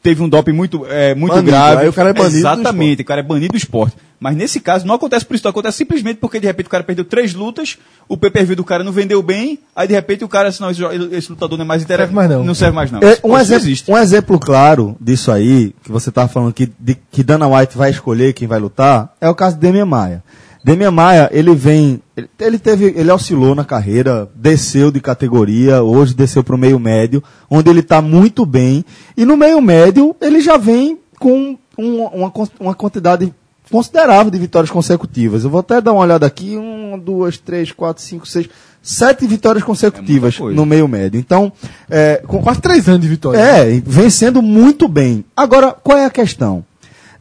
[0.01, 1.81] teve um doping muito, é, muito Banido, grave.
[1.83, 3.95] aí o cara é banido do Exatamente, o cara é banido do esporte.
[4.19, 7.05] Mas nesse caso não acontece por isso, acontece simplesmente porque de repente o cara perdeu
[7.05, 10.69] três lutas, o pay-per-view do cara não vendeu bem, aí de repente o cara, senão
[10.69, 12.13] esse, esse lutador não é mais interessante.
[12.13, 12.43] Serve mais não.
[12.45, 12.99] Não serve mais não.
[12.99, 17.23] É, um, exemplo, um exemplo claro disso aí, que você estava falando que, de, que
[17.23, 20.21] Dana White vai escolher quem vai lutar, é o caso de Demian Maia.
[20.61, 26.13] Demian Maia, ele vem, ele, ele teve, ele oscilou na carreira, desceu de categoria, hoje
[26.13, 28.83] desceu para o meio médio, onde ele está muito bem,
[29.15, 33.33] e no meio médio ele já vem com um- uma, uma quantidade
[33.71, 35.43] considerável de vitórias consecutivas.
[35.43, 38.49] Eu vou até dar uma olhada aqui, uma, duas, três, quatro, cinco, seis,
[38.81, 40.55] sete vitórias consecutivas coisa.
[40.55, 41.19] no meio médio.
[41.19, 41.51] Então,
[41.89, 43.37] é, com, Quase três anos de vitória.
[43.37, 45.23] é, vencendo muito bem.
[45.35, 46.63] Agora, qual é a questão?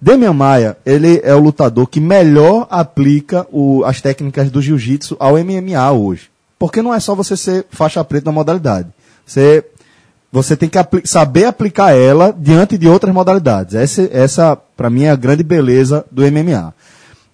[0.00, 5.36] Demian Maia, ele é o lutador que melhor aplica o- as técnicas do jiu-jitsu ao
[5.36, 6.30] MMA hoje.
[6.56, 8.88] Porque não é só você ser faixa preta na modalidade.
[9.26, 9.64] Você,
[10.30, 13.74] você tem que apli- saber aplicar ela diante de outras modalidades.
[13.74, 16.72] Essa, essa para mim, é a grande beleza do MMA.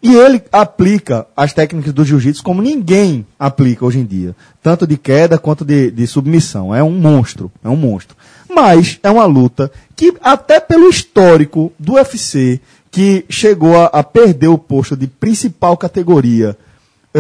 [0.02, 4.36] E ele aplica as técnicas do jiu-jitsu como ninguém aplica hoje em dia.
[4.62, 6.74] Tanto de queda quanto de, de submissão.
[6.74, 7.50] É um monstro.
[7.64, 8.14] É um monstro.
[8.48, 14.48] Mas é uma luta que, até pelo histórico do UFC, que chegou a, a perder
[14.48, 16.56] o posto de principal categoria,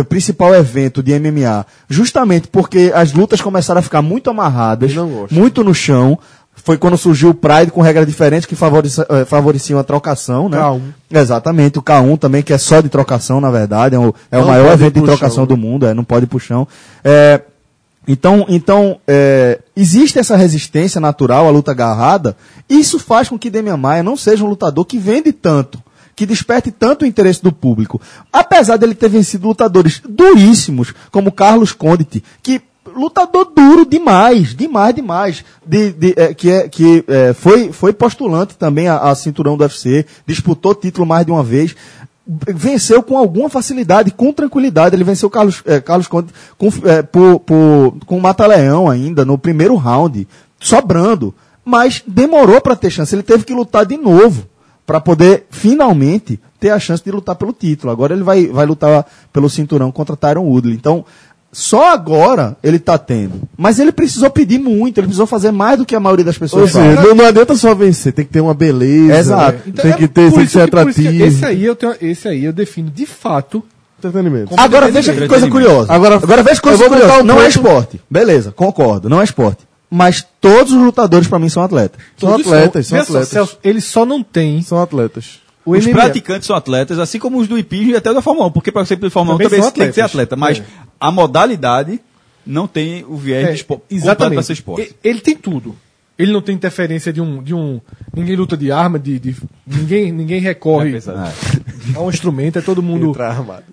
[0.02, 4.92] principal evento de MMA, justamente porque as lutas começaram a ficar muito amarradas,
[5.30, 6.18] muito no chão.
[6.56, 10.58] Foi quando surgiu o Pride com regras diferentes que eh, favoreciam a trocação, né?
[10.58, 10.80] K1.
[11.10, 14.46] Exatamente, o K1 também, que é só de trocação, na verdade, é o, é o
[14.46, 16.66] maior evento de trocação chão, do mundo, é, não pode ir pro chão.
[17.02, 17.40] É,
[18.06, 22.36] então, então é, existe essa resistência natural à luta agarrada,
[22.68, 25.82] isso faz com que Demian Maia não seja um lutador que vende tanto,
[26.14, 28.00] que desperte tanto o interesse do público.
[28.32, 32.60] Apesar dele ter vencido lutadores duríssimos, como Carlos Condit, que
[32.94, 38.56] lutador duro demais, demais, demais, de, de, é, que, é, que é, foi, foi postulante
[38.56, 41.74] também a, a cinturão do UFC, disputou título mais de uma vez,
[42.26, 44.96] venceu com alguma facilidade, com tranquilidade.
[44.96, 49.36] Ele venceu Carlos, eh, Carlos Conde com, eh, por, por, com o Mata-Leão ainda, no
[49.36, 50.26] primeiro round,
[50.58, 51.34] sobrando.
[51.64, 53.14] Mas demorou para ter chance.
[53.14, 54.46] Ele teve que lutar de novo
[54.86, 57.92] para poder finalmente ter a chance de lutar pelo título.
[57.92, 60.74] Agora ele vai, vai lutar pelo cinturão contra Tyron Woodley.
[60.76, 61.04] Então,
[61.52, 63.42] só agora ele está tendo.
[63.56, 66.40] Mas ele precisou pedir muito, ele precisou fazer mais do que a maioria das Ou
[66.40, 67.06] pessoas seja, faz.
[67.08, 69.16] não, não adianta só vencer, tem que ter uma beleza.
[69.18, 69.58] Exato.
[69.66, 69.72] né?
[69.82, 71.24] tem que ter, tem que isso ser por isso que atrativo.
[71.24, 73.62] esse, aí eu tenho, esse aí eu defino de fato.
[73.98, 74.52] Entretenimento.
[74.58, 75.90] Agora veja que coisa curiosa.
[75.92, 77.20] Agora- Agora veja coisa curiosa.
[77.20, 78.00] um Não é ponto- esporte.
[78.10, 79.62] Beleza, concordo, não é esporte.
[79.90, 82.00] Mas todos os lutadores pra mim são atletas.
[82.16, 83.28] São Todos atletas, são só, atletas.
[83.28, 85.40] Celso, ele só não tem São atletas.
[85.64, 85.92] o Os MMA.
[85.94, 88.84] praticantes são atletas, assim como os do hipismo e até da Fórmula 1, porque para
[88.84, 90.32] ser de Fórmula 1 Também também são tem que ser atletas.
[90.32, 90.64] atleta, mas É.
[90.98, 92.00] a modalidade
[92.46, 94.34] não tem o viés de esporte, exatamente.
[94.34, 94.82] para ser esporte.
[95.02, 95.76] E- Ele tem tudo.
[96.18, 97.80] Ele não tem interferência de um, de um.
[98.14, 99.36] Ninguém luta de arma, de, de-
[99.66, 100.90] ninguém, ninguém recorre.
[100.90, 101.28] É pesado.
[101.96, 103.10] a um instrumento, é todo mundo.
[103.10, 103.64] Entrar armado.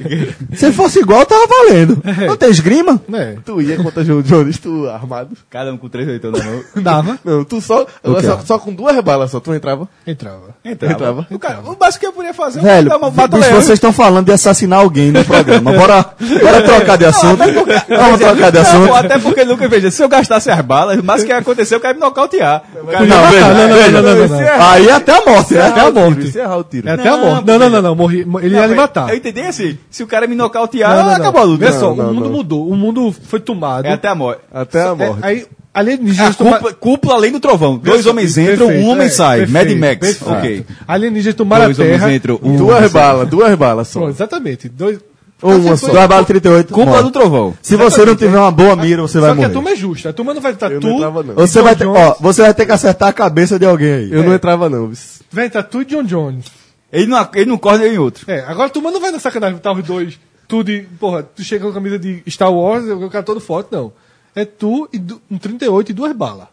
[0.56, 2.02] Se fosse igual, tava valendo.
[2.26, 3.00] Não tem esgrima?
[3.08, 3.36] Né?
[3.44, 5.36] Tu ia contra João Jones, tu armado.
[5.50, 6.62] Cada um com três oitão na mão.
[6.76, 7.86] Dava, Não, tu só,
[8.22, 9.88] só, só com duas balas só, tu entrava.
[10.06, 10.54] entrava.
[10.64, 10.92] Entrava.
[10.94, 11.26] Entrava.
[11.30, 13.54] O, cara, o básico que eu podia fazer Velho, dar uma leão.
[13.56, 15.72] vocês estão falando de assassinar alguém no programa.
[15.72, 17.36] Bora, bora trocar de assunto.
[17.38, 18.88] Vamos trocar de Não, assunto.
[18.88, 21.74] pô, até porque, Lucas, veja, se eu gastasse as balas, o máximo que ia acontecer,
[21.74, 21.89] eu quero me nocautear.
[21.89, 23.90] O cara- Não, veja, não, não, veja.
[23.90, 24.70] não, não, não, não.
[24.70, 25.66] Aí até a morte, né?
[25.66, 26.30] Até a morte.
[26.30, 26.88] Se errar o tiro.
[26.88, 27.46] É até a Não, morte.
[27.46, 27.94] Não, não, não, não.
[27.94, 29.08] Morri, ele ia lhe matar.
[29.10, 31.14] Eu entendi assim, se o cara me nocautear, Não, não, não.
[31.16, 31.64] acabou a luta.
[31.66, 32.32] Vê só, Não, o mundo não.
[32.36, 32.68] mudou.
[32.68, 33.86] O mundo foi tomado.
[33.86, 34.40] É até a morte.
[34.52, 35.18] Até a É, morte.
[35.22, 36.56] aí, A alienígenas tomaram.
[36.58, 37.78] cúpula, cúpula além do trovão.
[37.78, 39.38] Dois homens entram, Perfeito, um homem é, sai.
[39.46, 39.98] perfeito, Mad Max.
[40.18, 40.30] perfeito.
[40.30, 40.66] Ok.
[40.88, 42.12] Alienígenas tomaram Dois a homens Terra.
[42.14, 44.00] entram, um duas balas, duas balas só.
[44.00, 44.68] Pronto, exatamente.
[44.68, 44.98] Dois.
[45.42, 45.76] Ou uma Acertou.
[45.76, 45.92] só.
[45.92, 46.68] Duas balas 38.
[46.68, 47.02] Cúpula morre.
[47.02, 47.54] do trovão.
[47.62, 49.52] Se você não tiver uma boa mira, você vai Só que a morrer.
[49.54, 50.10] turma é justa.
[50.10, 50.86] A turma não vai estar Eu tu.
[50.86, 51.34] não entrava, não.
[51.34, 54.12] Você vai, ter, ó, você vai ter que acertar a cabeça de alguém aí.
[54.12, 54.92] Eu não entrava, não.
[55.32, 56.46] Vai entrar tu e John Jones.
[56.92, 58.30] Ele não, ele não corre nem em outro.
[58.30, 60.18] É, agora a turma não vai na sacanagem botar os dois.
[60.48, 60.80] Tu de.
[60.98, 63.92] Porra, tu chega com a camisa de Star Wars, o cara todo forte, não.
[64.34, 66.46] É tu e du- um 38 e duas balas.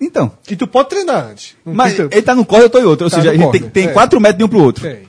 [0.00, 0.32] Então.
[0.50, 1.54] E tu pode treinar antes.
[1.64, 2.12] Um Mas 38.
[2.14, 3.04] ele tá no corre, eu tô em outro.
[3.04, 3.92] Ou Tá seja, a gente tem, corre, tem é.
[3.92, 4.82] 4 metros de um pro outro.
[4.82, 5.08] Tem.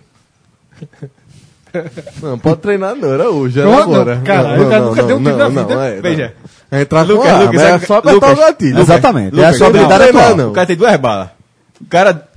[2.22, 4.16] Não, pode treinar não, era hoje, era Não, agora.
[4.16, 5.74] não, cara, o cara nunca deu um tiro na vida.
[5.86, 6.34] é, Veja.
[6.72, 6.80] Não.
[6.80, 8.80] Entrar com Lucas, arma, Lucas, é é- só apertar Lucas, o gatilho.
[8.80, 9.40] Exatamente.
[9.40, 10.36] é a Lucas, sua não, habilidade não, atual.
[10.38, 10.50] não.
[10.50, 11.28] O cara tem duas balas.
[11.82, 12.28] O cara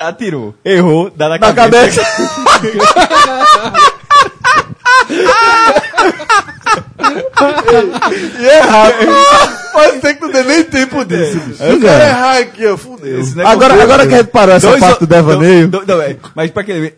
[0.00, 2.02] atirou, errou, dá na Na cabeça.
[2.02, 2.86] cabeça.
[8.38, 8.92] E errar.
[9.72, 11.62] Pode ser que não dê nem tempo disso, bicho.
[11.62, 12.04] É, Eu quero cara.
[12.08, 13.20] errar aqui, fudeu.
[13.20, 15.68] Esse não é Agora, agora que a gente parou essa Dois parte do devaneio.
[15.68, 16.92] do- do- não, é, mas pra quem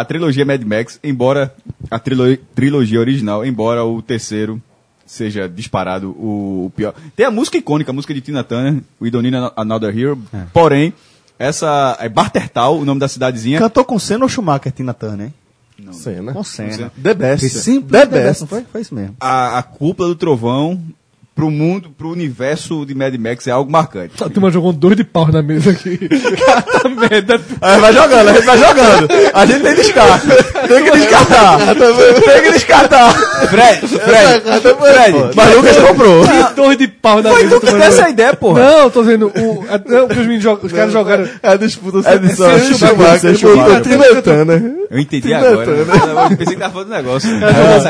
[0.00, 1.54] a trilogia Mad Max, embora
[1.90, 4.60] a trilo- trilogia original, embora o terceiro
[5.06, 6.94] seja disparado o, o pior.
[7.14, 10.18] Tem a música icônica, a música de Tina Turner, We Don't Need Another Hero.
[10.52, 10.92] Porém,
[11.38, 13.58] essa é Bartertal, o nome da cidadezinha.
[13.58, 15.34] Cantou com Senna ou Schumacher, Tina Turner, hein?
[15.92, 16.32] Cena.
[16.32, 16.92] Com Senna.
[17.02, 17.40] The best.
[17.40, 18.40] Foi simples, The The Best, best.
[18.42, 18.64] não foi?
[18.70, 19.16] Foi isso mesmo.
[19.20, 20.80] A, a cúpula do trovão
[21.34, 24.22] pro mundo, pro universo de Mad Max é algo marcante.
[24.22, 25.98] A turma jogou um dois de pau na mesa aqui.
[26.46, 27.40] Cada merda.
[27.60, 29.08] Aí vai jogando, a gente vai jogando.
[29.34, 30.26] A gente tem descarte.
[30.68, 31.58] Tem que descartar.
[31.74, 33.12] Tem que descartar.
[33.48, 36.24] Fred, Fred, Fred, Mas Lucas comprou.
[36.54, 38.62] Dois de pau na foi tu que essa ideia, porra.
[38.62, 41.28] Não, tô dizendo, o, a, não, que os, meninos jogam- os caras jogaram.
[41.42, 43.84] É a disputa É de só Senna e Schumacher, Schumacher.
[43.84, 44.22] Schumacher.
[44.22, 44.62] Turner.
[44.90, 45.66] Eu entendi agora.
[45.66, 45.84] Né?
[46.30, 47.30] Eu pensei que tava falando do negócio.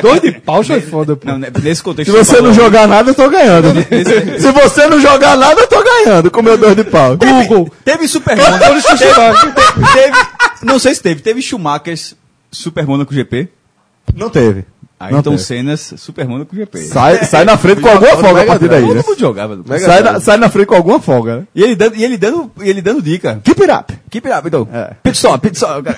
[0.02, 1.28] Dois de pau, foi foda, pô.
[1.28, 2.10] Não, né, nesse contexto.
[2.10, 3.68] Se você não jogar nada, eu tô ganhando.
[4.38, 7.16] Se você não jogar nada, eu tô ganhando com meu dois de pau.
[7.16, 7.70] Google.
[7.84, 8.36] Teve Super
[9.92, 10.16] teve,
[10.62, 11.20] não sei se teve.
[11.22, 12.14] Teve Schumacher's
[12.53, 13.48] Super Monaco GP.
[14.14, 14.64] Não teve.
[15.00, 15.38] Ayrton teve.
[15.42, 16.78] Senna's Super Monaco GP.
[16.82, 19.03] Sai, sai na frente com alguma folga a partir daí, Todo né?
[19.07, 19.61] mundo jogava.
[19.80, 21.46] Sai, na- sai na frente com alguma folga, né?
[21.55, 23.40] E ele dando, e ele dando, e ele dando dica.
[23.42, 23.98] Keep it up.
[24.11, 24.68] Keep it up, então.
[24.72, 24.94] É.
[25.03, 25.88] Pit stop, pit stop.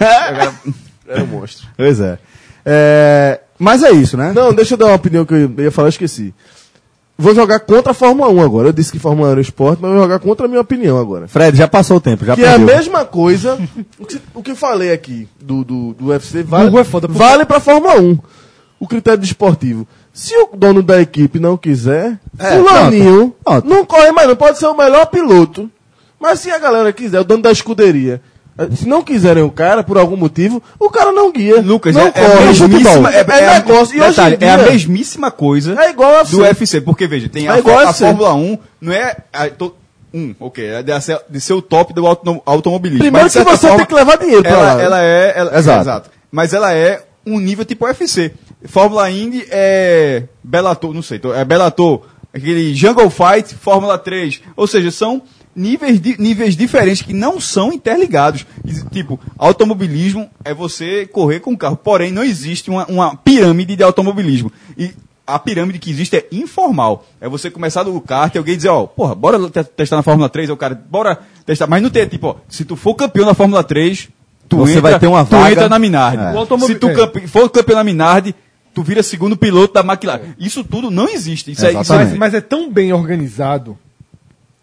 [1.06, 1.66] Era um monstro.
[1.76, 2.18] Pois é.
[2.64, 4.32] É, Mas é isso, né?
[4.34, 6.32] Não, deixa eu dar uma opinião que eu ia falar, eu esqueci.
[7.16, 8.68] Vou jogar contra a Fórmula 1 agora.
[8.68, 10.98] Eu disse que Fórmula 1 era esporte, mas eu vou jogar contra a minha opinião
[10.98, 11.28] agora.
[11.28, 12.66] Fred, já passou o tempo, já Que é a perdeu.
[12.76, 13.56] mesma coisa,
[13.98, 17.22] o que, o que eu falei aqui do, do, do UFC vale, é foda, porque-
[17.22, 18.18] vale pra Fórmula 1.
[18.80, 19.86] O critério desportivo.
[20.12, 23.68] Se o dono da equipe não quiser, É, fulaninho pronto.
[23.68, 25.70] não corre mais, não pode ser o melhor piloto.
[26.20, 28.20] Mas se a galera quiser, o dono da escuderia,
[28.74, 31.60] se não quiserem o cara, por algum motivo, o cara não guia.
[31.60, 32.44] Lucas, não é, é a corre.
[32.46, 33.34] mesmíssima, Futebol.
[33.36, 33.98] é, é a- negócio.
[34.00, 36.40] Detalhe, em é a dia, mesmíssima coisa É igual a do.
[36.40, 38.04] UFC, porque veja, tem a, É a, a ser.
[38.06, 39.74] Fórmula 1, não é a, to,
[40.12, 43.02] um, ok, é de, ser- o top do auto, automobilismo.
[43.02, 44.82] Primeiro mas, que você forma, tem que levar dinheiro pra ela, lá.
[44.82, 46.10] ela é, ela, Exato.
[46.30, 48.32] Mas ela é um nível tipo UFC.
[48.66, 52.02] Fórmula Indy é Bellator, não sei, tô- é Bellator,
[52.32, 54.40] aquele Jungle Fight, Fórmula 3.
[54.56, 55.22] Ou seja, são
[55.54, 58.46] níveis, di- níveis diferentes que não são interligados.
[58.90, 61.76] Tipo, automobilismo é você correr com o carro.
[61.76, 64.50] Porém, não existe uma, uma pirâmide de automobilismo.
[64.76, 64.92] E
[65.26, 67.06] a pirâmide que existe é informal.
[67.20, 70.28] É você começar do kart e alguém dizer, ó, porra, bora te- testar na Fórmula
[70.28, 71.66] 3, aí o cara, bora testar.
[71.66, 74.08] Mas não tem, tipo, ó, se tu for campeão na Fórmula 3,
[74.48, 75.50] tu, Você entra, vai ter uma tu vaga.
[75.52, 76.22] entra na Minardi.
[76.22, 76.66] É.
[76.66, 76.94] Se tu é.
[76.94, 78.34] campe- for campeão na Minardi,
[78.74, 80.34] tu vira segundo piloto da McLaren.
[80.38, 81.52] Isso tudo não existe.
[81.52, 81.96] Isso é, isso é.
[82.04, 83.78] Mas, mas é tão bem organizado.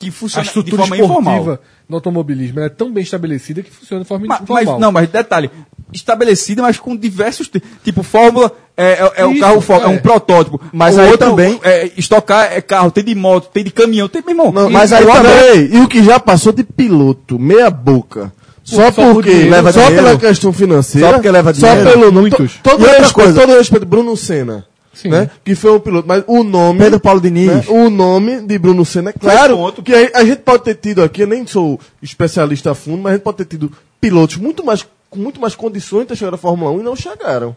[0.02, 1.60] Que A funciona de estrutura forma esportiva informal.
[1.90, 4.80] no automobilismo ela é tão bem estabelecida que funciona de forma Ma- Mas, informal.
[4.80, 5.50] não, mas detalhe,
[5.94, 7.48] estabelecida, mas com diversos.
[7.48, 9.96] ti- Tipo, Fórmula é, é, é o carro Fórmula, é.
[9.96, 9.98] é.
[9.98, 10.62] um protótipo.
[10.72, 14.08] Mas O aí outro também- É, estocar é carro, tem de moto, tem de caminhão,
[14.08, 14.52] tem, meu irmão.
[14.52, 18.32] Não, mas aí eu também, adoro- e o que já passou de piloto, meia boca.
[18.64, 20.06] Só Só por porque, dinheiro, leva só dinheiro.
[20.06, 21.08] pela questão financeira.
[21.08, 21.90] Só porque leva Só dinheiro.
[21.90, 22.30] pelo nome.
[22.30, 22.54] Muitos.
[22.54, 23.42] To- Todo, E outra respeito, coisa.
[23.42, 24.66] todo respeito, Bruno Senna.
[24.94, 25.10] Sim.
[25.10, 25.30] Né?
[25.44, 26.80] Que foi um piloto, mas o nome.
[26.80, 27.48] Pedro Paulo Diniz.
[27.48, 27.64] né?
[27.70, 29.56] O nome de Bruno Senna, é claro.
[29.58, 29.82] ponto.
[29.82, 33.12] Que a, a gente pode ter tido aqui, eu nem sou especialista a fundo, mas
[33.12, 36.36] a gente pode ter tido pilotos muito mais com muito mais condições de ter chegado
[36.36, 37.56] à Fórmula 1 e não chegaram.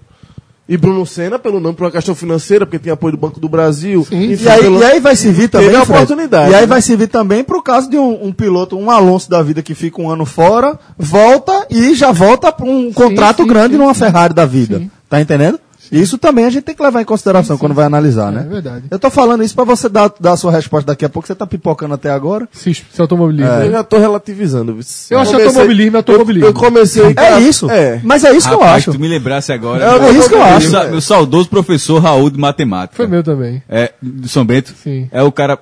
[0.69, 3.49] E Bruno Senna, pelo nome, por uma questão financeira, porque tinha apoio do Banco do
[3.51, 4.01] Brasil.
[4.11, 5.67] enfim, E aí, pelo- e aí vai servir também.
[5.69, 6.67] Teve a Fred, oportunidade, E aí né?
[6.67, 10.01] vai servir também pro caso de um, um piloto, um Alonso da vida que fica
[10.01, 14.01] um ano fora, volta e já volta para um contrato sim, grande sim, numa sim.
[14.01, 14.79] Ferrari da vida.
[14.79, 14.91] Sim.
[15.09, 15.61] Tá entendendo?
[15.93, 18.43] Isso também a gente tem que levar em consideração quando vai analisar, né?
[18.47, 18.85] É verdade.
[18.91, 21.27] Eu tô falando isso para você dar, dar a sua resposta daqui a pouco.
[21.27, 22.49] Você tá pipocando até agora.
[22.53, 23.51] Se, se automobilismo.
[23.53, 24.79] Eu já tô relativizando.
[25.11, 26.47] Eu acho automobilismo é automobilismo.
[26.47, 27.15] Eu, eu comecei.
[27.17, 27.71] É isso.
[27.71, 28.01] É.
[28.03, 28.93] Mas é isso que eu Rapaz, acho.
[28.93, 29.85] tu me lembrasse agora.
[29.85, 30.71] É isso que eu Meu acho.
[30.71, 32.97] sa- Meu saudoso professor Raul de matemática.
[32.97, 33.63] Foi meu também.
[33.69, 34.73] É, do São Bento.
[34.83, 35.09] Sim.
[35.13, 35.59] É o cara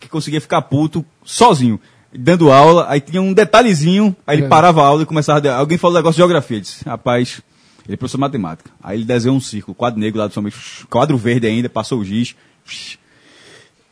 [0.00, 1.80] que conseguia ficar puto sozinho,
[2.16, 4.48] dando aula, aí tinha um detalhezinho, aí ele É.
[4.48, 5.42] parava a aula e começava a...
[5.42, 7.40] de- Alguém falou um negócio de geografia, eu disse, rapaz,
[7.86, 8.70] ele é professor de matemática.
[8.82, 10.56] Aí ele desenhou um círculo, quadro negro lá do São Bento,
[10.90, 12.34] quadro verde ainda, passou o giz.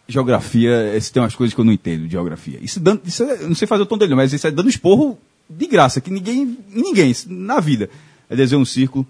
[0.06, 2.58] Geografia, esse tem umas coisas que eu não entendo de geografia.
[2.60, 5.18] Isso, dando, isso é- não sei fazer o tom dele, mas isso é dando esporro
[5.48, 7.88] de graça, que ninguém, ninguém, na vida.
[8.28, 9.06] Aí desenhou um círculo,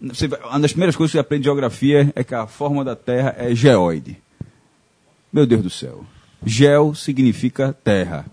[0.00, 2.94] você uma das primeiras coisas que você aprende de geografia é que a forma da
[2.94, 4.16] Terra é geoide.
[5.32, 6.06] Meu Deus do céu.
[6.44, 8.24] Geo significa terra.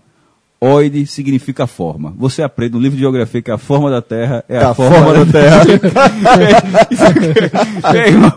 [0.60, 2.14] Oide significa forma.
[2.16, 4.96] Você aprende no livro de geografia que a forma da Terra é a, a forma,
[4.96, 5.64] forma da Terra.
[7.92, 8.32] Meu irmão,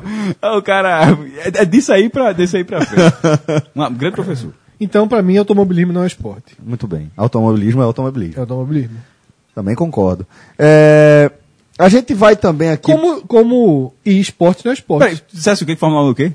[0.57, 1.17] o cara.
[1.53, 3.13] É, disso aí pra, disso aí pra frente.
[3.75, 4.51] Um grande professor.
[4.79, 6.55] Então, pra mim, automobilismo não é esporte.
[6.63, 7.11] Muito bem.
[7.15, 8.37] Automobilismo é automobilismo.
[8.37, 8.97] É automobilismo.
[9.55, 10.27] Também concordo.
[10.57, 11.31] É,
[11.77, 12.91] a gente vai também aqui.
[12.91, 15.05] Como, como e esporte não é esporte.
[15.05, 15.75] Peraí, dissesse o quê?
[15.75, 16.33] Fórmula 1 é o quê?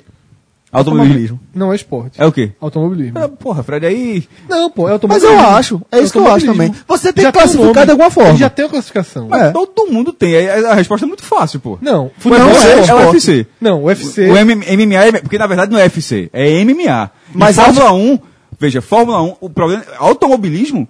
[0.79, 1.41] Automobilismo.
[1.55, 2.21] Não é esporte.
[2.21, 2.53] É o quê?
[2.61, 3.19] Automobilismo.
[3.19, 4.25] Ah, Porra, Fred, aí.
[4.49, 5.33] Não, pô, é Mas automobilismo.
[5.35, 5.83] eu acho.
[5.93, 6.75] É isso que eu acho também.
[6.89, 7.85] Você tem Já que classificar um nome.
[7.87, 8.37] de alguma forma.
[8.37, 9.35] Já tem uma classificação.
[9.35, 9.51] É.
[9.53, 10.35] Todo mundo tem.
[10.49, 11.79] A, a resposta é muito fácil, pô.
[11.81, 13.11] Não, O futebol UFC é é, o.
[13.11, 13.47] UFC.
[13.61, 14.31] Não, o UFC.
[14.31, 15.13] O M- MMA é.
[15.13, 17.11] Porque na verdade não é UFC, é MMA.
[17.33, 18.19] Mas Mas Fórmula 1,
[18.59, 19.85] veja, Fórmula 1, o problema.
[19.99, 20.89] Automobilismo.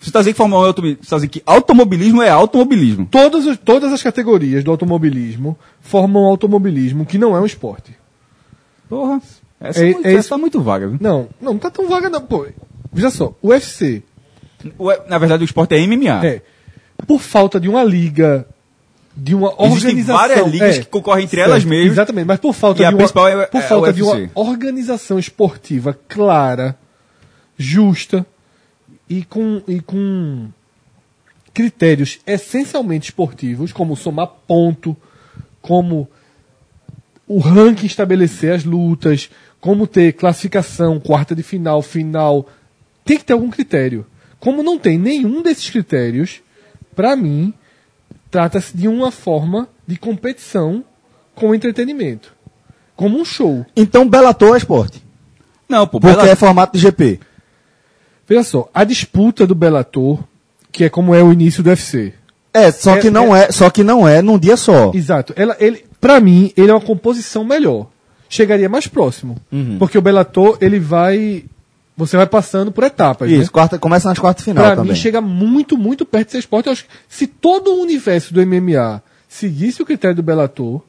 [0.00, 0.98] Você está dizendo que Fórmula 1 é automobilismo.
[1.00, 3.08] Você está dizendo que automobilismo é automobilismo.
[3.10, 7.92] Todas, todas as categorias do automobilismo formam automobilismo, que não é um esporte.
[8.88, 9.20] Porra.
[9.60, 10.98] Essa, É- é, muito, é essa tá muito vaga, viu?
[11.00, 12.46] Não, não, não tá tão vaga não, pô.
[12.92, 14.02] Veja só, o UFC
[14.78, 16.24] O- Na verdade, o esporte é MMA.
[16.26, 16.42] é,
[17.06, 18.46] por falta de uma liga,
[19.16, 20.16] de uma Existem organização...
[20.16, 21.92] várias ligas é, que concorrem entre elas certo, mesmas.
[21.92, 24.30] Exatamente, mas por falta E a de uma, é- por é falta o de uma
[24.34, 26.76] organização esportiva clara,
[27.58, 28.24] justa
[29.08, 30.48] e com, e com
[31.52, 34.96] critérios essencialmente esportivos, como somar ponto,
[35.60, 36.08] como
[37.26, 39.30] o ranking estabelecer as lutas,
[39.60, 42.46] como ter classificação, quarta de final, final.
[43.04, 44.06] Tem que ter algum critério.
[44.38, 46.40] Como não tem nenhum desses critérios,
[46.94, 47.52] para mim,
[48.30, 50.84] trata-se de uma forma de competição
[51.34, 52.34] com entretenimento.
[52.94, 53.64] Como um show.
[53.74, 55.02] Então, Bellator é esporte.
[55.68, 55.98] Não, pô.
[55.98, 57.18] Porque Bela- é formato de GP.
[58.28, 60.20] Veja só, a disputa do Bellator,
[60.70, 62.12] que é como é o início do UFC.
[62.52, 64.92] É, só É- que não é, só que não é num dia só.
[64.94, 65.32] Exato.
[65.36, 67.86] Ela, ele, pra mim, ele é uma composição melhor.
[68.28, 69.38] Chegaria mais próximo.
[69.50, 69.78] Uhum.
[69.78, 71.44] Porque o Bellator, ele vai.
[71.96, 73.30] Você vai passando por etapas.
[73.30, 73.36] né?
[73.36, 74.92] Isso, quarta, começa nas quartas final Pra também.
[74.92, 76.66] mim, chega muito, muito perto de ser esporte.
[76.66, 80.82] Eu acho que se todo o universo do MMA seguisse o critério do Bellator,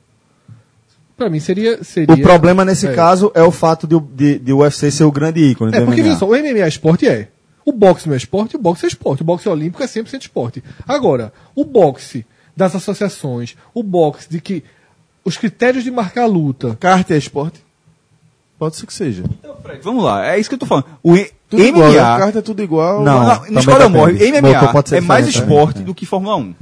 [1.16, 1.84] pra mim seria.
[1.84, 2.94] seria O problema nesse é.
[2.94, 6.02] caso é o fato de, o- de, de UFC ser o grande ícone É, porque
[6.02, 7.30] veja só, o MMA é esporte é.
[7.64, 9.22] O boxe não é esporte, o boxe é esporte.
[9.22, 10.64] O boxe olímpico é 100% esporte.
[10.88, 12.26] Agora, o boxe
[12.56, 14.64] das associações, o boxe de que
[15.26, 16.77] os critérios de marcar a luta.
[16.80, 17.60] Kart é esporte?
[18.57, 19.23] Pode ser que seja.
[19.39, 20.85] Então, Fred, vamos lá, é isso que eu tô falando.
[21.03, 21.69] O E- Tudo MMA.
[21.89, 21.99] igual, né?
[22.19, 23.03] Kart é tudo igual.
[23.03, 23.23] Não.
[23.49, 23.97] Não, escola depende.
[23.97, 24.27] morre.
[24.31, 25.31] MMA Motor pode ser é mais né?
[25.31, 25.84] esporte É.
[25.84, 26.53] do que Fórmula 1.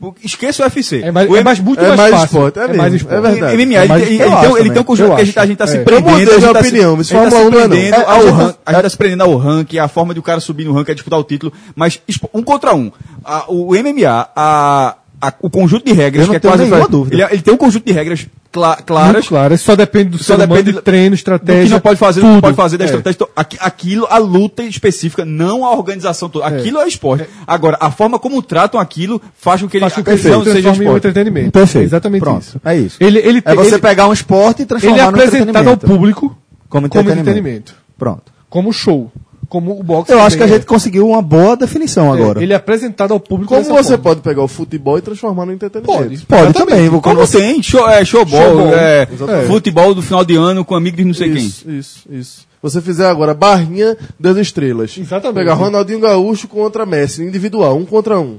[0.00, 1.00] Porque- Esqueça o UFC.
[1.00, 2.24] É mais, o é mais muito é mais, mais fácil.
[2.24, 3.20] esporte, é mesmo, mais é esporte.
[3.22, 3.54] verdade.
[3.54, 5.38] MMA, É ele, mais- ele acho tem, um- ele tem um conjunto que a gente,
[5.38, 5.84] a gente tá se É.
[5.84, 6.06] prendendo.
[6.08, 7.50] Eu mudei a gente minha tá se- opinião, mas a gente tá Fórmula se 1
[7.52, 7.68] não é não.
[7.70, 10.12] prendendo É, ao a gente- ranking, a gente tá se prendendo ao ranking, a forma
[10.14, 12.00] de o cara subir no ranking é disputar o título, mas
[12.34, 12.90] um contra um.
[13.24, 16.68] A- o MMA, a, a- o conjunto de regras, não que é quase.
[16.90, 17.14] dúvida.
[17.14, 18.76] Ele, ele tem um conjunto de regras cla-
[19.12, 19.60] Muito claras.
[19.60, 21.64] só depende do Só humano, depende de treino, estratégia.
[21.64, 22.34] que não pode fazer, do tudo.
[22.34, 22.86] que pode fazer da É.
[22.86, 23.14] estratégia.
[23.16, 26.44] Então, aqui- aquilo, a luta específica, não a organização toda.
[26.46, 27.24] Aquilo é esporte.
[27.46, 30.34] Agora, a forma como tratam aquilo faz com que ele Faz com que ele seja
[30.36, 30.96] em um esporte.
[30.96, 31.52] entretenimento.
[31.52, 31.86] Perfeito.
[31.86, 32.60] Exatamente Pronto, isso.
[32.64, 32.96] é isso.
[33.00, 35.76] Ele, ele, É você ele, pegar um esporte e ele transformar é no apresentado ao
[35.76, 36.36] público
[36.68, 37.20] Como como entretenimento.
[37.30, 37.74] entretenimento.
[37.96, 38.32] Pronto.
[38.50, 39.10] Como show.
[39.52, 40.10] Como o boxe.
[40.10, 42.18] Eu acho que a também gente conseguiu uma boa definição é.
[42.18, 42.40] agora.
[42.40, 43.98] É, Ele é apresentado ao público Como você forma.
[43.98, 45.92] pode pegar o futebol e transformar no entretenimento?
[45.98, 46.24] Pode.
[46.24, 46.88] Pode também.
[46.88, 47.38] Como Quando você...
[47.38, 49.06] tem, show, é, showball, Showball, é,
[49.46, 52.46] futebol do final de ano com amigos de não sei Isso, isso, isso.
[52.62, 54.96] Você fizer agora barrinha das estrelas.
[54.96, 55.34] Exatamente.
[55.34, 58.38] Pegar Ronaldinho Gaúcho contra Messi, individual, um contra um.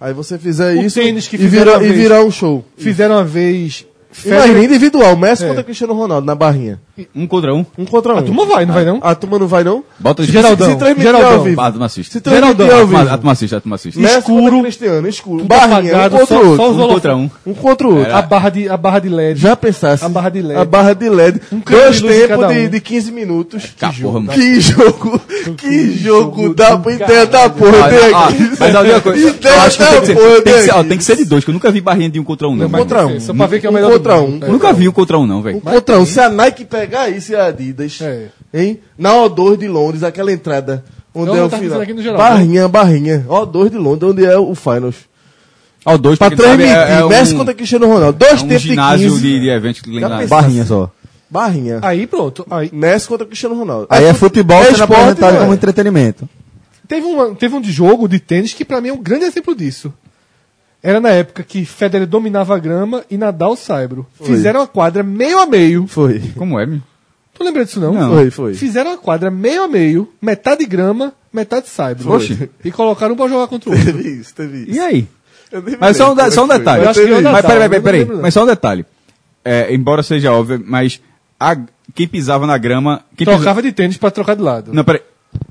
[0.00, 2.00] Aí você fizer O isso tênis que e, fizeram vira, uma e vez.
[2.00, 2.64] virar um show.
[2.78, 3.84] Fizeram uma vez.
[4.24, 5.48] Imagina, individual, Messi É.
[5.48, 6.80] contra Cristiano Ronaldo na barrinha.
[7.14, 7.64] Um contra um.
[7.76, 8.18] Um contra um.
[8.18, 9.00] A turma vai, não vai não?
[9.02, 9.84] A turma não vai, não?
[9.98, 10.70] Bota os Geraldão.
[10.70, 11.32] Se transmitir Geraldão.
[11.38, 11.60] ao vivo.
[11.60, 12.12] Ah, a turma assiste.
[12.12, 12.66] Se transmitir Geraldão.
[12.66, 13.14] ao A turma- vivo.
[13.14, 14.02] a turma assiste, a turma assiste.
[14.02, 14.42] Escuro.
[14.44, 15.36] contra Cristiano, escuro.
[15.38, 16.56] Tudo Barrinha, apagado, um contra só- o outro.
[16.64, 17.30] só os Um contra um.
[17.46, 18.14] Um contra o outro.
[18.16, 19.40] A barra de, a barra de LED.
[19.40, 20.04] Já pensasse.
[20.04, 20.60] A barra de LED.
[20.60, 21.40] A barra de LED.
[21.52, 22.68] Um Dois tempos cada de, um.
[22.70, 23.62] de 15 minutos.
[24.00, 24.32] Porra, mano.
[24.32, 25.20] Que jogo,
[25.58, 27.04] que jogo dá pra caralho.
[27.04, 28.50] ideia da porra, Ah, tem ah, aqui.
[28.58, 29.36] mas a única coisa, Ideia
[29.70, 30.42] que da tem que, ser, porra,
[30.84, 32.56] tem, que ser, que de dois, que eu nunca vi barrinha de um contra um,
[32.56, 32.66] não.
[32.66, 33.20] Um contra um.
[33.20, 34.28] Só pra ver quem é o Um melhor contra um.
[34.30, 34.46] mundo.
[34.46, 35.56] Eu nunca vi um contra um, não, velho.
[35.58, 36.06] Um contra um.
[36.06, 38.28] Se a Nike pegar isso e a Adidas, É.
[38.54, 38.80] hein?
[38.96, 40.84] Na O2 de Londres, aquela entrada,
[41.14, 41.78] onde Eu é o tava final.
[41.78, 43.24] pensando aqui no geral, barrinha, barrinha.
[43.28, 44.96] O2 de Londres, onde é o Finals.
[45.84, 48.18] Ó, dois, Pra transmitir, é, é Messi um, contra Cristiano Ronaldo.
[48.18, 49.20] Dois é um tempos de ginásio 15.
[49.22, 50.00] de, de eventos que.
[50.28, 50.90] Barrinha só.
[51.30, 51.78] Barrinha.
[51.82, 52.44] Aí pronto.
[52.50, 53.86] Aí, Messi contra Cristiano Ronaldo.
[53.88, 55.38] Aí é fute- futebol sendo esporte, apresentado é?
[55.40, 56.28] como entretenimento.
[56.88, 59.54] teve, uma, teve um de jogo de tênis que pra mim é um grande exemplo
[59.54, 59.92] disso.
[60.88, 64.06] Era na época que Federer dominava a grama e Nadal saibro.
[64.22, 65.86] Fizeram a quadra meio a meio.
[65.88, 66.20] Foi.
[66.36, 66.80] Como é, meu?
[67.34, 67.92] Tu lembra disso não?
[67.92, 68.10] Não.
[68.14, 68.54] Foi, foi.
[68.54, 72.12] Fizeram a quadra meio a meio, metade grama, metade saibro.
[72.12, 72.48] Oxe.
[72.64, 73.92] E colocaram um pra jogar contra o outro.
[73.92, 74.70] Teve isso, teve isso.
[74.70, 75.08] E aí?
[75.80, 76.84] Mas só um, de- só um é detalhe.
[76.84, 78.04] Eu acho que eu mas peraí, peraí, não peraí.
[78.04, 78.22] não.
[78.22, 78.86] Mas só um detalhe.
[79.44, 81.00] É, embora seja óbvio, mas
[81.40, 81.56] a-
[81.96, 83.02] quem pisava na grama.
[83.16, 84.72] Pisa- Trocava de tênis pra trocar de lado.
[84.72, 85.02] Não, peraí.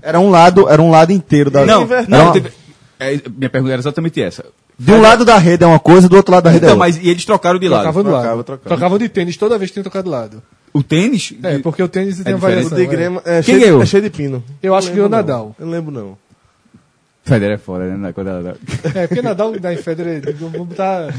[0.02, 2.10] Era um lado, era um lado inteiro da Não, verdade.
[2.10, 2.52] não, Era uma- teve-
[2.99, 4.45] é, minha pergunta era exatamente essa.
[4.77, 6.77] De um lado da rede é uma coisa, do outro lado da rede é Então,
[6.77, 6.88] outra.
[6.93, 7.81] mas e eles trocaram de lado.
[7.84, 8.22] Trocavam de lado.
[8.22, 8.69] Trocava, trocava.
[8.76, 10.43] Trocavam de tênis toda vez que tinha trocado de lado.
[10.73, 11.34] O tênis.
[11.41, 12.65] É, porque o tênis tem uma diferente.
[12.65, 12.77] O variação.
[12.77, 12.88] de é.
[12.88, 14.43] grama é, Quem cheio, é cheio de pino.
[14.61, 15.07] Eu acho que não.
[15.07, 15.56] Nadal.
[15.57, 16.18] Eu não lembro, não.
[17.23, 18.11] Federer é fora, né?
[18.14, 18.56] Quando ela-
[18.93, 21.11] É, porque Nadal da Federer, vamos botar.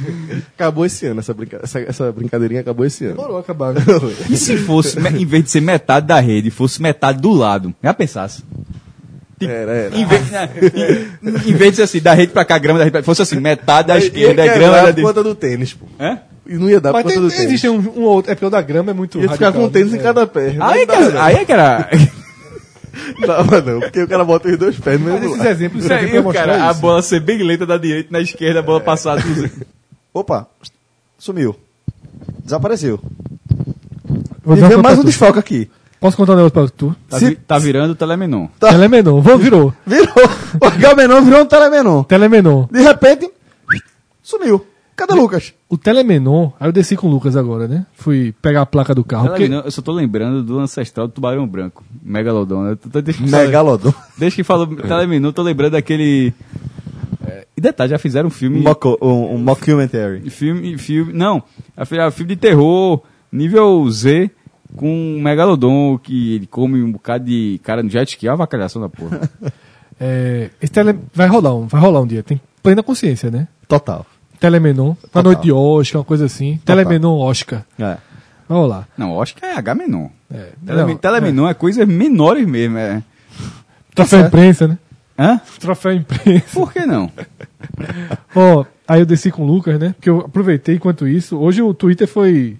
[0.54, 1.58] Acabou esse ano, essa, brinca...
[1.62, 3.16] essa, essa brincadeirinha acabou esse ano.
[3.16, 3.74] Demorou acabar.
[4.30, 7.74] E se fosse, em vez de ser metade da rede, fosse metade do lado?
[7.82, 8.44] Já pensasse?
[9.40, 9.96] Era, era.
[9.96, 10.48] Em vez, né,
[11.22, 13.20] em, em vez de ser assim, da rede pra cá, grama da rede pra fosse
[13.22, 15.02] assim, metade da esquerda é grama da por direita.
[15.02, 15.86] conta do tênis, pô.
[16.00, 16.18] Hã?
[16.46, 17.44] E não ia dar por Mas conta tem, do tênis.
[17.46, 18.30] existe um, um outro.
[18.30, 19.20] É porque o da grama é muito.
[19.20, 19.98] Ia ficar com um tênis né?
[19.98, 20.56] em cada pé.
[20.60, 21.90] Aí, é não que, dava, aí é que era.
[21.92, 22.26] não.
[23.26, 25.48] Dava não, porque o cara bota os dois pés no Mas mesmo esses lado.
[25.50, 26.80] exemplos Isso servem aí, o mostrar cara, a isso.
[26.80, 29.16] bola ser bem lenta da direita, na esquerda, a bola passar.
[29.20, 29.50] dos-
[30.14, 30.48] Opa,
[31.18, 31.54] sumiu.
[32.42, 32.98] Desapareceu.
[34.42, 35.06] Vou E uma coisa mais um tu.
[35.08, 35.70] desfoque aqui.
[36.00, 36.94] Posso contar um negócio pra tu?
[37.08, 38.48] Tá, Se- vi- tá virando o Telemenon.
[38.62, 39.20] É menor.
[39.20, 39.72] Vou, virou.
[39.86, 40.06] Virou.
[40.60, 42.02] O Gamenon virou um Telemenon.
[42.04, 42.66] Telemenon.
[42.70, 43.30] De repente,
[44.22, 44.64] sumiu.
[44.94, 45.52] Cadê Lucas?
[45.68, 47.84] O Telemenon, aí eu desci com o Lucas agora, né?
[47.92, 49.26] Fui pegar a placa do carro.
[49.28, 52.62] porque- Telemenon, eu só tô lembrando do ancestral do Tubarão Branco, Megalodon.
[52.62, 52.76] né?
[52.80, 53.94] Tu- tu- Desde que, falou, Megalodon.
[54.16, 56.32] desde que falou Telemenon, tô lembrando daquele.
[57.26, 58.60] é, e detalhe, já fizeram um filme.
[58.60, 60.30] Moco- um, um mockumentary.
[60.30, 61.12] Filme, filme.
[61.12, 61.42] Não,
[62.12, 64.30] filme de terror, nível Z,
[64.74, 68.26] com um Megalodon que ele come um bocado de cara no jet ski.
[68.26, 69.20] É uma vacalhação da porra.
[69.98, 70.94] É, esse tele...
[71.14, 72.22] vai rolar um, vai rolar um dia.
[72.22, 73.48] Tem plena consciência, né?
[73.66, 74.04] Total.
[74.38, 75.22] Telemenon, na Total.
[75.22, 76.60] noite de Oscar, uma coisa assim.
[76.66, 77.64] Telemenon Oscar.
[77.78, 77.96] É.
[78.48, 78.88] Vai rolar.
[78.96, 80.08] Não, que é H-Menon.
[80.30, 81.54] É, não, Telemenon é.
[81.54, 82.78] coisas menores mesmo.
[82.78, 83.02] É.
[83.94, 84.78] Troféu imprensa, né?
[85.18, 85.40] Hã?
[85.58, 86.44] Troféu imprensa.
[86.52, 87.10] Por que não?
[88.34, 89.94] Ó, aí eu desci com o Lucas, né?
[89.96, 91.38] Porque eu aproveitei enquanto isso.
[91.38, 92.58] Hoje o Twitter foi.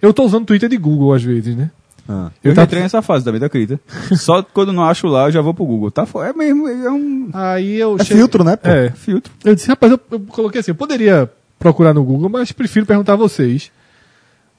[0.00, 1.70] Eu tô usando o Twitter de Google às vezes, né?
[2.08, 2.30] Ah.
[2.42, 3.78] Eu Eu já tava- entrei nessa fase também, tu acredita?
[4.16, 5.90] Só quando não acho lá, eu já vou pro Google.
[5.90, 8.68] Tá, é mesmo, é um Aí eu É cheguei- filtro, né, pô?
[8.68, 8.90] É.
[8.90, 9.32] filtro.
[9.44, 13.12] Eu disse, rapaz, eu, eu coloquei assim, eu poderia procurar no Google, mas prefiro perguntar
[13.12, 13.70] a vocês.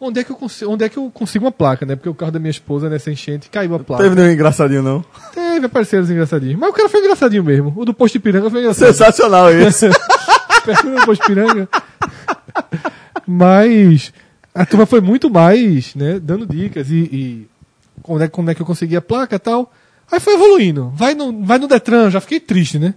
[0.03, 1.95] Onde é que eu consigo, onde é que eu consigo uma placa, né?
[1.95, 4.01] Porque o carro da minha esposa nessa enchente caiu a placa.
[4.03, 5.05] Teve nenhum engraçadinho, não.
[5.31, 6.59] Teve apareceram os engraçadinhos.
[6.59, 7.71] Mas o cara foi engraçadinho mesmo.
[7.75, 8.87] O do posto de piranga foi engraçado.
[8.87, 9.89] Sensacional esse.
[10.65, 11.69] Pergunta do posto de piranga.
[13.27, 14.11] Mas
[14.53, 16.19] a turma foi muito mais, né?
[16.19, 17.47] Dando dicas e, e
[18.01, 19.71] como, é, como é que eu consegui a placa e tal.
[20.11, 20.89] Aí foi evoluindo.
[20.95, 22.93] Vai no, vai no Detran, já fiquei triste, né?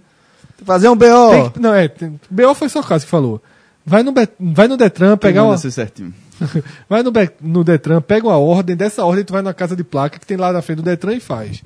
[0.63, 1.51] Fazer um BO.
[1.53, 1.87] Que- não, é.
[1.87, 3.41] Tem, BO foi só o caso que falou.
[3.85, 5.57] Vai no, vai no Detran, pegar uma.
[5.57, 6.13] ser certinho.
[6.89, 10.19] Vai no, no Detran, pega uma ordem, dessa ordem tu vai na casa de placa
[10.19, 11.63] que tem lá na frente do Detran e faz.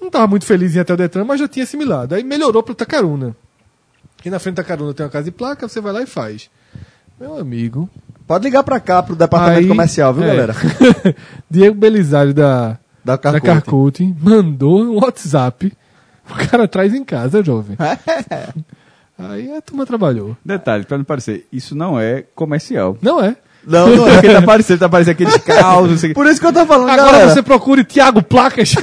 [0.00, 2.14] Não tava muito feliz em ir até o Detran, mas já tinha assimilado.
[2.14, 3.36] Aí melhorou pro Tacaruna.
[4.24, 6.48] E na frente da Tacaruna tem uma casa de placa, você vai lá e faz.
[7.20, 7.90] Meu amigo.
[8.26, 10.28] Pode ligar pra cá, pro departamento Aí- comercial, viu, é.
[10.28, 10.54] galera?
[11.50, 13.46] Diego Belisário da, Da da Carcote.
[13.46, 15.72] Carcote mandou um WhatsApp.
[16.26, 17.76] O cara traz em casa, jovem.
[19.18, 20.34] Aí a turma trabalhou.
[20.42, 22.96] Detalhe, pra não parecer, isso não é comercial.
[23.02, 23.36] Não é.
[23.66, 24.32] Não, não Porque é.
[24.34, 26.14] tá parecendo, tá parecendo aqueles caos, não sei o que.
[26.14, 27.30] Por isso que eu tô falando, Agora galera.
[27.30, 28.74] você procure Thiago Placas.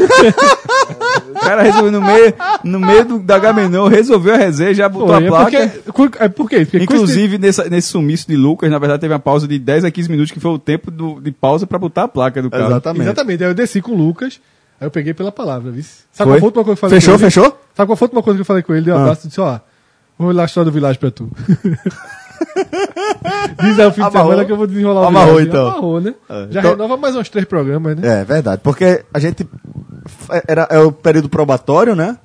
[1.36, 2.34] O cara resolveu no meio,
[2.64, 5.74] no meio do, da Gamenon, resolveu a resenha, já botou Foi, a é placa.
[5.94, 6.60] porque, é por quê?
[6.66, 9.92] Porque Inclusive, nessa- nesse sumiço de Lucas, na verdade, teve uma pausa de 10 a
[9.92, 12.66] 15 minutos, que foi o tempo do- de pausa pra botar a placa do carro.
[12.68, 13.02] Exatamente.
[13.04, 13.44] Exatamente.
[13.44, 14.40] Aí eu desci com o Lucas,
[14.80, 15.84] aí eu peguei pela palavra, viu?
[16.12, 16.40] Sabe Foi?
[16.40, 17.32] qual foi a última coisa que eu falei Fechou, com ele?
[17.32, 17.62] fechou?
[17.76, 18.86] Sabe qual foi a última coisa que eu falei com ele?
[18.86, 19.02] Dei um Ah.
[19.02, 19.60] abraço e disse, ó,
[20.18, 21.30] vou lá a história do Village pra tu.
[23.62, 24.30] Diz aí o fim de Amarrou.
[24.32, 25.50] semana que eu vou desenrolar o Amarrou, viagem.
[25.50, 25.68] então.
[25.70, 26.14] Amarrou, né?
[26.50, 28.22] Já Então- renova mais uns três programas, né?
[28.22, 29.48] É verdade, porque a gente
[30.48, 32.18] era é o período probatório, né?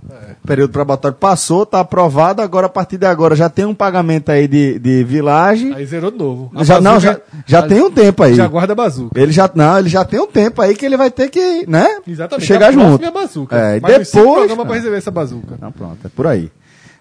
[0.42, 4.30] O período probatório passou, tá aprovado, agora a partir de agora já tem um pagamento
[4.30, 5.74] aí de, de vilagem.
[5.74, 6.50] Aí zerou de novo.
[6.54, 8.34] A Já, não, já, bazuca- já a- tem um tempo aí.
[8.34, 9.20] Já guarda a bazuca.
[9.20, 11.98] Ele já não, ele já tem um tempo aí que ele vai ter que, né?
[12.06, 12.46] Exatamente.
[12.46, 13.04] Chegar a próxima junto.
[13.04, 13.56] É a bazuca.
[13.56, 15.54] É, e Mais uns cinco depois- programas pra receber essa bazuca.
[15.60, 16.50] Não, pronto, é por aí.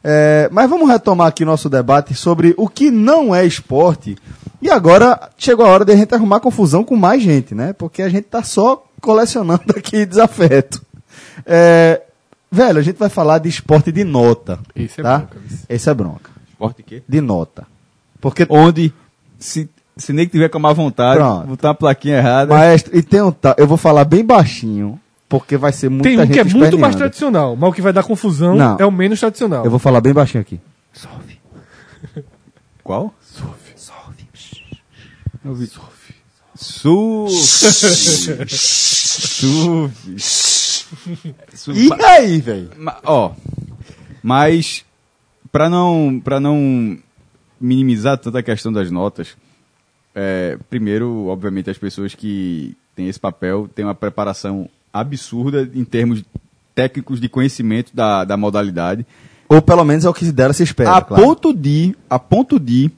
[0.08, 4.16] É, mas vamos retomar aqui nosso debate sobre o que não é esporte.
[4.62, 7.74] E agora chegou a hora de a gente arrumar confusão com mais gente, né?
[7.74, 10.80] Porque a gente tá só colecionando aqui desafeto.
[11.46, 12.02] É,
[12.52, 14.60] velho, a gente vai falar de esporte de nota.
[14.76, 15.18] Esse é tá?
[15.18, 15.64] bronca, vice.
[15.68, 16.30] Esse é bronca.
[16.50, 17.02] Esporte quê?
[17.10, 17.66] De nota.
[18.22, 18.94] Porque, Onde,
[19.40, 19.68] se,
[19.98, 21.48] se nem que tiver com má vontade, Pronto.
[21.48, 22.54] botar uma plaquinha errada.
[22.54, 23.32] maestro, e tem um.
[23.32, 26.44] ta- Eu vou falar bem baixinho, porque vai ser muita Tem um gente que é
[26.44, 28.78] muito mais tradicional, mas o que vai dar confusão Não.
[28.80, 29.66] é o menos tradicional.
[29.66, 30.60] Eu vou falar bem baixinho aqui.
[32.84, 33.14] Qual?
[33.22, 33.76] Surf.
[36.56, 37.30] Surf.
[38.48, 40.20] Surf.
[41.54, 41.80] Surf.
[41.80, 42.70] E aí, velho?
[43.04, 43.32] Ó,
[44.24, 44.86] mas
[45.52, 46.98] para não para não
[47.60, 49.36] minimizar tanta questão das notas,
[50.14, 54.70] é, primeiro, obviamente, as pessoas que têm esse papel têm uma preparação
[55.00, 56.24] absurda em termos
[56.74, 59.06] técnicos de conhecimento da, da modalidade,
[59.48, 60.98] Ou pelo menos é o que dela se espera.
[60.98, 61.24] a claro.
[61.24, 62.92] ponto de a ponto de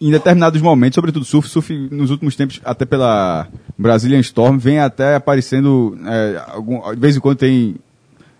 [0.00, 3.48] em determinados momentos, sobretudo surf, surf nos últimos tempos, até pela
[3.78, 7.76] Brazilian Storm, vem até aparecendo, é, algum, de vez em quando tem,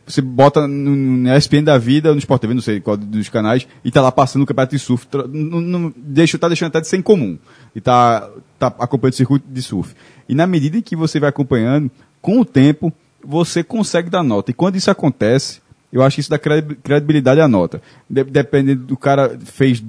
[0.06, 3.66] você bota no, no ESPN da vida, no Sport TV, não sei qual dos canais,
[3.82, 6.88] e tá lá passando o campeonato de surf, não, não, deixa, tá deixando até de
[6.88, 7.38] ser incomum,
[7.74, 8.28] e tá,
[8.58, 9.94] tá acompanhando o circuito de surf.
[10.28, 11.90] E na medida em que você vai acompanhando,
[12.26, 12.92] com o tempo,
[13.24, 15.60] você consegue dar nota, e quando isso acontece,
[15.92, 17.80] eu acho que isso dá credi- credibilidade à nota.
[18.10, 19.80] De, dependendo do cara fez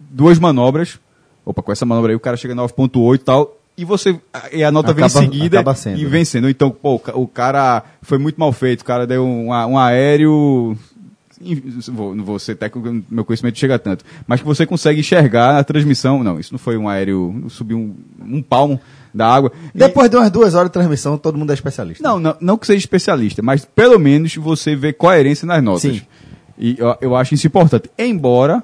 [0.00, 0.98] duas manobras,
[1.44, 4.18] opa, com essa manobra aí o cara chega a 9.8 e tal, e você
[4.52, 6.10] e a nota vem em Acaba- seguida acaba sendo, e né?
[6.10, 6.48] vencendo.
[6.48, 9.66] Então, pô, o ca- o cara foi muito mal feito, o cara deu um, a-
[9.66, 10.76] um aéreo
[12.16, 16.22] não vou ser técnico, meu conhecimento chega tanto, mas que você consegue enxergar na transmissão,
[16.24, 17.94] não, isso não foi um aéreo, subiu um,
[18.36, 18.80] um palmo
[19.14, 19.52] da água.
[19.74, 22.02] E- Depois de umas duas horas de transmissão, todo mundo é especialista.
[22.06, 25.82] não, não, não que seja especialista, mas pelo menos você vê coerência nas notas.
[25.82, 26.02] Sim.
[26.58, 27.88] E eu, eu acho isso importante.
[27.98, 28.62] Embora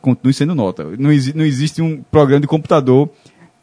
[0.00, 0.84] continue sendo nota.
[0.84, 3.10] Não, não existe um programa de computador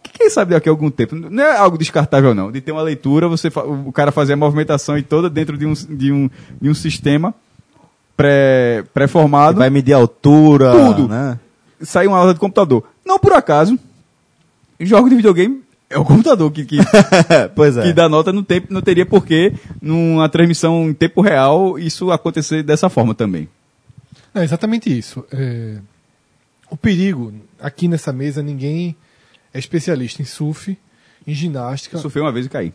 [0.04, 2.82] que quem sabe daqui a algum tempo, não é algo descartável não, de ter uma
[2.84, 3.50] leitura, você
[3.86, 6.30] o cara fazer a movimentação e toda dentro de um, de um,
[6.62, 7.34] de um sistema
[8.16, 11.08] pré- pré-formado, Vai medir a altura, Tudo.
[11.10, 11.40] né?
[11.82, 12.84] sair uma aula de computador.
[13.06, 13.78] Não por acaso,
[14.86, 16.78] jogo de videogame é o computador que, que
[17.56, 17.84] pois é.
[17.84, 22.62] que dá nota no tempo, não teria porquê, numa transmissão em tempo real, isso acontecer
[22.64, 23.48] dessa forma também.
[24.36, 25.26] É exatamente isso.
[25.32, 25.78] É,
[26.70, 28.96] O perigo, aqui nessa mesa, ninguém
[29.54, 30.78] é especialista em surf,
[31.26, 31.98] em ginástica.
[31.98, 32.74] Sofreu uma vez e caí.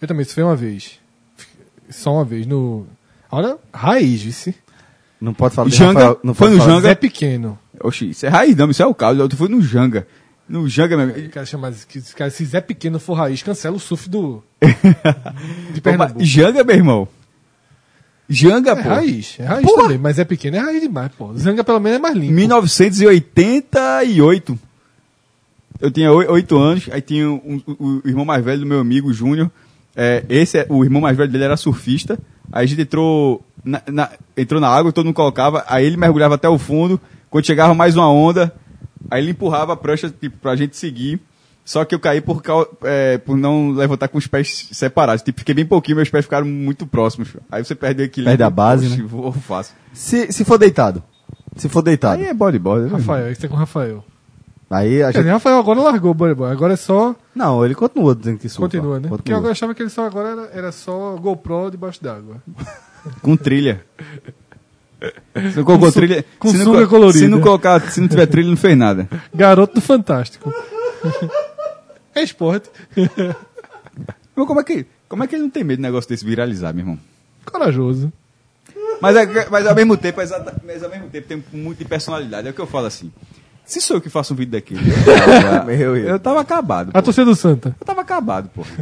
[0.00, 0.98] Eu também surfei uma vez.
[1.88, 2.46] Só uma vez.
[2.46, 2.86] No...
[3.30, 4.54] Olha, raiz, vice.
[5.20, 6.88] Não pode falar de Janga, Rafael, não foi pode no falar- Janga.
[6.88, 7.58] Zé Pequeno.
[7.80, 9.20] Oxi, isso é raiz, não, isso é o caso.
[9.20, 10.06] Eu fui no Janga.
[10.48, 11.12] No Janga mesmo.
[11.12, 14.42] Eu quero chamar esse esse cara, se Zé Pequeno for raiz, cancela o surf do.
[15.74, 16.24] de Pernambuco.
[16.24, 17.08] Janga, meu irmão.
[18.28, 18.88] Janga, É pô.
[18.88, 19.82] raiz, é raiz Porra.
[19.84, 21.32] também, mas é pequeno, é raiz demais, pô.
[21.36, 22.32] Zanga pelo menos é mais limpo.
[22.34, 24.58] 1988.
[25.80, 28.80] Eu tinha oi- oito anos, aí tinha um- o, o irmão mais velho do meu
[28.80, 29.50] amigo, Júnior.
[29.94, 32.18] É, esse, é- o irmão mais velho dele era surfista.
[32.50, 36.34] Aí a gente entrou na, na- entrou na água, todo mundo colocava, aí ele mergulhava
[36.36, 37.00] até o fundo.
[37.30, 38.52] Quando chegava mais uma onda,
[39.10, 41.20] aí ele empurrava a prancha tipo, pra gente seguir.
[41.64, 42.40] Só que eu caí por,
[42.84, 45.22] é, por não levantar com os pés separados.
[45.22, 47.36] Tipo, fiquei bem pouquinho, meus pés ficaram muito próximos.
[47.50, 48.30] Aí você perde o equilíbrio.
[48.30, 49.08] Perde a base, Oxi, né?
[49.08, 49.74] Vou, fácil.
[49.92, 51.02] Se, se for deitado.
[51.56, 52.22] Se for deitado.
[52.22, 52.84] Aí é bodyboard.
[52.84, 52.92] né?
[52.92, 54.04] Rafael, isso é com o Rafael.
[54.70, 55.32] Aí a Quer gente...
[55.32, 57.16] Rafael agora largou o bodyboard, agora é só.
[57.34, 58.62] Não, ele continua dizendo que surfa.
[58.62, 59.08] Continua, né?
[59.08, 59.48] Porque Continua.
[59.48, 62.40] eu achava que ele só agora era, era só GoPro debaixo d'água.
[63.22, 63.84] Com trilha.
[65.50, 66.24] Se não colocou su- trilha.
[66.38, 67.18] com se não sunga co- colorida.
[67.18, 69.08] Se não, colocar, se não tiver trilha, não fez nada.
[69.34, 70.52] Garoto do Fantástico.
[72.14, 72.70] é esporte.
[74.34, 76.72] Mas como é que, como é que ele não tem medo do negócio desse viralizar,
[76.72, 76.98] meu irmão?
[77.44, 78.12] Corajoso.
[79.00, 80.18] Mas, é- mas ao mesmo tempo,
[80.64, 82.48] mas ao mesmo tempo tem muito de personalidade.
[82.48, 83.12] É o que eu falo assim.
[83.66, 84.80] Se sou eu que faço um vídeo daquele,
[85.82, 86.92] eu, eu tava acabado.
[86.94, 87.74] A torcida do Santa.
[87.80, 88.62] Eu tava acabado, pô.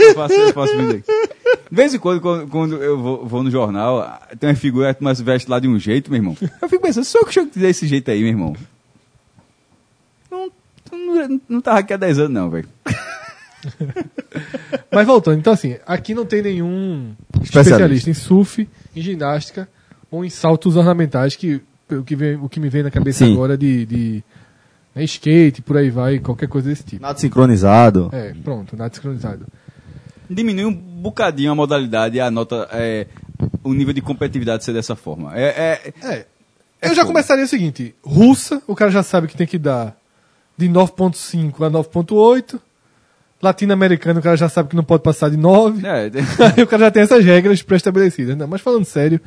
[0.00, 1.38] Eu faço, eu faço vídeo aqui.
[1.70, 5.14] De vez em quando, quando, quando eu vou, vou no jornal, tem uma figura que
[5.14, 6.36] se veste lá de um jeito, meu irmão.
[6.60, 8.56] Eu fico pensando, sou eu que chego desse jeito aí, meu irmão.
[10.30, 10.50] Não,
[10.90, 12.68] não, não tava aqui há 10 anos, não, velho.
[14.90, 17.60] Mas voltando, então assim, aqui não tem nenhum Especialista.
[17.60, 19.68] especialista, em surf, em ginástica
[20.10, 21.60] ou em saltos ornamentais, que
[21.94, 23.32] o que, vem, o que me vem na cabeça Sim.
[23.32, 24.24] agora de, de
[24.94, 27.02] né, skate, por aí vai, qualquer coisa desse tipo.
[27.02, 28.10] Nada sincronizado.
[28.12, 29.46] É, pronto, nada sincronizado.
[30.28, 33.06] Diminui um bocadinho a modalidade e a nota, é,
[33.64, 35.36] o nível de competitividade ser dessa forma.
[35.36, 36.26] É, é, É.
[36.82, 39.96] Eu já começaria o seguinte: russa, o cara já sabe que tem que dar
[40.56, 42.60] de 9.5 a 9.8.
[43.42, 45.86] Latino-americano, o cara já sabe que não pode passar de 9.
[45.86, 46.10] é,
[46.56, 48.36] Aí o cara já tem essas regras pré-estabelecidas.
[48.36, 49.20] Não, mas falando sério,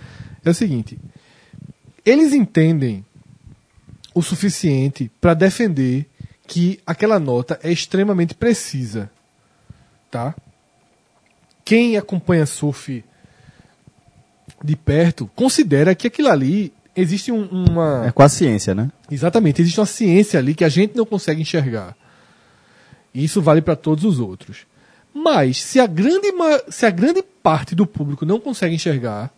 [0.46, 1.00] é o seguinte:
[2.06, 3.06] eles entendem
[4.14, 6.08] o suficiente para defender
[6.48, 9.10] que aquela nota é extremamente precisa.
[10.12, 10.36] Tá?
[11.66, 13.04] Quem acompanha surf
[14.64, 18.06] de perto considera que aquilo ali existe um- uma.
[18.08, 18.92] É com a ciência, né?
[19.10, 21.96] Exatamente, existe uma ciência ali que a gente não consegue enxergar.
[23.14, 24.66] E isso vale para todos os outros.
[25.14, 26.28] Mas se a, grande,
[26.70, 29.32] se a grande parte do público não consegue enxergar,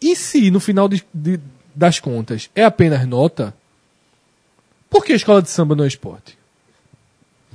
[0.00, 1.40] e se no final de- de-
[1.78, 3.54] das contas é apenas nota,
[4.90, 6.36] por que a escola de samba não é esporte?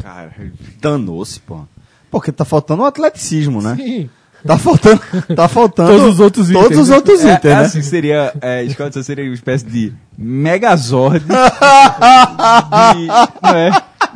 [0.01, 0.33] cara,
[0.81, 1.61] Danou-se, pô.
[2.09, 3.75] Porque tá faltando o atleticismo, né?
[3.75, 4.09] Sim.
[4.45, 5.01] Tá faltando.
[5.35, 5.89] Tá faltando.
[5.91, 6.95] Todos os outros Todos itens, os né?
[6.95, 7.61] outros é, itens, é né?
[7.65, 13.07] assim, seria, é, escola de samba seria uma espécie de megazord de,
[13.41, 13.71] não é,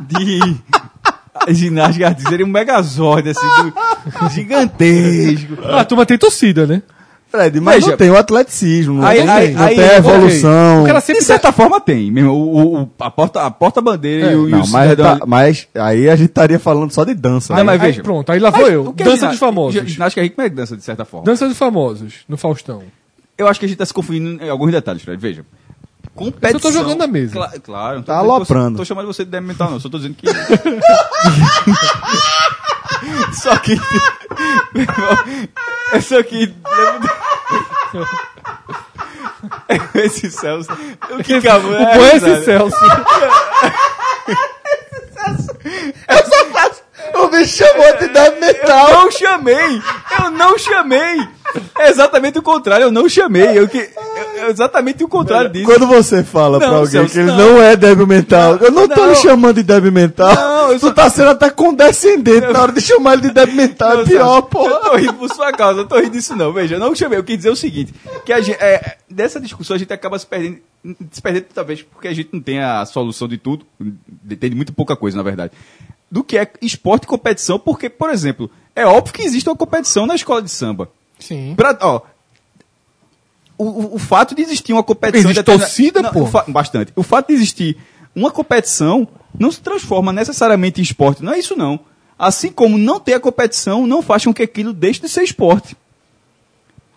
[0.06, 5.58] de ginástica artística, seria um megazord, assim, do- gigantesco.
[5.64, 6.82] Ah, a turma tem torcida, né?
[7.30, 10.84] Fred, mas Veja, não tem o atleticismo, não aí- tem, aí- não tem a evolução.
[10.84, 14.52] De certa forma tem, mesmo, o, o- a porta, a porta-bandeira É, e o, e
[14.52, 17.52] Não, o mas, tá- mas aí a gente estaria falando só de dança.
[17.52, 17.64] Não, né?
[17.64, 18.02] mas Aí, veja.
[18.02, 18.92] pronto, aí lá vou eu.
[18.92, 19.82] Dança dos famosos.
[19.90, 21.26] Ginástica ritmo é dança, de certa forma.
[21.26, 22.82] Dança dos famosos, no Faustão.
[23.36, 25.20] Eu acho que a gente está se confundindo em alguns detalhes, Fred.
[25.20, 25.44] Veja.
[26.14, 26.50] Competição.
[26.50, 27.32] Eu tô jogando na mesa.
[27.32, 28.72] Cla- claro, não tô Tá aloprando.
[28.72, 29.78] Tô, tô chamando você de mental, não.
[29.78, 30.26] Só tô dizendo que.
[33.32, 33.78] Só que.
[35.92, 36.54] É só que.
[39.94, 40.70] Esse Celso.
[41.10, 41.72] O que acabou?
[41.72, 42.76] O bom é esse Celso.
[47.14, 48.92] O bicho chamou de Eu metal.
[48.92, 49.82] não chamei!
[50.22, 51.26] Eu não chamei!
[51.78, 53.58] É exatamente o contrário, eu não chamei.
[53.58, 55.64] Eu que, eu- é exatamente o contrário disso.
[55.64, 57.54] Quando você fala pra Não, alguém Celso, que ele não.
[57.54, 59.08] não, é débil mental, eu não tô não.
[59.10, 60.28] lhe chamando de débil mental.
[60.72, 63.94] Não, tu tá sendo até condescendente na hora de chamar ele de débil mental.
[63.96, 64.68] Não, é pior, pô.
[64.68, 66.52] Eu tô rindo por sua causa, eu tô rindo disso não.
[66.52, 67.18] Veja, eu não chamei.
[67.18, 70.26] Eu quis dizer o seguinte: que a gente, é, dessa discussão a gente acaba se
[70.26, 70.58] perdendo,
[71.10, 73.66] se perdendo talvez porque a gente não tem a solução de tudo,
[74.38, 75.52] tem de muito pouca coisa, na verdade.
[76.10, 80.06] Do que é esporte e competição, porque, por exemplo, é óbvio que existe uma competição
[80.06, 80.90] na escola de samba.
[81.18, 81.54] Sim.
[81.54, 82.00] Pra, ó,
[83.58, 85.30] o, o, fato de existir uma competição.
[85.30, 86.22] Existe torcida, Não, pô?
[86.22, 86.92] o fa- Bastante.
[86.94, 87.76] O fato de existir
[88.14, 89.06] uma competição
[89.38, 91.22] não se transforma necessariamente em esporte.
[91.22, 91.80] Não é isso, não.
[92.18, 95.76] Assim como não ter a competição não faz com que aquilo deixe de ser esporte.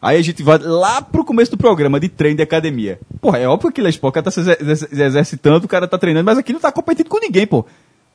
[0.01, 2.99] Aí a gente vai lá pro começo do programa de treino de academia.
[3.22, 5.69] Porra, é óbvio que aquilo é esporte, o cara tá se exer- exer- exercitando, o
[5.69, 7.63] cara tá treinando, mas aquilo não tá competindo com ninguém, pô.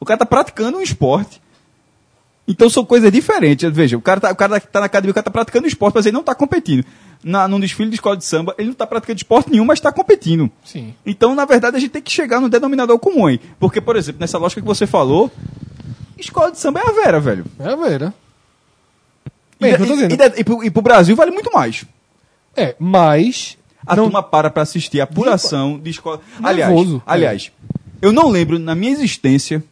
[0.00, 1.40] O cara tá praticando um esporte.
[2.48, 3.68] Então são coisas diferentes.
[3.72, 6.06] Veja, o cara tá, o cara tá na academia, o cara tá praticando esporte, mas
[6.06, 6.84] ele não tá competindo.
[7.24, 9.90] Na, num desfile de escola de samba, ele não tá praticando esporte nenhum, mas tá
[9.90, 10.48] competindo.
[10.64, 10.94] Sim.
[11.04, 13.40] Então, na verdade, a gente tem que chegar no denominador comum aí.
[13.58, 15.30] Porque, por exemplo, nessa lógica que você falou,
[16.16, 17.44] escola de samba é a Vera, velho.
[17.58, 18.14] É a Vera.
[19.58, 21.84] E, Bem, tô e- e de- e pro, e pro Brasil vale muito mais.
[22.54, 23.56] É, mas.
[23.86, 26.20] A não- turma para pra assistir a apuração de escola.
[26.42, 27.02] Aliás, Nervoso.
[27.06, 27.52] aliás,
[28.02, 29.62] eu não lembro na minha existência,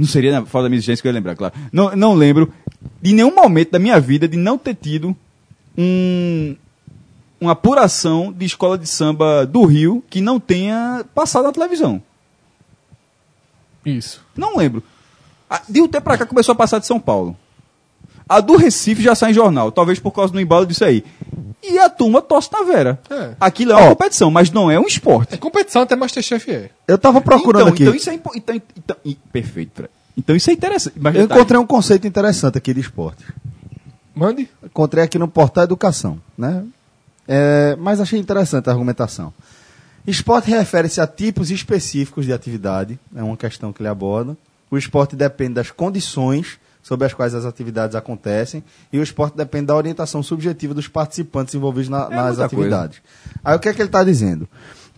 [0.00, 1.52] não seria na fora da minha existência que eu ia lembrar, claro.
[1.70, 2.50] Não, não lembro
[3.02, 5.14] de nenhum momento da minha vida de não ter tido
[5.76, 6.56] um,
[7.38, 12.02] uma apuração de escola de samba do Rio que não tenha passado na televisão.
[13.84, 14.24] Isso.
[14.34, 14.82] Não lembro.
[15.68, 17.36] De um tempo pra cá começou a passar de São Paulo.
[18.30, 21.04] A do Recife já sai em jornal, talvez por causa do embalo disso aí.
[21.62, 22.98] E a turma torce na Vera.
[23.10, 23.32] É.
[23.40, 23.88] Aquilo é uma Ó.
[23.90, 25.34] competição, mas não é um esporte.
[25.34, 26.70] É competição até Masterchef é.
[26.86, 27.82] Eu tava procurando então, aqui.
[27.82, 28.96] Então isso é impo- então, então,
[29.32, 29.90] perfeito, Fred.
[30.16, 30.94] Então isso é interessante.
[30.98, 33.24] Mas Eu detalhe, encontrei um conceito interessante aqui de esporte.
[34.14, 34.48] Mande.
[34.64, 36.64] Encontrei aqui no portal Educação, né?
[37.28, 39.32] É, mas achei interessante a argumentação.
[40.06, 44.36] Esporte refere-se a tipos específicos de atividade, é uma questão que ele aborda.
[44.70, 48.62] O esporte depende das condições sob as quais as atividades acontecem
[48.92, 52.98] e o esporte depende da orientação subjetiva dos participantes envolvidos na- É nas atividades.
[53.44, 54.48] Aí o que é que ele está dizendo?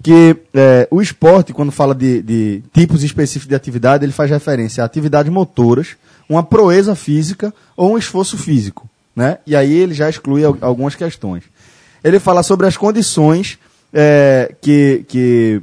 [0.03, 4.83] Que é, o esporte, quando fala de, de tipos específicos de atividade, ele faz referência
[4.83, 5.97] a atividades motoras,
[6.29, 8.89] uma proeza física ou um esforço físico.
[9.15, 9.39] Né?
[9.47, 11.45] E aí ele já exclui al- algumas questões.
[12.03, 13.59] Ele fala sobre as condições
[13.93, 15.61] é, que, que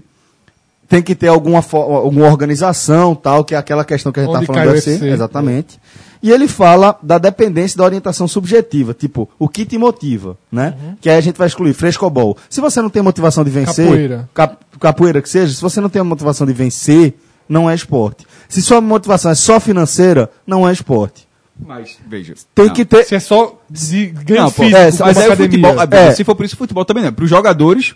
[0.90, 4.40] tem que ter alguma, alguma organização, tal, que é aquela questão que a gente tá
[4.40, 4.92] cai falando o assim.
[4.94, 5.08] UFC.
[5.08, 5.80] Exatamente.
[6.22, 10.76] E ele fala da dependência da orientação subjetiva, tipo, o que te motiva, né?
[10.82, 10.96] Uhum.
[11.00, 12.36] Que aí a gente vai excluir frescobol.
[12.50, 14.30] Se você não tem motivação de vencer, Capoeira.
[14.34, 17.14] cap- capoeira que seja, se você não tem a motivação de vencer,
[17.48, 18.26] não é esporte.
[18.50, 21.26] Se sua motivação é só financeira, não é esporte.
[21.58, 22.34] Mas, veja.
[22.56, 22.74] Tem não.
[22.74, 23.04] que ter.
[23.06, 25.70] Se é só de ganho Não, físico, é, como Mas academia.
[25.70, 26.12] futebol, É.
[26.16, 27.14] se for por isso, o futebol também não.
[27.14, 27.96] Para os jogadores,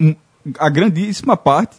[0.00, 0.14] um,
[0.58, 1.76] a grandíssima parte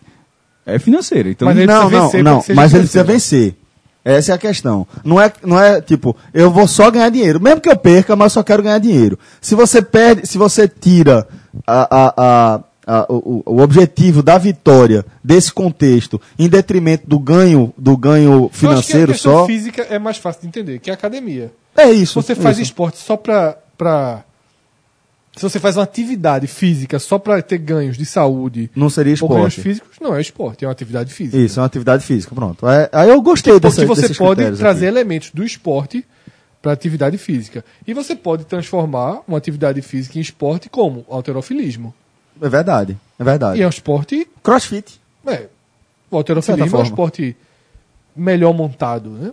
[0.66, 1.30] é financeira.
[1.30, 3.08] Então, Mas ele não, precisa não, vencer não, mas ele precisa financeiro.
[3.08, 3.56] vencer.
[4.04, 4.86] Essa é a questão.
[5.04, 7.42] Não é, não é tipo, eu vou só ganhar dinheiro.
[7.42, 9.18] Mesmo que eu perca, mas eu só quero ganhar dinheiro.
[9.42, 11.28] Se você perde, se você tira
[11.66, 17.74] a, a, a, a- o, o objetivo da vitória desse contexto em detrimento do ganho,
[17.76, 20.92] do ganho Eu acho que a financeiro só, física é mais fácil de entender, que
[20.92, 21.52] é a academia.
[21.76, 22.22] é isso.
[22.22, 22.66] você faz isso.
[22.66, 24.24] esporte só pra, pra.
[25.36, 29.28] Se você faz uma atividade física só pra ter ganhos de saúde Não seria ou
[29.28, 29.62] ganhos esporte.
[29.62, 31.38] físicos, não é esporte, é uma atividade física.
[31.38, 32.68] Isso, é uma atividade física, pronto.
[32.68, 34.96] É- aí eu gostei dessa, Porque você pode trazer aqui.
[34.96, 36.06] elementos do esporte
[36.62, 37.64] para atividade física.
[37.86, 41.94] E você pode transformar uma atividade física em esporte como alterofilismo.
[42.42, 43.60] É verdade, é verdade.
[43.60, 44.28] E é um esporte.
[44.42, 45.00] Crossfit.
[45.28, 45.48] É,
[46.10, 47.36] o alterofilismo é um esporte
[48.16, 49.10] melhor montado.
[49.10, 49.32] Né?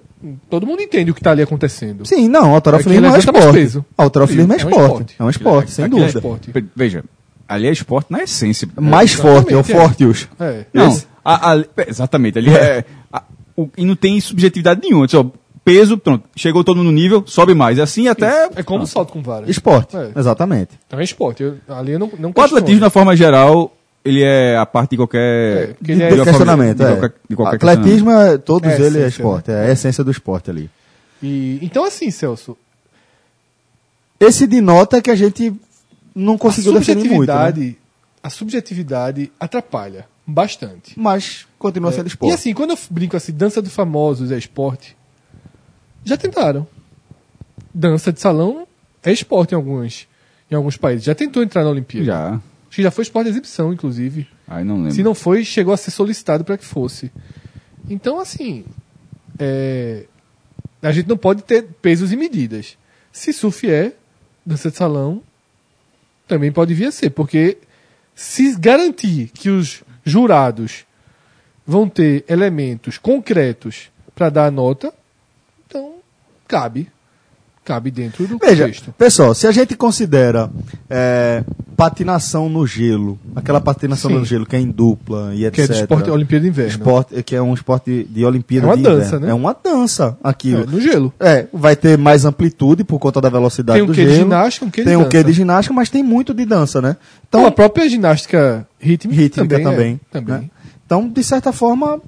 [0.50, 2.04] Todo mundo entende o que está ali acontecendo.
[2.06, 3.86] Sim, não, É alterofilismo é levanta mais esporte.
[3.96, 5.14] Alterofilismo é É esporte.
[5.18, 6.18] É um esporte, sem Aquilo é dúvida.
[6.18, 6.52] esporte.
[6.74, 7.04] Veja,
[7.48, 8.68] ali é esporte na essência.
[8.80, 9.80] Mais forte, é o exatamente, é.
[9.86, 10.28] Fortius.
[10.40, 10.64] É.
[10.72, 12.38] Não, a- a- exatamente.
[12.38, 12.84] Ali é.
[13.12, 13.22] a-
[13.56, 15.06] o- e não tem subjetividade nenhuma.
[15.06, 15.30] Só,
[15.64, 16.24] peso, pronto.
[16.34, 17.78] Chegou todo mundo no nível, sobe mais.
[17.78, 18.48] Assim até.
[18.56, 19.48] É como salto com vara.
[19.50, 20.10] Esporte, É.
[20.16, 20.70] exatamente.
[20.86, 21.42] Então é esporte.
[21.42, 23.72] Eu- ali eu não, não O atletismo, na forma geral,
[24.04, 25.18] ele é a parte de qualquer.
[25.20, 26.94] É, De, é- de questionamento, forma- é.
[26.94, 30.10] de qualquer- de qualquer Atletismo, é, todos É eles é esporte, é a essência do
[30.10, 30.70] esporte ali.
[31.22, 32.56] E, então, assim, Celso,
[34.18, 35.52] Esse de nota é que a gente
[36.14, 37.36] não conseguiu definir muito, né?
[37.46, 37.78] subjetividade,
[38.22, 40.98] a subjetividade atrapalha bastante.
[40.98, 42.34] mas continua sendo E esporte.
[42.34, 44.96] assim, quando eu brinco assim, dança dos famosos é esporte,
[46.04, 46.66] já tentaram.
[47.74, 48.66] Dança de salão
[49.02, 50.06] é esporte em alguns,
[50.50, 51.04] em alguns países.
[51.04, 52.04] Já tentou entrar na Olimpíada.
[52.06, 52.40] Já.
[52.72, 54.26] Acho que já foi esporte de exibição, inclusive.
[54.64, 54.92] Não lembro.
[54.92, 57.12] Se não foi, chegou a ser solicitado para que fosse.
[57.86, 58.64] Então, assim,
[59.38, 60.06] é,
[60.80, 62.78] a gente não pode ter pesos e medidas.
[63.12, 63.92] Se surf é,
[64.46, 65.22] dança de salão
[66.26, 67.58] também pode vir a ser, porque
[68.14, 70.86] se garantir que os jurados
[71.66, 74.94] vão ter elementos concretos para dar a nota,
[75.66, 75.96] então
[76.48, 76.90] cabe.
[77.64, 78.92] Cabe dentro do Veja, contexto.
[78.98, 80.50] pessoal, se a gente considera
[80.90, 81.44] é,
[81.76, 84.16] patinação no gelo, aquela patinação Sim.
[84.18, 85.54] no gelo que é em dupla e etc.
[85.54, 86.70] Que é de esporte Olimpíada de Inverno.
[86.70, 89.26] Esporte, que é um esporte de, de Olimpíada É uma de dança, inverno.
[89.26, 89.30] né?
[89.30, 90.62] É uma dança aquilo.
[90.62, 91.14] É, no gelo.
[91.20, 94.22] É, vai ter mais amplitude por conta da velocidade Tem um do quê de gelo.
[94.24, 95.10] ginástica, um quê de tem um dança.
[95.10, 96.96] quê de ginástica, mas tem muito de dança, né?
[97.28, 99.64] Então, a própria ginástica rítmica, rítmica também.
[99.64, 100.00] também.
[100.12, 100.34] é, também.
[100.46, 100.50] né?
[100.84, 102.00] Então, de certa forma,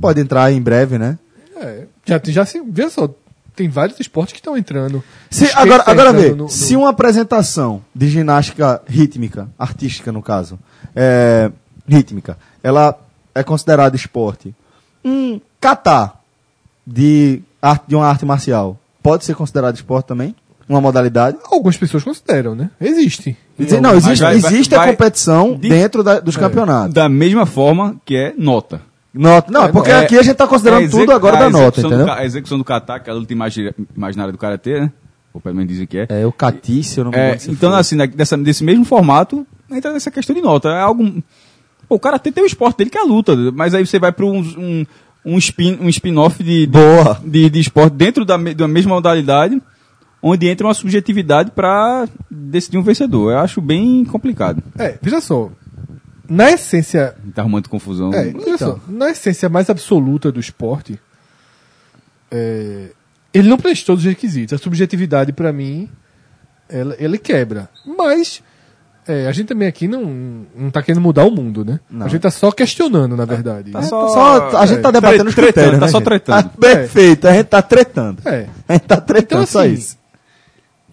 [0.00, 1.18] pode entrar em breve, né?
[1.60, 3.08] É, já, já se, veja só,
[3.54, 5.02] tem vários esportes que estão entrando.
[5.30, 10.10] Se, agora, tá agora entrando vê, no- no- se uma apresentação de ginástica rítmica, artística
[10.12, 10.58] no caso,
[10.94, 11.50] é,
[11.88, 12.98] rítmica, ela
[13.34, 14.54] é considerada esporte,
[15.04, 16.12] um kata
[16.86, 20.34] de, arte, de uma arte marcial pode ser considerado esporte também?
[20.68, 21.36] Uma modalidade?
[21.50, 22.70] Algumas pessoas consideram, né?
[22.80, 23.36] Existe.
[23.58, 26.94] Dizer, não, existe, vai- vai- existe a vai- competição de- dentro da- dos campeonatos.
[26.94, 28.80] Da mesma forma que é nota.
[29.14, 31.86] Nota, não, porque É- aqui a gente está considerando é tudo agora da nota, do
[31.86, 32.12] entendeu?
[32.12, 34.92] a execução do kata, que é a luta imagi- imaginária do karatê, né?
[35.32, 36.06] Ou pelo menos dizem que é.
[36.08, 37.78] É o catício, eu não me É, se então, foi.
[37.80, 40.68] assim, né, dessa, desse mesmo formato, entra nessa questão de nota.
[40.68, 41.04] É algo.
[41.88, 44.10] Pô, o karatê tem o esporte dele que é a luta, mas aí você vai
[44.10, 44.86] para um, um,
[45.24, 47.20] um spin- um spin-off de, de, Boa.
[47.24, 49.60] de, de esporte dentro da, me- da mesma modalidade,
[50.22, 53.32] onde entra uma subjetividade para decidir um vencedor.
[53.32, 54.62] Eu acho bem complicado.
[54.78, 55.50] É, veja só.
[56.28, 57.14] Na essência.
[57.34, 58.12] Tá arrumando confusão.
[58.14, 58.56] É, Então.
[58.58, 60.98] só, na essência mais absoluta do esporte,
[62.30, 62.88] é,
[63.32, 64.52] ele não prestou os requisitos.
[64.58, 65.88] A subjetividade, para mim,
[66.68, 67.68] ela, ele quebra.
[67.84, 68.42] Mas
[69.06, 71.78] é, a gente também aqui não, não tá querendo mudar o mundo, né?
[71.90, 72.06] Não.
[72.06, 73.70] A gente tá só questionando, na verdade.
[73.70, 76.00] Tá É, só- só- a gente tá é, debatendo os tretando, critérios, tá né, só
[76.00, 76.38] tretando.
[76.38, 78.22] Ah, perfeito, a gente tá tretando.
[78.28, 78.48] É.
[78.68, 79.98] A gente tá tretando, Então, só assim, isso.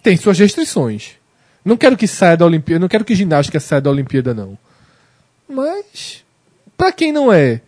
[0.02, 1.12] tem suas restrições.
[1.64, 4.58] Não quero que saia da Olimpíada, não quero que ginástica saia da Olimpíada, não.
[5.48, 6.24] Mas,
[6.76, 7.60] pra quem não é,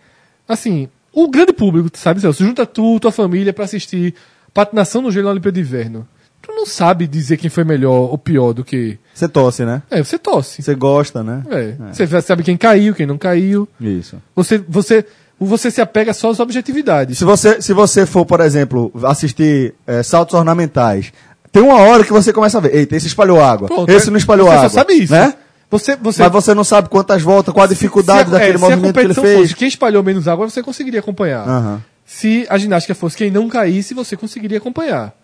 [0.49, 2.45] assim, o grande público, sabe, Celso?
[2.45, 4.15] Junta tu, tua família pra assistir
[4.53, 6.07] patinação no gelo na Olimpíada de Inverno.
[6.41, 8.99] Tu não sabe dizer quem foi melhor ou pior do que.
[9.15, 9.83] Você torce, né?
[9.91, 10.63] É, você torce.
[10.63, 11.43] Você gosta, né?
[11.51, 11.93] É.
[11.93, 13.67] Você já sabe quem caiu, quem não caiu.
[13.81, 14.21] Isso.
[14.37, 15.07] Você, você,
[15.41, 17.17] você se apega só às objetividades.
[17.17, 21.15] Se você, se você for, por exemplo, assistir eh, saltos ornamentais,
[21.51, 24.11] tem uma hora que você começa a ver, eita, esse espalhou água, Pronto, esse é-
[24.11, 24.69] não espalhou você só água.
[24.71, 25.13] sabe isso.
[25.15, 25.35] Né?
[25.71, 28.59] Você, você, Mas você não sabe quantas voltas, qual a dificuldade se a- daquele é,
[28.59, 29.41] se a movimento que ele competição fez.
[29.41, 31.49] Fosse quem espalhou menos água, você conseguiria acompanhar.
[31.49, 31.83] Aham.
[32.07, 35.15] Se a ginástica fosse quem não caísse, você conseguiria acompanhar.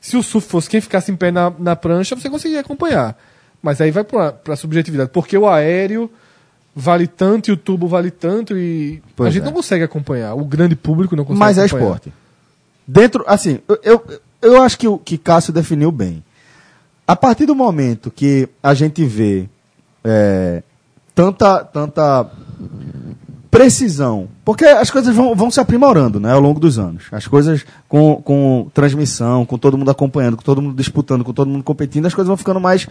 [0.00, 3.16] Se o surf fosse quem ficasse em pé na, na prancha, você conseguiria acompanhar.
[3.62, 5.10] Mas aí vai para a subjetividade.
[5.10, 6.10] Porque o aéreo
[6.76, 9.46] vale tanto e o tubo vale tanto e Pois a gente é.
[9.46, 10.34] não consegue acompanhar.
[10.34, 11.84] O grande público não consegue Mas é acompanhar.
[11.84, 12.12] esporte.
[12.86, 14.04] Dentro, assim, eu, eu,
[14.42, 16.22] eu acho que o que Cássio definiu bem.
[17.06, 19.48] A partir do momento que a gente vê
[20.04, 20.62] é,
[21.14, 22.30] tanta, tanta
[23.50, 27.04] precisão, porque as coisas vão, vão se aprimorando né, ao longo dos anos.
[27.12, 31.48] As coisas com, com transmissão, com todo mundo acompanhando, com todo mundo disputando, com todo
[31.48, 32.88] mundo competindo, as coisas vão ficando mais,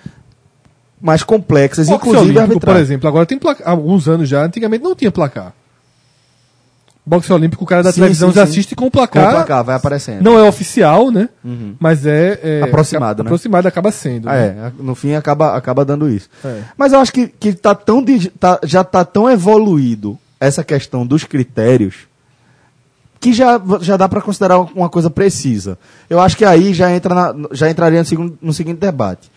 [1.01, 3.67] mais complexas, Boxe inclusive por exemplo, agora tem placar.
[3.67, 5.53] Há alguns anos já, antigamente não tinha placar.
[7.05, 8.51] Boxe olímpico, o cara da Sim, televisão sim, já sim.
[8.51, 9.29] assiste com o Com o placar.
[9.31, 10.21] placar, vai aparecendo.
[10.21, 11.27] Não é oficial, né?
[11.77, 13.27] Mas é, é Aproximado, né?
[13.27, 14.29] Aproximado acaba sendo.
[14.29, 14.71] Ah, né?
[14.79, 16.29] É, no fim acaba, acaba dando isso.
[16.45, 16.61] É.
[16.77, 18.03] Mas eu acho que, que tá tão
[18.39, 21.95] tá- já está tão evoluído essa questão dos critérios
[23.19, 25.77] que já, já dá para considerar uma coisa precisa.
[26.09, 29.29] Eu acho que aí já, entra na- já entraria no, segundo, no seguinte debate.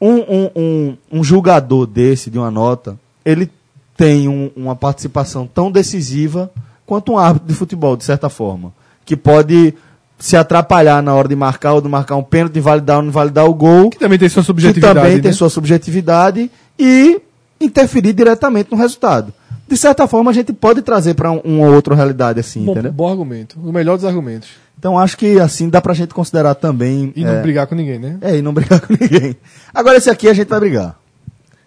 [0.00, 3.50] Um, um, um, um julgador desse, de uma nota, ele
[3.96, 6.50] tem um- uma participação tão decisiva
[6.92, 8.70] quanto um árbitro de futebol, de certa forma.
[9.06, 9.72] Que pode
[10.18, 13.10] se atrapalhar na hora de marcar ou de marcar um pênalti, de validar ou não
[13.10, 14.94] validar o gol Que também tem sua que subjetividade.
[15.00, 15.32] também tem né?
[15.32, 17.18] sua subjetividade e
[17.58, 19.32] interferir diretamente no resultado.
[19.66, 22.92] De certa forma, a gente pode trazer para uma outra realidade assim, Bom, entendeu?
[22.92, 23.58] bom argumento.
[23.58, 24.50] O melhor dos argumentos.
[24.78, 27.10] Então acho que assim dá pra gente considerar também.
[27.16, 28.18] E é, não brigar com ninguém, né?
[28.20, 29.34] É, e não brigar com ninguém.
[29.72, 30.94] Agora esse aqui a gente vai brigar.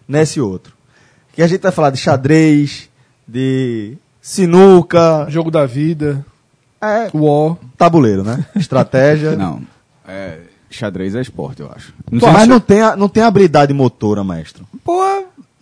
[0.07, 0.71] Nesse outro.
[1.33, 2.89] Que a gente vai falar de xadrez,
[3.27, 3.97] de
[4.29, 6.25] sinuca, Jogo da vida,
[6.81, 7.57] é, War.
[7.77, 8.43] tabuleiro, né?
[8.55, 9.35] Estratégia.
[9.37, 9.61] Não.
[10.07, 10.39] É,
[10.69, 11.93] xadrez é esporte, eu acho.
[12.11, 14.65] Não Mas sei se- não tem, a, não tem habilidade motora, maestro.
[14.83, 14.99] Pô,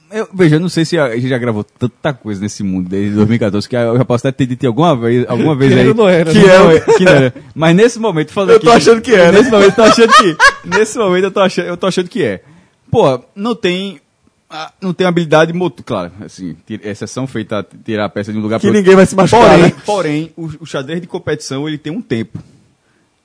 [0.10, 2.88] eu, veja, eu não sei se a, a gente já gravou tanta coisa nesse mundo
[2.90, 5.94] desde 2014 que eu já posso até ter dito alguma vez, alguma vez Que aí.
[5.94, 6.58] não era, que, né?
[6.58, 7.34] não, é- que não era.
[7.54, 9.40] Mas nesse momento, falando Eu tô achando que é, né?
[9.40, 10.38] Nesse momento, eu tô achando que.
[10.66, 12.42] Nesse momento, eu tô achando, eu tô achando que é.
[12.90, 14.00] Pô, não tem.
[14.54, 18.42] Ah, Não tem habilidade motor, claro, assim, exceção feita a tirar a peça de um
[18.42, 18.82] lugar Que pro outro.
[18.82, 19.74] ninguém vai se machucar, Porém, né?
[19.86, 22.40] porém o, o xadrez de competição ele tem um tempo.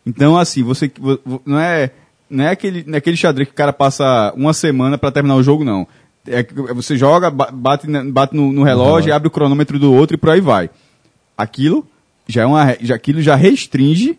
[0.07, 1.91] Então, assim, você vo- vo- não é
[2.31, 5.37] não é aquele, não é aquele xadrez que o cara passa uma semana pra terminar
[5.37, 5.87] o jogo, não.
[6.27, 10.15] É que você joga, ba- bate, bate no, no relógio, abre o cronômetro do outro
[10.15, 10.69] e por aí vai.
[11.37, 11.87] Aquilo
[12.27, 14.19] já é uma, já, aquilo já restringe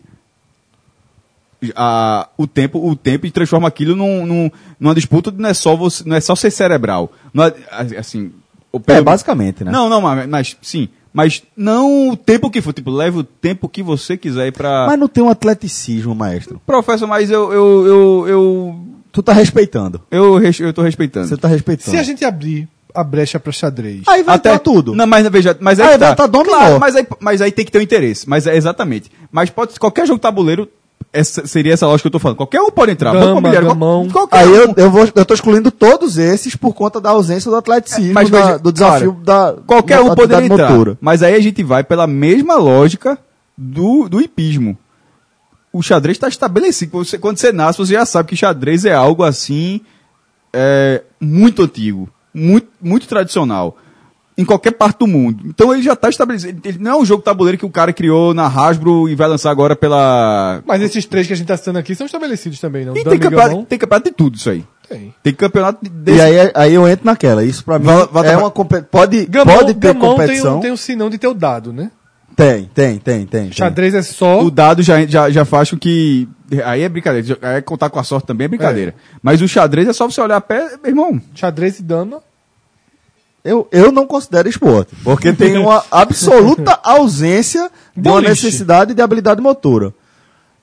[1.76, 5.76] a, o tempo, o tempo e transforma aquilo num, num- numa disputa não é só
[5.76, 7.12] você, não é só ser cerebral.
[7.32, 7.54] Não é,
[7.98, 8.32] assim,
[8.72, 9.70] o É, basicamente, né?
[9.70, 10.88] não, não, mas, mas sim.
[11.12, 12.72] Mas não o tempo que for.
[12.72, 14.86] Tipo, leva o tempo que você quiser ir pra.
[14.86, 16.60] Mas não tem um atleticismo, maestro.
[16.64, 17.52] Professor, mas eu.
[17.52, 18.80] Eu, eu, eu,
[19.10, 20.00] Tu tá respeitando.
[20.08, 21.26] eu, eu tô respeitando.
[21.26, 21.90] Você tá respeitando.
[21.90, 24.02] Se a gente abrir a brecha pra xadrez.
[24.06, 24.94] Aí vai Até tudo.
[24.94, 26.54] Não, mas veja, mas aí, Aí vai tá dominó.
[26.56, 28.28] Claro, mas aí, mas aí tem que ter um interesse.
[28.28, 29.10] Mas é exatamente.
[29.32, 30.68] Mas pode qualquer jogo tabuleiro
[31.12, 32.36] essa, seria essa lógica que eu tô falando.
[32.36, 33.12] Qualquer um pode entrar.
[33.12, 34.08] Dama, Banco gamão.
[34.10, 34.54] qualquer Aí um.
[34.54, 38.14] eu, eu, vou, eu tô excluindo todos esses por conta da ausência do atleticismo, É,
[38.14, 40.70] Mas da- do desafio da Qualquer da um poderia entrar.
[40.70, 40.98] motora.
[41.00, 43.18] Mas aí a gente vai pela mesma lógica
[43.56, 44.78] do, do hipismo.
[45.72, 46.98] O xadrez está estabelecido.
[47.04, 49.80] Você, quando você nasce, você já sabe que xadrez é algo assim
[50.52, 53.76] é, muito antigo, muito, muito tradicional.
[54.40, 55.44] Em qualquer parte do mundo.
[55.46, 56.60] Então ele já está estabelecido.
[56.66, 59.50] Ele não é um jogo tabuleiro que o cara criou na Hasbro e vai lançar
[59.50, 60.62] agora pela.
[60.66, 62.96] Mas esses três que a gente tá citando aqui são estabelecidos também, não?
[62.96, 64.64] E tem campeonato, tem campeonato de tudo isso aí.
[64.88, 65.14] Tem.
[65.22, 67.44] Tem campeonato de- E aí, aí eu entro naquela.
[67.44, 70.56] Isso pra mim Vai- vai é uma compe- pode, Gamão, pode ter gamão tem, competição.
[70.58, 71.90] um, tem um sinão de ter o dado, né?
[72.34, 73.42] Tem, tem, tem, tem.
[73.44, 73.52] tem.
[73.52, 74.42] Xadrez é só.
[74.42, 76.26] O dado já, já, já faz com que.
[76.64, 77.36] Aí é brincadeira.
[77.42, 78.94] Aí é contar com a sorte também é brincadeira.
[79.22, 81.20] Mas o xadrez é só você olhar a pé, meu irmão.
[81.34, 82.20] Xadrez e dama.
[83.44, 89.40] Eu, eu não considero esporte, porque tem uma absoluta ausência de uma necessidade de habilidade
[89.40, 89.94] motora.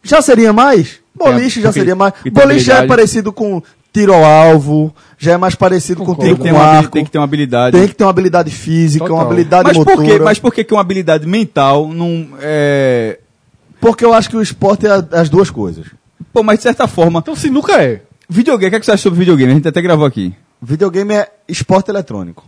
[0.04, 1.00] Já seria mais?
[1.16, 2.14] Boliche já porque- seria mais.
[2.32, 6.36] Boliche já é parecido com tiro ao alvo, já é mais parecido com tiro Tem
[6.36, 6.92] que, ter com uma, arco.
[6.92, 7.76] tem que ter uma habilidade.
[7.76, 9.26] Tem que ter uma habilidade física, uma Total.
[9.26, 10.08] habilidade mas, por motora.
[10.08, 10.20] quê?
[10.24, 12.28] mas por que que uma habilidade mental não.
[12.40, 13.20] É...
[13.82, 15.88] Porque eu acho que o esporte é as duas coisas.
[16.32, 17.20] Pô, mas de certa forma.
[17.20, 18.02] Então sinuca é.
[18.30, 19.52] Videogame, o que, é que você acha sobre videogame?
[19.52, 20.34] A gente até gravou aqui.
[20.62, 22.44] Videogame é esporte eletrônico.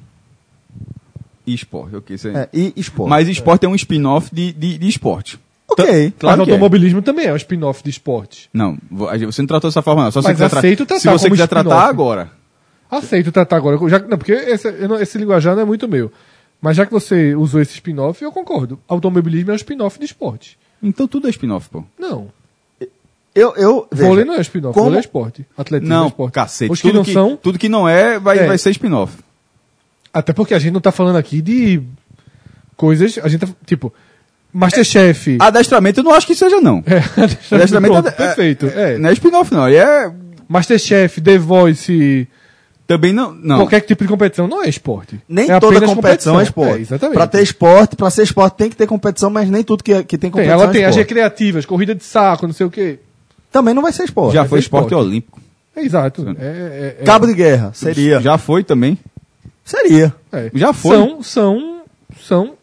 [1.50, 2.16] E esporte, ok.
[2.16, 2.36] Isso aí.
[2.36, 3.10] É, e esporte.
[3.10, 5.40] Mas esporte é um spin-off de, de, de esporte.
[5.68, 6.14] ok.
[6.20, 6.54] Claro Mas que é.
[6.54, 8.50] automobilismo também é um spin-off de esporte.
[8.54, 10.12] Não, você não tratou dessa forma, não.
[10.12, 12.32] Só se Mas você aceito tratar Se você como quiser tratar agora.
[12.92, 13.78] Aceito tratar agora.
[13.90, 16.12] Já, não, porque esse, eu não- esse linguajar não é muito meu.
[16.62, 18.80] Mas já que você usou esse spin-off, eu concordo.
[18.88, 20.58] Automobilismo é um spin-off de esporte.
[20.84, 21.84] Então tudo é spin-off, pô.
[21.98, 22.28] Não.
[23.36, 25.46] Eu, eu, veja, Vôlei não é spin-off, como- vôlei é esporte.
[25.58, 26.34] Atletismo é Não, esporte.
[26.34, 26.72] cacete.
[26.72, 28.48] Os que tudo, não que, são, tudo que não é, vai, É.
[28.48, 29.16] vai ser spin-off.
[30.14, 31.81] Até porque a gente não tá falando aqui de
[32.76, 33.94] coisas, a gente tá, tipo,
[34.53, 35.38] Masterchef.
[35.40, 36.84] Adestramento eu não acho que seja, não.
[36.86, 36.98] É,
[37.56, 38.65] Adestramento pronto, é- perfeito.
[38.68, 38.98] É.
[38.98, 39.68] Não é spin-off, não.
[39.68, 40.11] Ele é.
[40.48, 42.27] Masterchef, The Voice,
[42.88, 43.31] Também não.
[43.31, 43.57] não.
[43.57, 45.22] qualquer tipo de competição não é esporte.
[45.30, 46.77] Nem é toda apenas competição, é esporte.
[46.80, 47.15] É, exatamente.
[47.15, 50.18] Pra ter esporte, pra ser esporte tem que ter competição, mas nem tudo que, que
[50.18, 51.07] tem tem, competição ela é tem as esporte.
[51.07, 52.98] recreativas, corrida de saco, não sei o quê.
[53.52, 54.34] Também não vai ser esporte.
[54.34, 55.07] Já é foi esporte, esporte.
[55.07, 55.40] olímpico.
[55.76, 56.26] É exato.
[56.40, 58.19] É, é, é, Cabo de guerra, seria.
[58.22, 58.98] Já foi também.
[59.70, 60.14] Seria.
[60.32, 60.50] é.
[60.54, 60.96] já foi.
[60.98, 61.82] São, são,
[62.22, 62.54] são,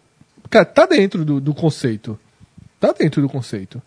[0.51, 2.19] cara, tá dentro do, do conceito.
[2.81, 3.81] Tá dentro do conceito.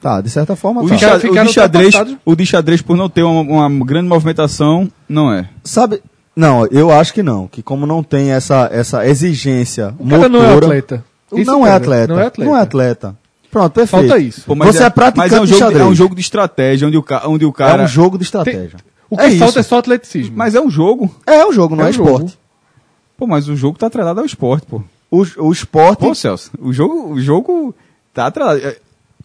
[0.00, 0.94] Tá, de certa forma O tá.
[0.94, 0.96] o
[1.44, 5.48] de xadrez, o de xadrez, por não ter uma, uma grande movimentação, não é.
[5.64, 6.02] Sabe?
[6.36, 7.46] Não, eu acho que não.
[7.48, 11.04] Que como não tem essa, essa exigência O cara não é motora- atleta.
[11.32, 12.12] Isso Não é atleta.
[12.14, 12.50] Não é atleta.
[12.50, 13.16] Não é atleta.
[13.50, 14.08] Pronto, perfeito.
[14.08, 14.42] Falta isso.
[14.46, 15.80] Pô, Você é, praticante mas é um, de jogo, de- xadrez.
[15.86, 17.82] é um jogo de estratégia, onde o, ca- onde o cara.
[17.82, 18.78] É um jogo de estratégia.
[19.08, 19.58] O que É falta isso.
[19.58, 20.36] é só atleticismo.
[20.36, 21.14] Mas é um jogo.
[21.26, 22.30] É um jogo, não É é, um jogo.
[23.20, 24.80] Pô, mas o jogo tá atrelado ao esporte, pô.
[25.10, 26.00] O, o esporte.
[26.00, 27.74] Pô, Celso, o jogo, o jogo
[28.14, 28.60] tá atrelado.
[28.60, 28.78] É-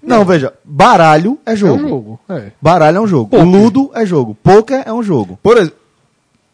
[0.04, 0.52] Não, veja.
[0.66, 1.76] Baralho é é jogo.
[1.86, 2.20] um jogo.
[2.28, 2.52] É.
[2.62, 3.30] Baralho é um jogo.
[3.30, 3.46] Poker.
[3.48, 4.36] Ludo é jogo.
[4.44, 5.40] Poker é um jogo.
[5.42, 5.78] Por exemplo.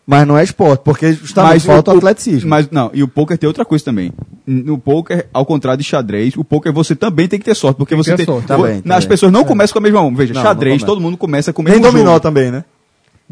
[0.05, 2.47] Mas não é esporte, porque justamente falta o atleticismo.
[2.49, 4.11] Mas não, e o poker tem outra coisa também.
[4.45, 7.95] No poker, ao contrário de xadrez, o poker você também tem que ter sorte, porque
[7.95, 8.25] Tem você tem.
[8.25, 8.47] sorte.
[8.47, 9.07] Também, As também.
[9.07, 10.13] pessoas não começam com a mesma mão.
[10.13, 12.19] Veja, Não, xadrez, não todo mundo começa com o Nem mesmo dominó jogo.
[12.19, 12.63] também, né?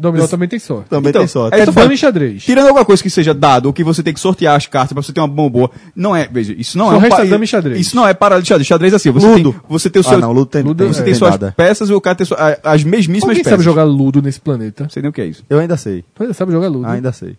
[0.00, 0.88] Dominó também tem sorte.
[0.88, 1.54] Também Então, tem sorte.
[1.54, 1.92] é É dano falo.
[1.92, 2.42] em xadrez.
[2.42, 5.02] Tirando alguma coisa que seja dado, ou que você tem que sortear as cartas pra
[5.02, 7.24] você ter uma mão boa, não é, veja, isso não Só é um resta pa-
[7.24, 7.78] dama e xadrez.
[7.80, 8.66] Isso não é parada de xadrez.
[8.66, 9.52] Xadrez é assim, você Ludo.
[9.52, 11.32] tem, você tem o Ah, seu, não, Ludo tem, Ludo tem, você é tem suas
[11.32, 11.52] nada.
[11.54, 13.50] peças e o cara tem sua- a- as mesmíssimas Alguém peças.
[13.58, 14.84] sabe jogar ludo nesse planeta?
[14.84, 15.44] Não sei nem o que é isso.
[15.50, 16.02] Eu ainda sei.
[16.14, 16.86] Tu ainda sabe jogar ludo?
[16.86, 17.36] Ainda sei.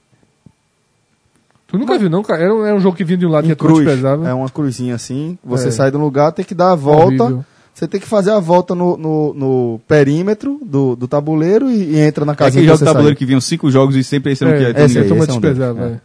[1.67, 2.21] Tu nunca viu, não?
[2.21, 2.43] cara?
[2.43, 4.03] Era um, era um jogo que vinha de um lado que Um tua cruz.
[4.25, 5.37] É uma cruzinha assim.
[5.43, 5.71] Você É.
[5.71, 7.23] sai de um lugar, tem que dar a volta.
[7.23, 7.45] Horrível.
[7.73, 11.99] Você tem que fazer a volta no, no, no perímetro do, do tabuleiro e, e
[11.99, 13.17] entra na É casinha aquele que de tabuleiro saiu.
[13.17, 14.79] que vinham cinco jogos e sempre esse não É, quer.
[14.85, 16.01] esse aí, turma esse é um deles, é.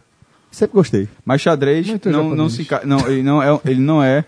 [0.49, 1.07] Sempre gostei.
[1.25, 4.23] Mas xadrez Muito não, não se não, ele não é ele não é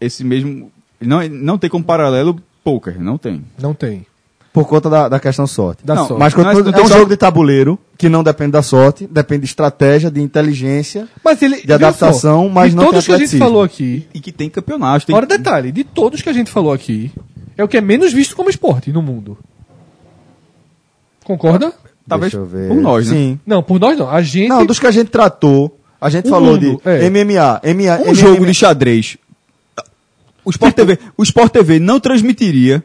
[0.00, 3.44] esse mesmo ele não, ele não tem como paralelo poker, não tem.
[3.60, 4.04] Não tem.
[4.58, 5.84] Por conta da, da questão sorte.
[5.84, 6.18] Da Não, sorte.
[6.20, 9.42] Mas quando não é tem um jogo de tabuleiro que não depende da sorte, depende
[9.42, 11.06] de estratégia, de inteligência.
[11.24, 14.08] Mas ele, De adaptação, só, mas de não tem todos que a gente falou aqui,
[14.12, 17.12] E que tem campeonato, tem Agora, detalhe, de todos que a gente falou aqui,
[17.56, 19.38] é o que é menos visto como esporte no mundo.
[21.24, 21.72] Concorda?
[22.08, 22.68] talvez Deixa eu ver.
[22.68, 23.14] por nós, né?
[23.14, 23.40] Sim.
[23.46, 24.10] Não, por nós não.
[24.10, 24.48] A gente.
[24.48, 27.08] Não, dos que a gente tratou, a gente O falou mundo, de é.
[27.10, 29.16] MMA, MMA, Um jogo de xadrez.
[30.44, 32.82] O Sport TV, o Sport TV não transmitiria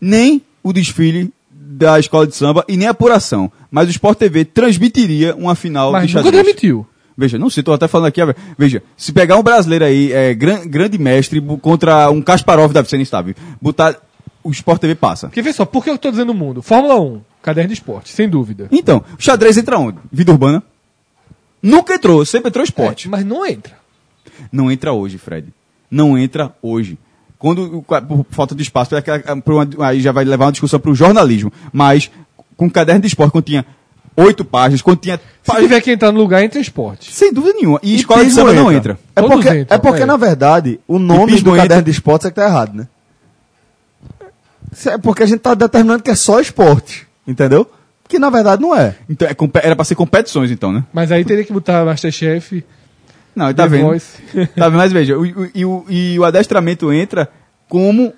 [0.00, 4.44] nem o desfile da escola de samba e nem a apuração, mas o Sport TV
[4.44, 6.42] transmitiria uma final mas de nunca xadrez.
[6.44, 6.86] transmitiu.
[7.16, 8.20] Veja, não sei, tô até falando aqui,
[8.58, 13.02] veja, se pegar um brasileiro aí, é, gran- grande mestre, contra um Kasparov da Vicente
[13.02, 13.94] Estável, botar,
[14.42, 15.28] o Sport TV passa.
[15.28, 16.60] Porque vê só, por que eu tô dizendo o mundo?
[16.60, 18.66] Fórmula 1, caderno de esporte, sem dúvida.
[18.72, 19.98] Então, o xadrez entra onde?
[20.10, 20.60] Vida urbana?
[21.62, 23.06] Nunca entrou, sempre entrou esporte.
[23.06, 23.74] É, mas não entra.
[24.52, 25.48] Não entra hoje, Fred.
[25.90, 26.98] Não entra hoje.
[27.44, 29.02] Quando, o- por falta de espaço, é
[29.80, 31.52] aí já vai levar uma discussão para o jornalismo.
[31.70, 32.10] Mas,
[32.56, 33.66] com caderno de esporte, quando tinha
[34.16, 35.20] oito páginas, quando tinha.
[35.42, 37.12] Se tiver que entrar no lugar, entra esporte.
[37.14, 37.78] Sem dúvida nenhuma.
[37.82, 38.98] E, escola de samba não entra.
[39.14, 40.06] É Todos porque, entram, é porque é.
[40.06, 41.62] na verdade, o nome do entra.
[41.64, 42.88] caderno de esportes é que tá errado, né?
[44.86, 47.70] É porque a gente tá determinando que é só esporte, entendeu?
[48.08, 48.96] Que na verdade não é.
[49.06, 50.82] Então, é era para ser competições, então, né?
[50.94, 52.64] Mas aí teria que botar Masterchef,
[53.34, 53.84] Não, tá The vendo?
[53.86, 54.22] Voice.
[54.56, 54.78] Tá vendo?
[54.78, 57.28] Mas veja, o, o- e, o, e o adestramento entra
[57.68, 58.12] como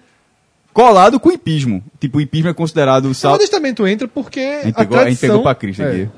[0.72, 1.82] colado com o hipismo.
[1.98, 3.36] Tipo, o hipismo é considerado o O salto.
[3.36, 5.28] adestramento entra porque A gente a pegou, a gente tradição...
[5.28, 6.08] pegou pra Cristo é, aqui.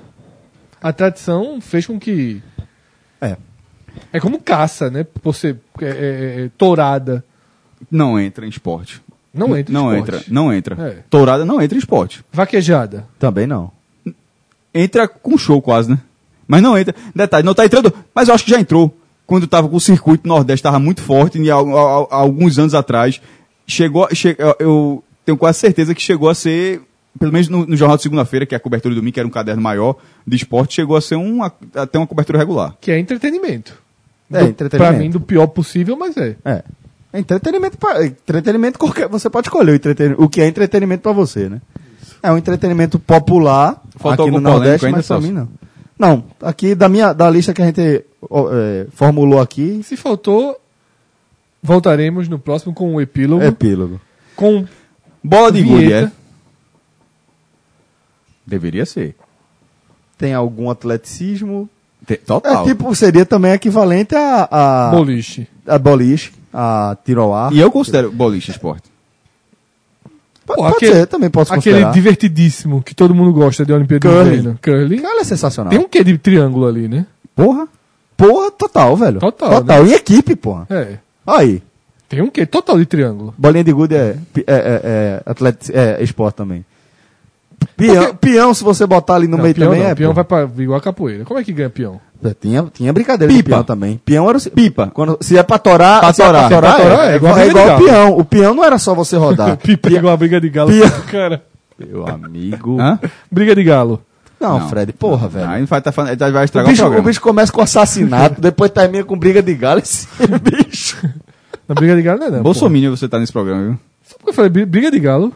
[0.80, 2.42] A tradição fez com que...
[3.20, 3.36] É.
[4.12, 5.04] É como caça, né?
[5.04, 5.90] Por ser é, é,
[6.44, 7.24] é, tourada.
[7.90, 9.00] Não entra em esporte.
[9.34, 10.16] Não entra em Não esporte.
[10.16, 10.76] entra, não entra.
[10.88, 11.02] É.
[11.10, 12.24] Tourada não entra em esporte.
[12.32, 13.06] Vaquejada.
[13.18, 13.70] Também não.
[14.74, 15.98] Entra com show quase, né?
[16.48, 16.94] Mas não entra.
[17.14, 17.92] Detalhe, não tá entrando.
[18.14, 18.96] Mas eu acho que já entrou.
[19.26, 21.58] Quando tava com o circuito Nordeste, tava muito forte, e há, há-
[22.10, 23.20] há alguns anos atrás.
[23.66, 24.08] Chegou.
[24.14, 26.80] che- eu- tenho quase certeza que chegou a ser.
[27.18, 29.26] Pelo menos no, no Jornal de Segunda-feira, que é a cobertura do domingo, que era
[29.26, 29.96] um caderno maior
[30.26, 32.74] de esporte, chegou a ser uma, até uma cobertura regular.
[32.80, 33.74] Que é entretenimento.
[34.32, 34.92] É, Do- entretenimento.
[34.94, 36.36] Pra mim, do pior possível, mas é.
[36.44, 36.62] É.
[37.12, 41.12] É Entretenimento, pra, entretenimento qualquer, você pode escolher o, entretenimento, o que é entretenimento pra
[41.12, 41.60] você, né?
[42.22, 45.26] É um entretenimento popular Faltou aqui no Nordeste, mas pra Celso?
[45.26, 45.48] mim não.
[45.98, 50.56] Não, aqui da minha da lista que a gente é, formulou aqui, Se faltou,
[51.62, 53.42] voltaremos no próximo com o epílogo.
[53.42, 54.00] epílogo.
[54.36, 54.64] Com
[55.24, 56.10] Bola de gude, é?
[58.46, 59.14] Deveria ser.
[60.16, 61.68] Tem algum atleticismo?
[62.06, 62.64] Te- É Total.
[62.64, 65.46] tipo, seria também equivalente a, a, boliche.
[65.66, 67.52] a boliche, a tiro ao ar.
[67.52, 68.87] E eu considero boliche esporte.
[70.48, 71.92] Pode, Pô, pode ser, também posso Aquele considerar.
[71.92, 74.30] divertidíssimo que todo mundo gosta de Olimpíada Curly.
[74.30, 74.58] de Inverno.
[74.62, 75.00] Curly.
[75.02, 75.70] Cara, é sensacional.
[75.70, 77.04] Tem um quê de triângulo ali, né?
[77.36, 77.68] Porra.
[78.16, 79.20] Porra, total, velho.
[79.20, 79.86] Total, Total.
[79.86, 80.66] E equipe, porra.
[80.70, 80.94] É.
[81.26, 81.62] Aí.
[82.08, 83.34] Tem um quê total de triângulo.
[83.36, 86.64] Bolinha de gude é, é, é, é, atleta, é esporte também.
[87.78, 89.94] Peão, peão, se você botar ali no Não, meio peão também não, é.
[89.94, 90.14] peão pô.
[90.14, 91.24] vai pra igual a capoeira.
[91.24, 92.00] Como é que ganha peão?
[92.40, 93.42] Tinha, tinha brincadeira Pipa.
[93.44, 94.00] de peão também.
[94.04, 94.50] Peão era o.
[94.50, 94.90] Pipa.
[94.92, 96.48] Quando, se é pra torar, Pra é torar.
[96.48, 98.18] pra torar, Pra torar, é, é igual igual, é igual o peão.
[98.18, 99.56] O peão não era só você rodar.
[99.62, 100.70] Pipa igual a briga de galo.
[100.70, 100.90] Peão.
[101.10, 101.42] Cara,
[101.78, 102.80] Meu amigo.
[102.80, 102.98] Hã?
[103.30, 104.02] briga de galo.
[104.40, 104.68] Não, Não.
[104.68, 105.48] Fred, porra, velho.
[105.48, 107.08] Aí vai, tá falando, vai O estragar o, bicho, o programa.
[107.08, 109.78] bicho começa com assassinato, depois termina com briga de galo.
[109.80, 110.06] Esse
[110.42, 110.96] bicho.
[111.68, 112.42] Na briga de galo não é não.
[112.42, 113.72] Bolsominion você tá nesse programa, viu?
[113.74, 113.78] pô.
[114.04, 115.32] Só porque eu falei bri- briga de galo.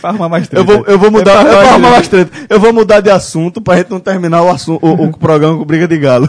[0.00, 0.64] Pra arrumar mais Eu treta.
[0.64, 1.32] vou, eu vou mudar.
[1.32, 2.30] É pra eu, vou arrumar mais treta.
[2.48, 5.64] eu vou mudar de assunto pra gente não terminar o, assunto, o, o programa com
[5.64, 6.28] briga de galo.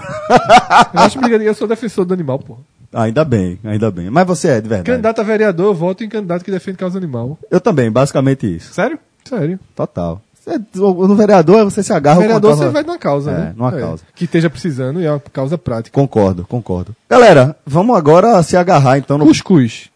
[0.93, 2.57] Eu acho briga de galo, eu sou defensor do animal, pô.
[2.93, 4.09] ainda bem, ainda bem.
[4.09, 4.89] Mas você é, de verdade.
[4.89, 7.37] Candidato a vereador, eu voto em candidato que defende causa animal.
[7.51, 8.73] Eu também, basicamente isso.
[8.73, 8.97] Sério?
[9.27, 9.59] Sério.
[9.75, 10.21] Total.
[10.33, 13.53] Você- no vereador, você se agarra vereador contra- você vai numa causa, É, né?
[13.57, 14.03] numa causa.
[14.15, 15.93] Que esteja precisando e é uma causa prática.
[15.93, 16.95] Concordo, concordo.
[17.09, 19.25] Galera, vamos agora se agarrar então no.
[19.25, 19.89] Cuscuz.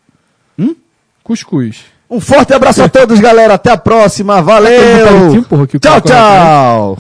[0.60, 0.76] Hum?
[1.24, 1.86] Cuscuz.
[2.12, 3.54] Um forte abraço a todos, galera.
[3.54, 4.40] Até a próxima.
[4.40, 5.44] Aquele Valeu.
[5.44, 6.02] porra, Tchau, né?
[6.02, 6.98] tchau.